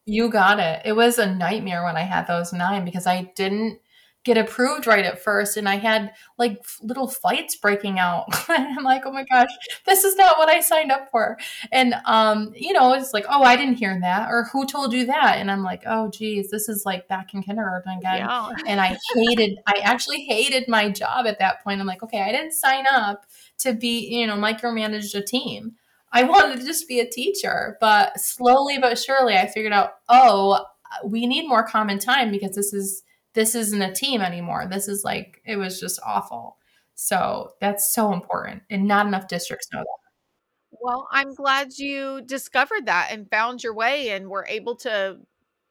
you 0.07 0.29
got 0.29 0.59
it. 0.59 0.81
It 0.85 0.93
was 0.93 1.19
a 1.19 1.31
nightmare 1.31 1.83
when 1.83 1.97
I 1.97 2.03
had 2.03 2.27
those 2.27 2.53
nine 2.53 2.85
because 2.85 3.05
I 3.05 3.31
didn't 3.35 3.79
get 4.23 4.37
approved 4.37 4.87
right 4.87 5.05
at 5.05 5.21
first 5.21 5.55
and 5.55 5.69
I 5.69 5.75
had 5.75 6.11
like 6.37 6.57
little 6.81 7.07
fights 7.07 7.55
breaking 7.55 7.99
out. 7.99 8.25
And 8.49 8.67
I'm 8.77 8.83
like, 8.83 9.03
"Oh 9.05 9.11
my 9.11 9.25
gosh, 9.29 9.49
this 9.85 10.05
is 10.05 10.15
not 10.15 10.37
what 10.37 10.49
I 10.49 10.61
signed 10.61 10.91
up 10.93 11.09
for." 11.11 11.37
And 11.73 11.93
um, 12.05 12.53
you 12.55 12.71
know, 12.71 12.93
it's 12.93 13.13
like, 13.13 13.25
"Oh, 13.29 13.43
I 13.43 13.57
didn't 13.57 13.75
hear 13.75 13.99
that," 13.99 14.29
or 14.29 14.45
"Who 14.53 14.65
told 14.65 14.93
you 14.93 15.05
that?" 15.07 15.37
And 15.37 15.51
I'm 15.51 15.63
like, 15.63 15.83
"Oh, 15.85 16.09
geez, 16.09 16.49
this 16.49 16.69
is 16.69 16.85
like 16.85 17.09
back 17.09 17.33
in 17.33 17.43
kindergarten 17.43 17.97
again." 17.97 18.19
Yeah. 18.19 18.49
And 18.65 18.79
I 18.79 18.97
hated, 19.15 19.59
I 19.67 19.81
actually 19.83 20.23
hated 20.23 20.69
my 20.69 20.89
job 20.89 21.27
at 21.27 21.39
that 21.39 21.61
point. 21.63 21.81
I'm 21.81 21.87
like, 21.87 22.03
"Okay, 22.03 22.21
I 22.21 22.31
didn't 22.31 22.53
sign 22.53 22.85
up 22.89 23.25
to 23.59 23.73
be, 23.73 24.07
you 24.07 24.25
know, 24.25 24.35
micromanage 24.35 25.13
a 25.15 25.21
team." 25.21 25.75
I 26.11 26.23
wanted 26.23 26.59
to 26.59 26.65
just 26.65 26.87
be 26.87 26.99
a 26.99 27.09
teacher, 27.09 27.77
but 27.79 28.19
slowly 28.19 28.77
but 28.79 28.97
surely 28.97 29.35
I 29.35 29.47
figured 29.47 29.73
out, 29.73 29.95
oh, 30.09 30.65
we 31.03 31.25
need 31.25 31.47
more 31.47 31.67
common 31.67 31.99
time 31.99 32.31
because 32.31 32.55
this 32.55 32.73
is 32.73 33.03
this 33.33 33.53
isn't 33.55 33.81
a 33.81 33.93
team 33.93 34.21
anymore. 34.21 34.67
This 34.69 34.87
is 34.87 35.03
like 35.03 35.41
it 35.45 35.57
was 35.57 35.79
just 35.79 35.99
awful. 36.05 36.57
So 36.95 37.51
that's 37.61 37.93
so 37.93 38.13
important, 38.13 38.63
and 38.69 38.87
not 38.87 39.05
enough 39.05 39.27
districts 39.27 39.67
know 39.71 39.79
that. 39.79 40.79
Well, 40.81 41.07
I'm 41.11 41.33
glad 41.33 41.77
you 41.77 42.21
discovered 42.25 42.85
that 42.85 43.09
and 43.11 43.29
found 43.29 43.63
your 43.63 43.73
way 43.73 44.09
and 44.09 44.29
were 44.29 44.45
able 44.47 44.75
to 44.77 45.19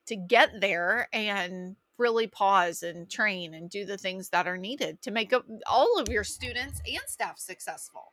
to 0.07 0.17
get 0.17 0.61
there 0.61 1.09
and 1.13 1.77
really 1.99 2.27
pause 2.27 2.83
and 2.83 3.11
train 3.11 3.55
and 3.55 3.71
do 3.71 3.85
the 3.85 3.99
things 3.99 4.29
that 4.29 4.47
are 4.47 4.59
needed 4.59 5.01
to 5.03 5.11
make 5.11 5.33
all 5.67 5.99
of 5.99 6.09
your 6.09 6.25
students 6.25 6.81
and 6.87 7.01
staff 7.07 7.39
successful. 7.39 8.13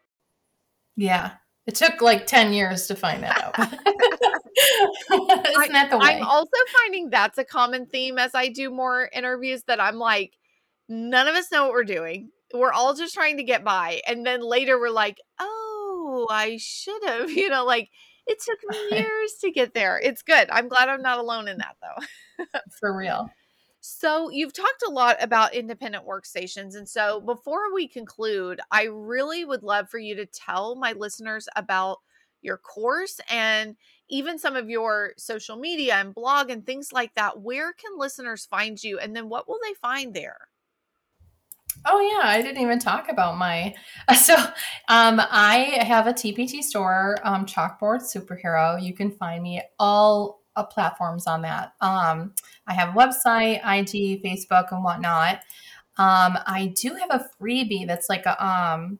Yeah, 0.95 1.33
it 1.65 1.76
took 1.76 2.02
like 2.02 2.28
10 2.28 2.54
years 2.54 2.88
to 2.88 2.95
find 2.95 3.23
that 3.23 3.41
out. 3.41 3.60
Isn't 5.10 5.71
that 5.71 5.89
the 5.89 5.97
way? 5.97 6.06
I'm 6.06 6.23
also 6.23 6.49
finding 6.82 7.10
that's 7.10 7.38
a 7.38 7.45
common 7.45 7.86
theme 7.86 8.17
as 8.17 8.32
I 8.36 8.49
do 8.49 8.69
more 8.69 9.10
interviews 9.13 9.63
that 9.67 9.80
I'm 9.82 9.95
like, 9.95 10.34
none 10.89 11.28
of 11.28 11.36
us 11.36 11.52
know 11.52 11.63
what 11.63 11.71
we're 11.71 11.84
doing. 11.86 12.30
We're 12.54 12.73
all 12.73 12.93
just 12.93 13.13
trying 13.13 13.38
to 13.38 13.43
get 13.43 13.63
by. 13.63 14.02
And 14.08 14.26
then 14.26 14.41
later 14.41 14.80
we're 14.80 14.89
like, 14.89 15.19
oh, 15.39 16.28
I 16.30 16.58
should 16.60 17.04
have, 17.06 17.32
you 17.32 17.49
know, 17.49 17.65
like 17.65 17.89
it 18.28 18.39
took 18.43 18.60
me 18.69 18.78
years 18.99 19.34
to 19.41 19.52
get 19.52 19.73
there. 19.73 19.99
It's 19.99 20.21
good. 20.21 20.49
I'm 20.49 20.67
glad 20.67 20.89
I'm 20.89 21.02
not 21.02 21.19
alone 21.19 21.47
in 21.47 21.58
that 21.60 21.76
though. 21.82 22.45
For 22.80 22.95
real. 22.95 23.30
So, 23.86 24.30
you've 24.30 24.54
talked 24.54 24.82
a 24.88 24.91
lot 24.91 25.17
about 25.19 25.54
independent 25.54 26.08
workstations. 26.08 26.78
And 26.78 26.88
so, 26.88 27.19
before 27.19 27.74
we 27.74 27.86
conclude, 27.86 28.62
I 28.72 28.84
really 28.84 29.43
would 29.43 29.62
love 29.62 29.89
for 29.89 29.98
you 29.98 30.15
to 30.15 30.26
tell 30.26 30.76
my 30.76 30.93
listeners 30.93 31.50
about 31.58 31.98
your 32.41 32.56
course 32.56 33.19
and 33.30 33.76
even 34.08 34.39
some 34.39 34.56
of 34.56 34.69
your 34.69 35.12
social 35.17 35.58
media 35.58 35.96
and 35.96 36.15
blog 36.15 36.50
and 36.50 36.65
things 36.65 36.93
like 36.93 37.13
that. 37.15 37.41
Where 37.41 37.74
can 37.74 37.98
listeners 37.98 38.46
find 38.46 38.82
you? 38.82 39.00
And 39.00 39.13
then, 39.13 39.28
what 39.28 39.50
will 39.50 39.60
they 39.62 39.74
find 39.74 40.13
there? 40.13 40.48
Oh 41.86 42.00
yeah, 42.00 42.30
I 42.30 42.41
didn't 42.41 42.62
even 42.62 42.80
talk 42.80 43.12
about 43.12 43.38
my. 43.38 43.76
So, 44.15 44.36
um, 44.88 45.19
I 45.30 45.84
have 45.86 46.08
a 46.08 46.13
TPT 46.13 46.63
store, 46.63 47.17
um, 47.26 47.46
Chalkboard 47.46 48.00
Superhero. 48.00 48.82
You 48.82 48.93
can 48.93 49.12
find 49.12 49.43
me 49.43 49.62
all 49.78 50.42
uh, 50.56 50.63
platforms 50.63 51.28
on 51.28 51.42
that. 51.42 51.74
Um, 51.82 52.34
I 52.68 52.74
have 52.74 52.89
a 52.89 52.98
website, 52.98 53.58
IG, 53.58 54.24
Facebook, 54.24 54.72
and 54.72 54.84
whatnot. 54.84 55.39
Um, 55.98 56.38
I 56.46 56.74
do 56.76 56.96
have 56.96 57.12
a 57.12 57.30
freebie 57.39 57.88
that's 57.88 58.10
like 58.10 58.26
a 58.26 58.46
um, 58.46 59.00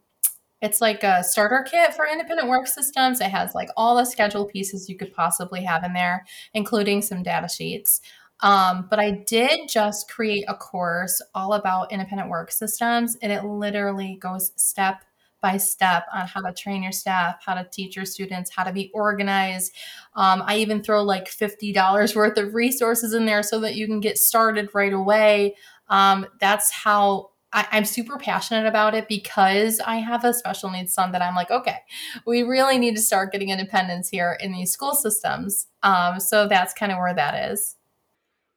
it's 0.62 0.80
like 0.80 1.04
a 1.04 1.24
starter 1.24 1.66
kit 1.70 1.94
for 1.94 2.08
independent 2.08 2.48
work 2.48 2.68
systems. 2.68 3.20
It 3.20 3.30
has 3.30 3.54
like 3.54 3.70
all 3.76 3.98
the 3.98 4.06
schedule 4.06 4.46
pieces 4.46 4.88
you 4.88 4.96
could 4.96 5.14
possibly 5.14 5.62
have 5.64 5.84
in 5.84 5.92
there, 5.92 6.26
including 6.54 7.02
some 7.02 7.22
data 7.22 7.50
sheets. 7.50 8.00
Um, 8.40 8.88
but 8.90 9.00
I 9.00 9.24
did 9.28 9.68
just 9.70 10.10
create 10.10 10.46
a 10.48 10.56
course 10.56 11.22
all 11.36 11.54
about 11.54 11.92
independent 11.92 12.30
work 12.30 12.52
systems, 12.52 13.18
and 13.22 13.32
it 13.32 13.44
literally 13.44 14.18
goes 14.22 14.52
step 14.56 15.04
by 15.44 15.58
step 15.58 16.06
on 16.12 16.26
how 16.26 16.42
to 16.42 16.54
train 16.54 16.82
your 16.82 16.94
staff, 16.94 17.36
how 17.46 17.54
to 17.54 17.68
teach 17.72 17.96
your 17.96 18.06
students, 18.06 18.50
how 18.50 18.64
to 18.64 18.72
be 18.72 18.90
organized. 18.96 19.76
Um, 20.16 20.42
I 20.48 20.58
even 20.58 20.82
throw 20.82 21.04
like 21.04 21.30
$50 21.30 22.16
worth 22.16 22.38
of 22.38 22.56
resources 22.56 23.14
in 23.14 23.26
there 23.26 23.44
so 23.44 23.60
that 23.60 23.76
you 23.76 23.86
can 23.86 24.00
get 24.00 24.18
started 24.18 24.70
right 24.74 24.94
away. 24.94 25.56
Um, 25.90 26.26
that's 26.40 26.72
how 26.72 27.32
I, 27.52 27.68
I'm 27.72 27.86
super 27.86 28.18
passionate 28.18 28.66
about 28.66 28.96
it 28.96 29.08
because 29.08 29.80
I 29.82 29.98
have 29.98 30.24
a 30.24 30.34
special 30.34 30.72
needs 30.72 30.94
son 30.94 31.12
that 31.12 31.22
I'm 31.22 31.36
like, 31.36 31.52
okay, 31.52 31.80
we 32.26 32.44
really 32.44 32.80
need 32.80 32.96
to 32.96 33.02
start 33.02 33.34
getting 33.34 33.50
independence 33.50 34.10
here 34.10 34.38
in 34.40 34.54
these 34.54 34.72
school 34.72 34.96
systems. 34.96 35.68
Um, 35.84 36.22
so 36.22 36.48
that's 36.48 36.74
kind 36.74 36.92
of 36.92 36.98
where 36.98 37.14
that 37.14 37.52
is. 37.52 37.76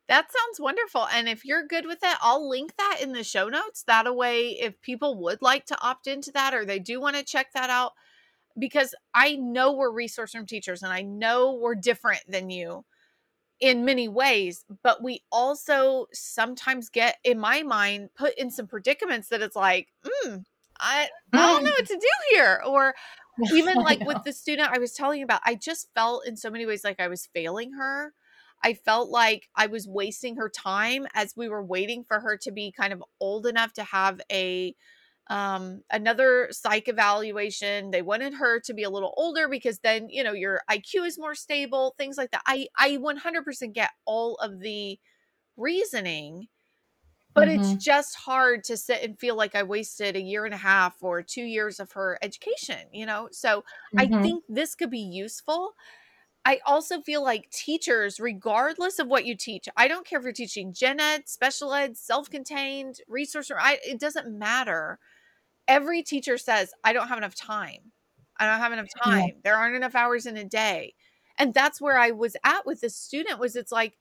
That 0.08 0.26
sounds 0.30 0.60
wonderful. 0.60 1.08
And 1.12 1.28
if 1.28 1.44
you're 1.44 1.66
good 1.66 1.84
with 1.84 1.98
it, 2.02 2.16
I'll 2.20 2.48
link 2.48 2.74
that 2.78 2.98
in 3.02 3.12
the 3.12 3.24
show 3.24 3.48
notes. 3.48 3.82
That 3.86 4.14
way, 4.14 4.50
if 4.50 4.80
people 4.80 5.18
would 5.22 5.42
like 5.42 5.66
to 5.66 5.80
opt 5.80 6.06
into 6.06 6.30
that 6.32 6.54
or 6.54 6.64
they 6.64 6.78
do 6.78 7.00
want 7.00 7.16
to 7.16 7.24
check 7.24 7.48
that 7.54 7.70
out, 7.70 7.92
because 8.58 8.94
I 9.14 9.34
know 9.34 9.72
we're 9.72 9.90
resource 9.90 10.34
room 10.34 10.46
teachers 10.46 10.82
and 10.82 10.92
I 10.92 11.02
know 11.02 11.54
we're 11.54 11.74
different 11.74 12.22
than 12.28 12.50
you 12.50 12.84
in 13.60 13.84
many 13.84 14.08
ways, 14.08 14.64
but 14.82 15.02
we 15.02 15.22
also 15.32 16.06
sometimes 16.12 16.88
get, 16.88 17.16
in 17.24 17.38
my 17.38 17.62
mind, 17.62 18.10
put 18.16 18.34
in 18.38 18.50
some 18.50 18.66
predicaments 18.66 19.28
that 19.28 19.42
it's 19.42 19.56
like, 19.56 19.88
mm, 20.04 20.44
I, 20.78 21.08
I 21.32 21.36
don't 21.36 21.64
know 21.64 21.70
mm. 21.70 21.78
what 21.78 21.88
to 21.88 21.98
do 21.98 22.08
here. 22.34 22.62
Or 22.66 22.94
even 23.52 23.76
like 23.76 24.00
with 24.04 24.24
the 24.24 24.32
student 24.32 24.70
I 24.70 24.78
was 24.78 24.92
telling 24.92 25.18
you 25.18 25.24
about, 25.24 25.40
I 25.44 25.54
just 25.54 25.88
felt 25.94 26.26
in 26.26 26.36
so 26.36 26.50
many 26.50 26.66
ways 26.66 26.84
like 26.84 27.00
I 27.00 27.08
was 27.08 27.28
failing 27.34 27.72
her. 27.72 28.12
I 28.62 28.74
felt 28.74 29.10
like 29.10 29.48
I 29.54 29.66
was 29.66 29.86
wasting 29.86 30.36
her 30.36 30.48
time 30.48 31.06
as 31.14 31.34
we 31.36 31.48
were 31.48 31.64
waiting 31.64 32.04
for 32.04 32.20
her 32.20 32.36
to 32.38 32.50
be 32.50 32.72
kind 32.72 32.92
of 32.92 33.02
old 33.20 33.46
enough 33.46 33.72
to 33.74 33.84
have 33.84 34.20
a 34.30 34.74
um 35.28 35.82
another 35.90 36.48
psych 36.52 36.88
evaluation 36.88 37.90
they 37.90 38.02
wanted 38.02 38.34
her 38.34 38.60
to 38.60 38.72
be 38.72 38.84
a 38.84 38.90
little 38.90 39.12
older 39.16 39.48
because 39.48 39.80
then 39.80 40.08
you 40.08 40.22
know 40.22 40.32
your 40.32 40.60
iq 40.70 41.04
is 41.04 41.18
more 41.18 41.34
stable 41.34 41.94
things 41.98 42.16
like 42.16 42.30
that 42.30 42.42
i 42.46 42.68
i 42.78 42.96
100% 42.96 43.72
get 43.74 43.90
all 44.04 44.36
of 44.36 44.60
the 44.60 44.98
reasoning 45.56 46.46
but 47.34 47.48
mm-hmm. 47.48 47.60
it's 47.60 47.84
just 47.84 48.14
hard 48.14 48.62
to 48.62 48.76
sit 48.76 49.02
and 49.02 49.18
feel 49.18 49.34
like 49.34 49.56
i 49.56 49.64
wasted 49.64 50.14
a 50.14 50.20
year 50.20 50.44
and 50.44 50.54
a 50.54 50.58
half 50.58 50.94
or 51.02 51.22
two 51.22 51.42
years 51.42 51.80
of 51.80 51.90
her 51.92 52.18
education 52.22 52.86
you 52.92 53.04
know 53.04 53.28
so 53.32 53.64
mm-hmm. 53.96 53.98
i 53.98 54.22
think 54.22 54.44
this 54.48 54.76
could 54.76 54.90
be 54.90 55.00
useful 55.00 55.74
I 56.46 56.60
also 56.64 57.00
feel 57.00 57.24
like 57.24 57.50
teachers, 57.50 58.20
regardless 58.20 59.00
of 59.00 59.08
what 59.08 59.26
you 59.26 59.34
teach, 59.34 59.68
I 59.76 59.88
don't 59.88 60.06
care 60.06 60.20
if 60.20 60.22
you're 60.22 60.32
teaching 60.32 60.72
gen 60.72 61.00
ed, 61.00 61.28
special 61.28 61.74
ed, 61.74 61.96
self 61.96 62.30
contained, 62.30 63.00
resource, 63.08 63.50
I, 63.50 63.80
it 63.84 63.98
doesn't 63.98 64.28
matter 64.38 65.00
every 65.68 66.02
teacher 66.04 66.38
says, 66.38 66.72
I 66.84 66.92
don't 66.92 67.08
have 67.08 67.18
enough 67.18 67.34
time. 67.34 67.92
I 68.38 68.46
don't 68.46 68.60
have 68.60 68.72
enough 68.72 68.88
time. 69.02 69.28
Yeah. 69.28 69.34
There 69.42 69.56
aren't 69.56 69.76
enough 69.76 69.94
hours 69.94 70.26
in 70.26 70.36
a 70.36 70.44
day. 70.44 70.94
And 71.38 71.52
that's 71.52 71.80
where 71.80 71.98
I 71.98 72.12
was 72.12 72.36
at 72.44 72.64
with 72.64 72.80
this 72.80 72.96
student 72.96 73.40
was 73.40 73.56
it's 73.56 73.72
like, 73.72 73.98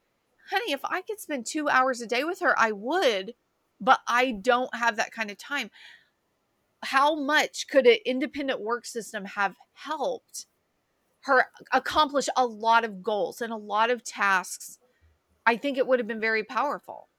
honey, 0.49 0.71
if 0.71 0.81
I 0.83 1.01
could 1.01 1.19
spend 1.19 1.45
2 1.45 1.67
hours 1.67 2.01
a 2.01 2.07
day 2.07 2.23
with 2.23 2.39
her, 2.41 2.57
I 2.57 2.71
would, 2.71 3.33
but 3.81 3.99
I 4.07 4.33
don't 4.33 4.73
have 4.75 4.97
that 4.97 5.11
kind 5.11 5.31
of 5.31 5.37
time. 5.39 5.71
How 6.83 7.15
much 7.15 7.67
could 7.67 7.87
an 7.87 7.97
independent 8.05 8.61
work 8.61 8.85
system 8.85 9.25
have 9.25 9.55
helped 9.73 10.45
her 11.25 11.45
accomplish 11.71 12.29
a 12.37 12.45
lot 12.45 12.85
of 12.85 13.03
goals 13.03 13.41
and 13.41 13.51
a 13.51 13.57
lot 13.57 13.89
of 13.89 14.03
tasks? 14.03 14.79
I 15.45 15.57
think 15.57 15.77
it 15.77 15.85
would 15.85 15.99
have 15.99 16.07
been 16.07 16.21
very 16.21 16.43
powerful. 16.43 17.09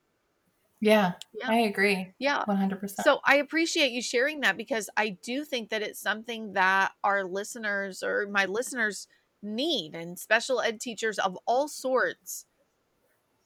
Yeah, 0.81 1.13
yeah, 1.33 1.49
I 1.49 1.61
agree. 1.61 2.13
Yeah, 2.19 2.45
100%. 2.47 3.03
So 3.03 3.21
I 3.25 3.37
appreciate 3.37 3.93
you 3.93 4.03
sharing 4.03 4.41
that 4.41 4.57
because 4.57 4.91
I 4.97 5.17
do 5.23 5.45
think 5.45 5.71
that 5.71 5.83
it's 5.83 6.01
something 6.01 6.53
that 6.53 6.93
our 7.03 7.25
listeners 7.25 8.03
or 8.03 8.29
my 8.29 8.45
listeners 8.45 9.09
need, 9.43 9.95
and 9.95 10.19
special 10.19 10.61
ed 10.61 10.81
teachers 10.81 11.19
of 11.19 11.39
all 11.47 11.69
sorts 11.69 12.47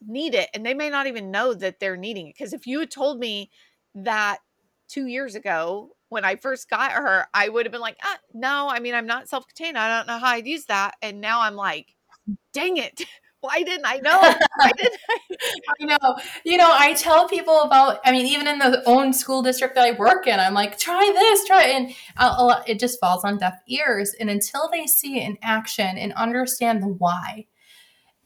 need 0.06 0.34
it. 0.34 0.48
And 0.54 0.64
they 0.64 0.74
may 0.74 0.90
not 0.90 1.06
even 1.06 1.30
know 1.30 1.54
that 1.54 1.78
they're 1.78 1.96
needing 1.96 2.28
it. 2.28 2.34
Because 2.36 2.52
if 2.52 2.66
you 2.66 2.80
had 2.80 2.90
told 2.90 3.20
me 3.20 3.50
that 3.94 4.38
two 4.88 5.06
years 5.06 5.34
ago 5.34 5.90
when 6.10 6.24
I 6.24 6.36
first 6.36 6.68
got 6.68 6.92
her, 6.92 7.26
I 7.32 7.48
would 7.48 7.64
have 7.64 7.72
been 7.72 7.80
like, 7.80 7.96
ah, 8.04 8.18
no, 8.34 8.68
I 8.68 8.80
mean, 8.80 8.94
I'm 8.94 9.06
not 9.06 9.28
self 9.28 9.46
contained. 9.46 9.78
I 9.78 9.96
don't 9.96 10.06
know 10.06 10.18
how 10.18 10.32
I'd 10.32 10.46
use 10.46 10.66
that. 10.66 10.96
And 11.00 11.20
now 11.20 11.40
I'm 11.40 11.56
like, 11.56 11.94
dang 12.52 12.76
it. 12.76 13.02
why 13.40 13.62
didn't 13.62 13.86
I 13.86 13.96
know? 13.98 14.20
Why 14.56 14.70
didn't 14.76 15.00
I? 15.08 15.18
I 15.80 15.84
know. 15.86 16.16
You 16.44 16.58
know, 16.58 16.70
I 16.70 16.92
tell 16.92 17.26
people 17.26 17.62
about. 17.62 18.00
I 18.04 18.12
mean, 18.12 18.26
even 18.26 18.46
in 18.46 18.58
the 18.58 18.82
own 18.86 19.14
school 19.14 19.42
district 19.42 19.76
that 19.76 19.86
I 19.86 19.92
work 19.92 20.26
in, 20.26 20.38
I'm 20.38 20.52
like, 20.52 20.78
try 20.78 21.10
this, 21.14 21.46
try, 21.46 21.64
it. 21.64 21.74
and 21.74 21.94
I'll, 22.18 22.62
it 22.66 22.78
just 22.78 23.00
falls 23.00 23.24
on 23.24 23.38
deaf 23.38 23.58
ears. 23.66 24.14
And 24.20 24.28
until 24.28 24.68
they 24.70 24.86
see 24.86 25.20
it 25.20 25.26
in 25.26 25.38
action 25.42 25.96
and 25.96 26.12
understand 26.12 26.82
the 26.82 26.88
why, 26.88 27.46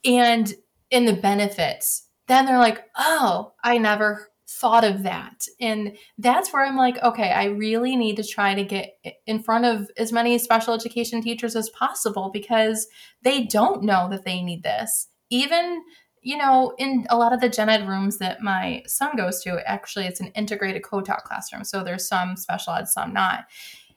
and 0.05 0.53
in 0.91 1.05
the 1.05 1.13
benefits, 1.13 2.09
then 2.27 2.47
they're 2.47 2.59
like, 2.59 2.85
oh, 2.97 3.53
I 3.63 3.79
never 3.79 4.31
thought 4.61 4.85
of 4.85 5.03
that. 5.03 5.47
And 5.61 5.97
that's 6.19 6.53
where 6.53 6.65
I'm 6.65 6.77
like, 6.77 7.03
okay, 7.03 7.31
I 7.31 7.47
really 7.47 7.97
need 7.97 8.17
to 8.17 8.25
try 8.25 8.55
to 8.55 8.65
get 8.65 8.97
in 9.27 9.43
front 9.43 9.65
of 9.65 9.91
as 9.97 10.13
many 10.13 10.39
special 10.39 10.75
education 10.75 11.21
teachers 11.23 11.57
as 11.57 11.71
possible 11.71 12.31
because 12.33 12.87
they 13.23 13.45
don't 13.45 13.83
know 13.83 14.09
that 14.11 14.25
they 14.25 14.43
need 14.43 14.63
this. 14.63 15.09
Even, 15.31 15.83
you 16.23 16.37
know, 16.37 16.75
in 16.79 17.07
a 17.11 17.17
lot 17.17 17.33
of 17.33 17.41
the 17.41 17.49
gen 17.49 17.69
ed 17.69 17.89
rooms 17.89 18.19
that 18.19 18.43
my 18.43 18.83
son 18.87 19.17
goes 19.17 19.43
to, 19.43 19.61
actually, 19.69 20.07
it's 20.07 20.21
an 20.21 20.29
integrated 20.29 20.83
co 20.83 21.01
taught 21.01 21.25
classroom. 21.25 21.65
So 21.65 21.83
there's 21.83 22.07
some 22.07 22.37
special 22.37 22.75
ed, 22.75 22.89
some 22.89 23.13
not. 23.13 23.45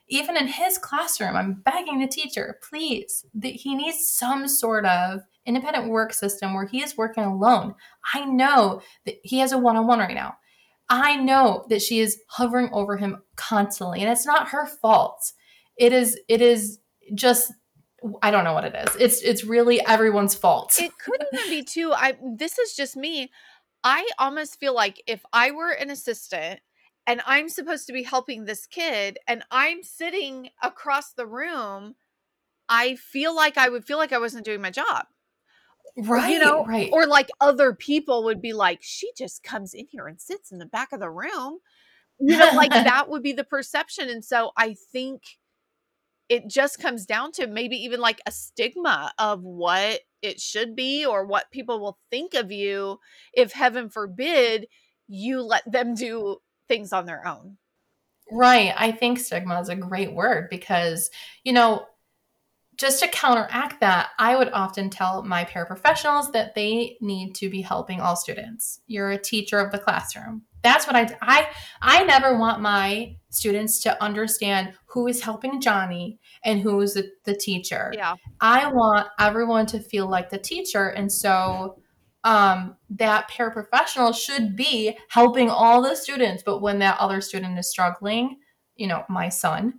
Even 0.08 0.36
in 0.36 0.46
his 0.46 0.78
classroom, 0.78 1.36
I'm 1.36 1.62
begging 1.64 2.00
the 2.00 2.08
teacher, 2.08 2.58
please, 2.68 3.26
that 3.34 3.48
he 3.48 3.74
needs 3.74 4.08
some 4.08 4.48
sort 4.48 4.86
of 4.86 5.20
independent 5.44 5.88
work 5.88 6.12
system 6.12 6.54
where 6.54 6.66
he 6.66 6.82
is 6.82 6.96
working 6.96 7.24
alone. 7.24 7.74
I 8.14 8.24
know 8.24 8.80
that 9.04 9.16
he 9.22 9.38
has 9.38 9.52
a 9.52 9.58
one 9.58 9.76
on 9.76 9.86
one 9.86 9.98
right 9.98 10.14
now. 10.14 10.36
I 10.90 11.16
know 11.16 11.66
that 11.68 11.82
she 11.82 12.00
is 12.00 12.20
hovering 12.28 12.70
over 12.72 12.96
him 12.96 13.22
constantly, 13.36 14.00
and 14.00 14.10
it's 14.10 14.26
not 14.26 14.48
her 14.48 14.66
fault. 14.66 15.32
It 15.76 15.92
is, 15.92 16.18
it 16.28 16.40
is 16.40 16.78
just 17.14 17.52
I 18.22 18.30
don't 18.30 18.44
know 18.44 18.52
what 18.52 18.64
it 18.64 18.74
is. 18.74 18.96
It's 18.98 19.22
it's 19.22 19.44
really 19.44 19.84
everyone's 19.84 20.34
fault. 20.34 20.80
It 20.80 20.92
could 20.98 21.24
even 21.32 21.50
be 21.50 21.64
too. 21.64 21.92
I 21.92 22.16
this 22.22 22.58
is 22.58 22.74
just 22.74 22.96
me. 22.96 23.30
I 23.82 24.08
almost 24.18 24.60
feel 24.60 24.74
like 24.74 25.02
if 25.06 25.22
I 25.32 25.50
were 25.50 25.70
an 25.70 25.90
assistant 25.90 26.60
and 27.06 27.22
I'm 27.26 27.48
supposed 27.48 27.86
to 27.86 27.92
be 27.92 28.02
helping 28.02 28.44
this 28.44 28.66
kid 28.66 29.18
and 29.26 29.42
I'm 29.50 29.82
sitting 29.82 30.50
across 30.62 31.12
the 31.12 31.26
room, 31.26 31.94
I 32.68 32.96
feel 32.96 33.34
like 33.34 33.56
I 33.56 33.68
would 33.68 33.84
feel 33.84 33.98
like 33.98 34.12
I 34.12 34.18
wasn't 34.18 34.44
doing 34.44 34.60
my 34.60 34.70
job. 34.70 35.06
Right. 35.96 36.30
You 36.30 36.38
know, 36.38 36.64
right. 36.64 36.90
Or 36.92 37.06
like 37.06 37.28
other 37.40 37.74
people 37.74 38.24
would 38.24 38.40
be 38.40 38.52
like, 38.52 38.80
she 38.82 39.10
just 39.16 39.42
comes 39.42 39.74
in 39.74 39.86
here 39.90 40.06
and 40.06 40.20
sits 40.20 40.52
in 40.52 40.58
the 40.58 40.66
back 40.66 40.92
of 40.92 41.00
the 41.00 41.10
room. 41.10 41.58
You 42.20 42.36
know, 42.36 42.50
like 42.54 42.70
that 42.72 43.08
would 43.08 43.22
be 43.22 43.32
the 43.32 43.44
perception. 43.44 44.08
And 44.08 44.24
so 44.24 44.50
I 44.56 44.74
think 44.92 45.22
it 46.28 46.48
just 46.48 46.78
comes 46.78 47.06
down 47.06 47.32
to 47.32 47.46
maybe 47.46 47.76
even 47.76 48.00
like 48.00 48.20
a 48.26 48.30
stigma 48.30 49.12
of 49.18 49.42
what 49.42 50.00
it 50.20 50.40
should 50.40 50.76
be 50.76 51.06
or 51.06 51.24
what 51.24 51.50
people 51.50 51.80
will 51.80 51.98
think 52.10 52.34
of 52.34 52.52
you 52.52 52.98
if 53.32 53.52
heaven 53.52 53.88
forbid 53.88 54.66
you 55.06 55.40
let 55.40 55.70
them 55.70 55.94
do 55.94 56.36
things 56.68 56.92
on 56.92 57.06
their 57.06 57.26
own. 57.26 57.56
Right. 58.30 58.74
I 58.76 58.92
think 58.92 59.18
stigma 59.18 59.58
is 59.60 59.70
a 59.70 59.76
great 59.76 60.12
word 60.12 60.48
because, 60.50 61.10
you 61.44 61.52
know, 61.54 61.86
just 62.78 63.02
to 63.02 63.08
counteract 63.08 63.80
that, 63.80 64.10
I 64.20 64.36
would 64.36 64.50
often 64.52 64.88
tell 64.88 65.24
my 65.24 65.44
paraprofessionals 65.44 66.32
that 66.32 66.54
they 66.54 66.96
need 67.00 67.34
to 67.34 67.50
be 67.50 67.60
helping 67.60 68.00
all 68.00 68.14
students. 68.14 68.80
You're 68.86 69.10
a 69.10 69.18
teacher 69.18 69.58
of 69.58 69.72
the 69.72 69.80
classroom. 69.80 70.42
That's 70.62 70.86
what 70.86 70.96
I 70.96 71.16
I 71.20 71.48
I 71.82 72.04
never 72.04 72.38
want 72.38 72.60
my 72.60 73.16
students 73.30 73.80
to 73.80 74.02
understand 74.02 74.74
who 74.86 75.08
is 75.08 75.20
helping 75.20 75.60
Johnny 75.60 76.18
and 76.44 76.60
who 76.60 76.80
is 76.80 76.94
the, 76.94 77.10
the 77.24 77.34
teacher. 77.34 77.92
Yeah. 77.94 78.14
I 78.40 78.70
want 78.72 79.08
everyone 79.18 79.66
to 79.66 79.80
feel 79.80 80.08
like 80.08 80.30
the 80.30 80.38
teacher 80.38 80.88
and 80.88 81.12
so 81.12 81.78
um, 82.24 82.76
that 82.90 83.30
paraprofessional 83.30 84.14
should 84.14 84.56
be 84.56 84.96
helping 85.08 85.48
all 85.48 85.82
the 85.82 85.94
students 85.94 86.42
but 86.42 86.60
when 86.60 86.80
that 86.80 86.98
other 86.98 87.20
student 87.20 87.58
is 87.58 87.70
struggling, 87.70 88.38
you 88.74 88.88
know, 88.88 89.04
my 89.08 89.28
son, 89.28 89.74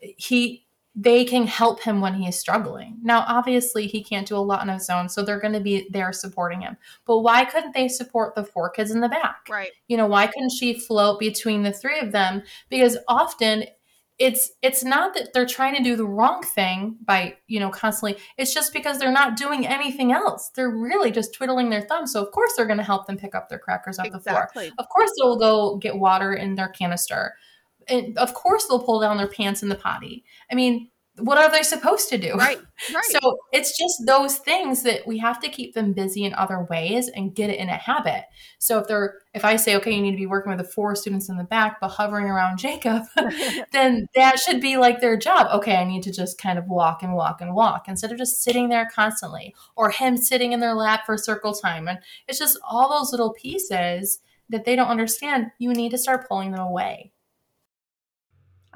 he 0.00 0.67
they 1.00 1.24
can 1.24 1.46
help 1.46 1.80
him 1.80 2.00
when 2.00 2.14
he 2.14 2.26
is 2.26 2.36
struggling. 2.36 2.96
Now, 3.02 3.24
obviously, 3.28 3.86
he 3.86 4.02
can't 4.02 4.26
do 4.26 4.36
a 4.36 4.38
lot 4.38 4.62
on 4.62 4.68
his 4.68 4.90
own, 4.90 5.08
so 5.08 5.22
they're 5.22 5.38
going 5.38 5.52
to 5.52 5.60
be 5.60 5.88
there 5.92 6.12
supporting 6.12 6.60
him. 6.60 6.76
But 7.06 7.20
why 7.20 7.44
couldn't 7.44 7.72
they 7.72 7.86
support 7.86 8.34
the 8.34 8.42
four 8.42 8.68
kids 8.68 8.90
in 8.90 9.00
the 9.00 9.08
back? 9.08 9.46
Right. 9.48 9.70
You 9.86 9.96
know, 9.96 10.08
why 10.08 10.26
couldn't 10.26 10.50
she 10.50 10.74
float 10.74 11.20
between 11.20 11.62
the 11.62 11.72
three 11.72 12.00
of 12.00 12.10
them? 12.10 12.42
Because 12.68 12.98
often 13.06 13.66
it's 14.18 14.50
it's 14.60 14.82
not 14.82 15.14
that 15.14 15.32
they're 15.32 15.46
trying 15.46 15.76
to 15.76 15.82
do 15.84 15.94
the 15.94 16.04
wrong 16.04 16.42
thing 16.42 16.96
by 17.04 17.36
you 17.46 17.60
know 17.60 17.70
constantly 17.70 18.20
it's 18.36 18.52
just 18.52 18.72
because 18.72 18.98
they're 18.98 19.12
not 19.12 19.36
doing 19.36 19.64
anything 19.64 20.10
else 20.10 20.50
they're 20.56 20.70
really 20.70 21.12
just 21.12 21.32
twiddling 21.32 21.70
their 21.70 21.82
thumbs 21.82 22.12
so 22.12 22.20
of 22.20 22.32
course 22.32 22.50
they're 22.56 22.66
going 22.66 22.78
to 22.78 22.82
help 22.82 23.06
them 23.06 23.16
pick 23.16 23.36
up 23.36 23.48
their 23.48 23.60
crackers 23.60 23.96
off 23.96 24.06
exactly. 24.06 24.64
the 24.64 24.70
floor 24.72 24.74
of 24.78 24.88
course 24.88 25.12
they'll 25.16 25.38
go 25.38 25.76
get 25.76 25.96
water 25.96 26.34
in 26.34 26.56
their 26.56 26.66
canister 26.66 27.34
and 27.88 28.16
of 28.18 28.34
course 28.34 28.66
they'll 28.66 28.82
pull 28.82 29.00
down 29.00 29.16
their 29.16 29.28
pants 29.28 29.62
in 29.62 29.68
the 29.68 29.74
potty. 29.74 30.24
I 30.50 30.54
mean, 30.54 30.90
what 31.20 31.38
are 31.38 31.50
they 31.50 31.62
supposed 31.62 32.08
to 32.10 32.18
do? 32.18 32.34
Right. 32.34 32.58
Right. 32.94 33.04
So 33.06 33.38
it's 33.52 33.76
just 33.76 34.06
those 34.06 34.36
things 34.36 34.84
that 34.84 35.04
we 35.04 35.18
have 35.18 35.40
to 35.40 35.48
keep 35.48 35.74
them 35.74 35.92
busy 35.92 36.24
in 36.24 36.32
other 36.34 36.64
ways 36.70 37.08
and 37.08 37.34
get 37.34 37.50
it 37.50 37.58
in 37.58 37.68
a 37.68 37.76
habit. 37.76 38.22
So 38.60 38.78
if 38.78 38.86
they're 38.86 39.18
if 39.34 39.44
I 39.44 39.56
say, 39.56 39.74
okay, 39.76 39.90
you 39.90 40.00
need 40.00 40.12
to 40.12 40.16
be 40.16 40.26
working 40.26 40.50
with 40.50 40.64
the 40.64 40.72
four 40.72 40.94
students 40.94 41.28
in 41.28 41.36
the 41.36 41.42
back, 41.42 41.80
but 41.80 41.88
hovering 41.88 42.26
around 42.26 42.58
Jacob, 42.60 43.02
then 43.72 44.06
that 44.14 44.38
should 44.38 44.60
be 44.60 44.76
like 44.76 45.00
their 45.00 45.16
job. 45.16 45.48
Okay, 45.54 45.74
I 45.74 45.82
need 45.82 46.04
to 46.04 46.12
just 46.12 46.40
kind 46.40 46.56
of 46.56 46.68
walk 46.68 47.02
and 47.02 47.14
walk 47.14 47.40
and 47.40 47.52
walk 47.52 47.88
instead 47.88 48.12
of 48.12 48.18
just 48.18 48.44
sitting 48.44 48.68
there 48.68 48.88
constantly, 48.94 49.56
or 49.74 49.90
him 49.90 50.16
sitting 50.16 50.52
in 50.52 50.60
their 50.60 50.74
lap 50.74 51.04
for 51.04 51.18
circle 51.18 51.52
time. 51.52 51.88
And 51.88 51.98
it's 52.28 52.38
just 52.38 52.60
all 52.62 52.88
those 52.88 53.10
little 53.10 53.32
pieces 53.32 54.20
that 54.50 54.64
they 54.64 54.76
don't 54.76 54.86
understand. 54.86 55.48
You 55.58 55.72
need 55.72 55.90
to 55.90 55.98
start 55.98 56.28
pulling 56.28 56.52
them 56.52 56.60
away. 56.60 57.12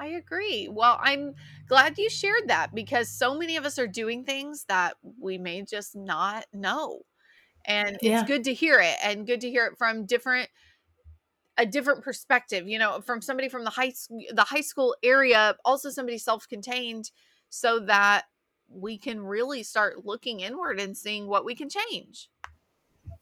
I 0.03 0.07
agree. 0.07 0.67
Well, 0.69 0.97
I'm 1.01 1.33
glad 1.69 1.97
you 1.97 2.09
shared 2.09 2.49
that 2.49 2.75
because 2.75 3.07
so 3.07 3.37
many 3.37 3.55
of 3.55 3.63
us 3.65 3.79
are 3.79 3.87
doing 3.87 4.25
things 4.25 4.65
that 4.65 4.97
we 5.17 5.37
may 5.37 5.61
just 5.61 5.95
not 5.95 6.45
know. 6.51 7.03
And 7.65 7.97
Yeah. 8.01 8.19
it's 8.19 8.23
good 8.23 8.43
to 8.45 8.53
hear 8.53 8.79
it 8.81 8.97
and 9.03 9.27
good 9.27 9.41
to 9.41 9.49
hear 9.49 9.65
it 9.67 9.77
from 9.77 10.05
different 10.05 10.49
a 11.57 11.65
different 11.65 12.03
perspective, 12.03 12.67
you 12.67 12.79
know, 12.79 12.99
from 13.01 13.21
somebody 13.21 13.47
from 13.47 13.63
the 13.63 13.69
high 13.69 13.93
the 14.09 14.43
high 14.49 14.61
school 14.61 14.95
area, 15.03 15.55
also 15.63 15.89
somebody 15.89 16.17
self-contained 16.17 17.11
so 17.49 17.79
that 17.79 18.23
we 18.67 18.97
can 18.97 19.21
really 19.21 19.61
start 19.63 20.03
looking 20.05 20.39
inward 20.39 20.79
and 20.79 20.97
seeing 20.97 21.27
what 21.27 21.45
we 21.45 21.55
can 21.55 21.69
change. 21.69 22.29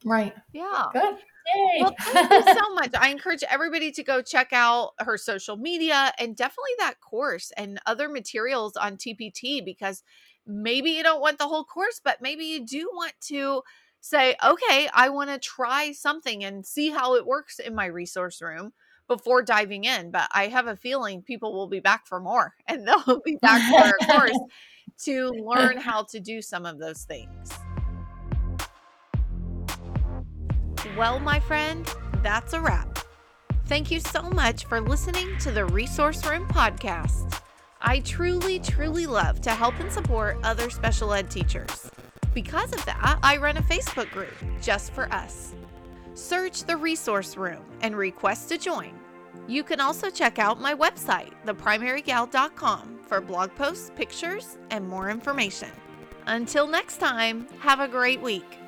Right. 0.06 0.34
Yeah. 0.54 0.86
Good. 0.94 1.18
Yay. 1.54 1.82
Well, 1.82 1.96
thank 2.00 2.32
you 2.32 2.54
so 2.54 2.74
much. 2.76 2.92
I 2.98 3.10
encourage 3.10 3.44
everybody 3.50 3.92
to 3.92 4.04
go 4.04 4.22
check 4.22 4.50
out 4.52 4.92
her 5.00 5.18
social 5.18 5.58
media 5.58 6.14
and 6.20 6.36
definitely 6.36 6.72
that 6.80 7.00
course 7.00 7.52
and 7.58 7.80
other 7.86 8.10
materials 8.10 8.76
on 8.78 8.98
TPT 8.98 9.64
because 9.64 10.04
maybe 10.46 10.92
you 10.92 11.04
don't 11.04 11.22
want 11.22 11.38
the 11.38 11.48
whole 11.48 11.64
course, 11.64 12.02
but 12.04 12.22
maybe 12.22 12.46
you 12.46 12.66
do 12.66 12.90
want 12.94 13.14
to 13.28 13.62
say, 14.02 14.36
okay, 14.44 14.90
I 14.94 15.10
want 15.10 15.30
to 15.30 15.38
try 15.38 15.92
something 15.92 16.44
and 16.44 16.66
see 16.66 16.90
how 16.90 17.16
it 17.16 17.26
works 17.26 17.60
in 17.60 17.76
my 17.76 17.86
resource 17.86 18.42
room 18.42 18.74
before 19.08 19.44
diving 19.44 19.84
in. 19.84 20.12
But 20.12 20.30
I 20.34 20.48
have 20.48 20.68
a 20.68 20.76
feeling 20.76 21.22
people 21.22 21.54
will 21.54 21.68
be 21.68 21.80
back 21.80 22.08
for 22.08 22.20
more 22.20 22.54
and 22.68 22.88
they'll 22.88 23.22
be 23.24 23.38
back 23.42 23.62
for 23.70 23.96
a 24.00 24.14
course 24.14 24.40
to 25.06 25.30
learn 25.30 25.78
how 25.78 26.04
to 26.12 26.20
do 26.20 26.42
some 26.42 26.66
of 26.66 26.80
those 26.80 27.04
things. 27.04 27.52
Well, 30.98 31.20
my 31.20 31.40
friend, 31.40 31.88
that's 32.22 32.54
a 32.54 32.60
wrap. 32.60 33.00
Thank 33.66 33.92
you 33.92 34.02
so 34.02 34.24
much 34.24 34.66
for 34.66 34.82
listening 34.82 35.38
to 35.40 35.52
the 35.52 35.66
Resource 35.66 36.26
Room 36.28 36.46
podcast. 36.50 37.40
I 37.82 38.00
truly, 38.02 38.60
truly 38.60 39.06
love 39.06 39.40
to 39.42 39.52
help 39.52 39.80
and 39.80 39.92
support 39.92 40.38
other 40.44 40.70
special 40.70 41.14
ed 41.14 41.32
teachers. 41.32 41.90
Because 42.34 42.74
of 42.74 42.84
that, 42.86 43.20
I 43.24 43.38
run 43.38 43.56
a 43.56 43.62
Facebook 43.62 44.12
group 44.12 44.34
just 44.62 44.92
for 44.92 45.12
us. 45.14 45.56
Search 46.14 46.66
the 46.66 46.76
Resource 46.76 47.38
Room 47.38 47.64
and 47.80 47.96
request 47.96 48.50
to 48.50 48.58
join. 48.58 48.94
You 49.48 49.64
can 49.64 49.80
also 49.80 50.10
check 50.10 50.40
out 50.40 50.60
my 50.60 50.76
website, 50.76 51.32
theprimarygal.com, 51.46 53.00
for 53.08 53.22
blog 53.22 53.56
posts, 53.56 53.92
pictures, 53.96 54.58
and 54.70 54.88
more 54.88 55.10
information. 55.10 55.70
Until 56.28 56.68
next 56.68 56.98
time, 56.98 57.48
have 57.60 57.80
a 57.80 57.88
great 57.88 58.22
week. 58.22 58.61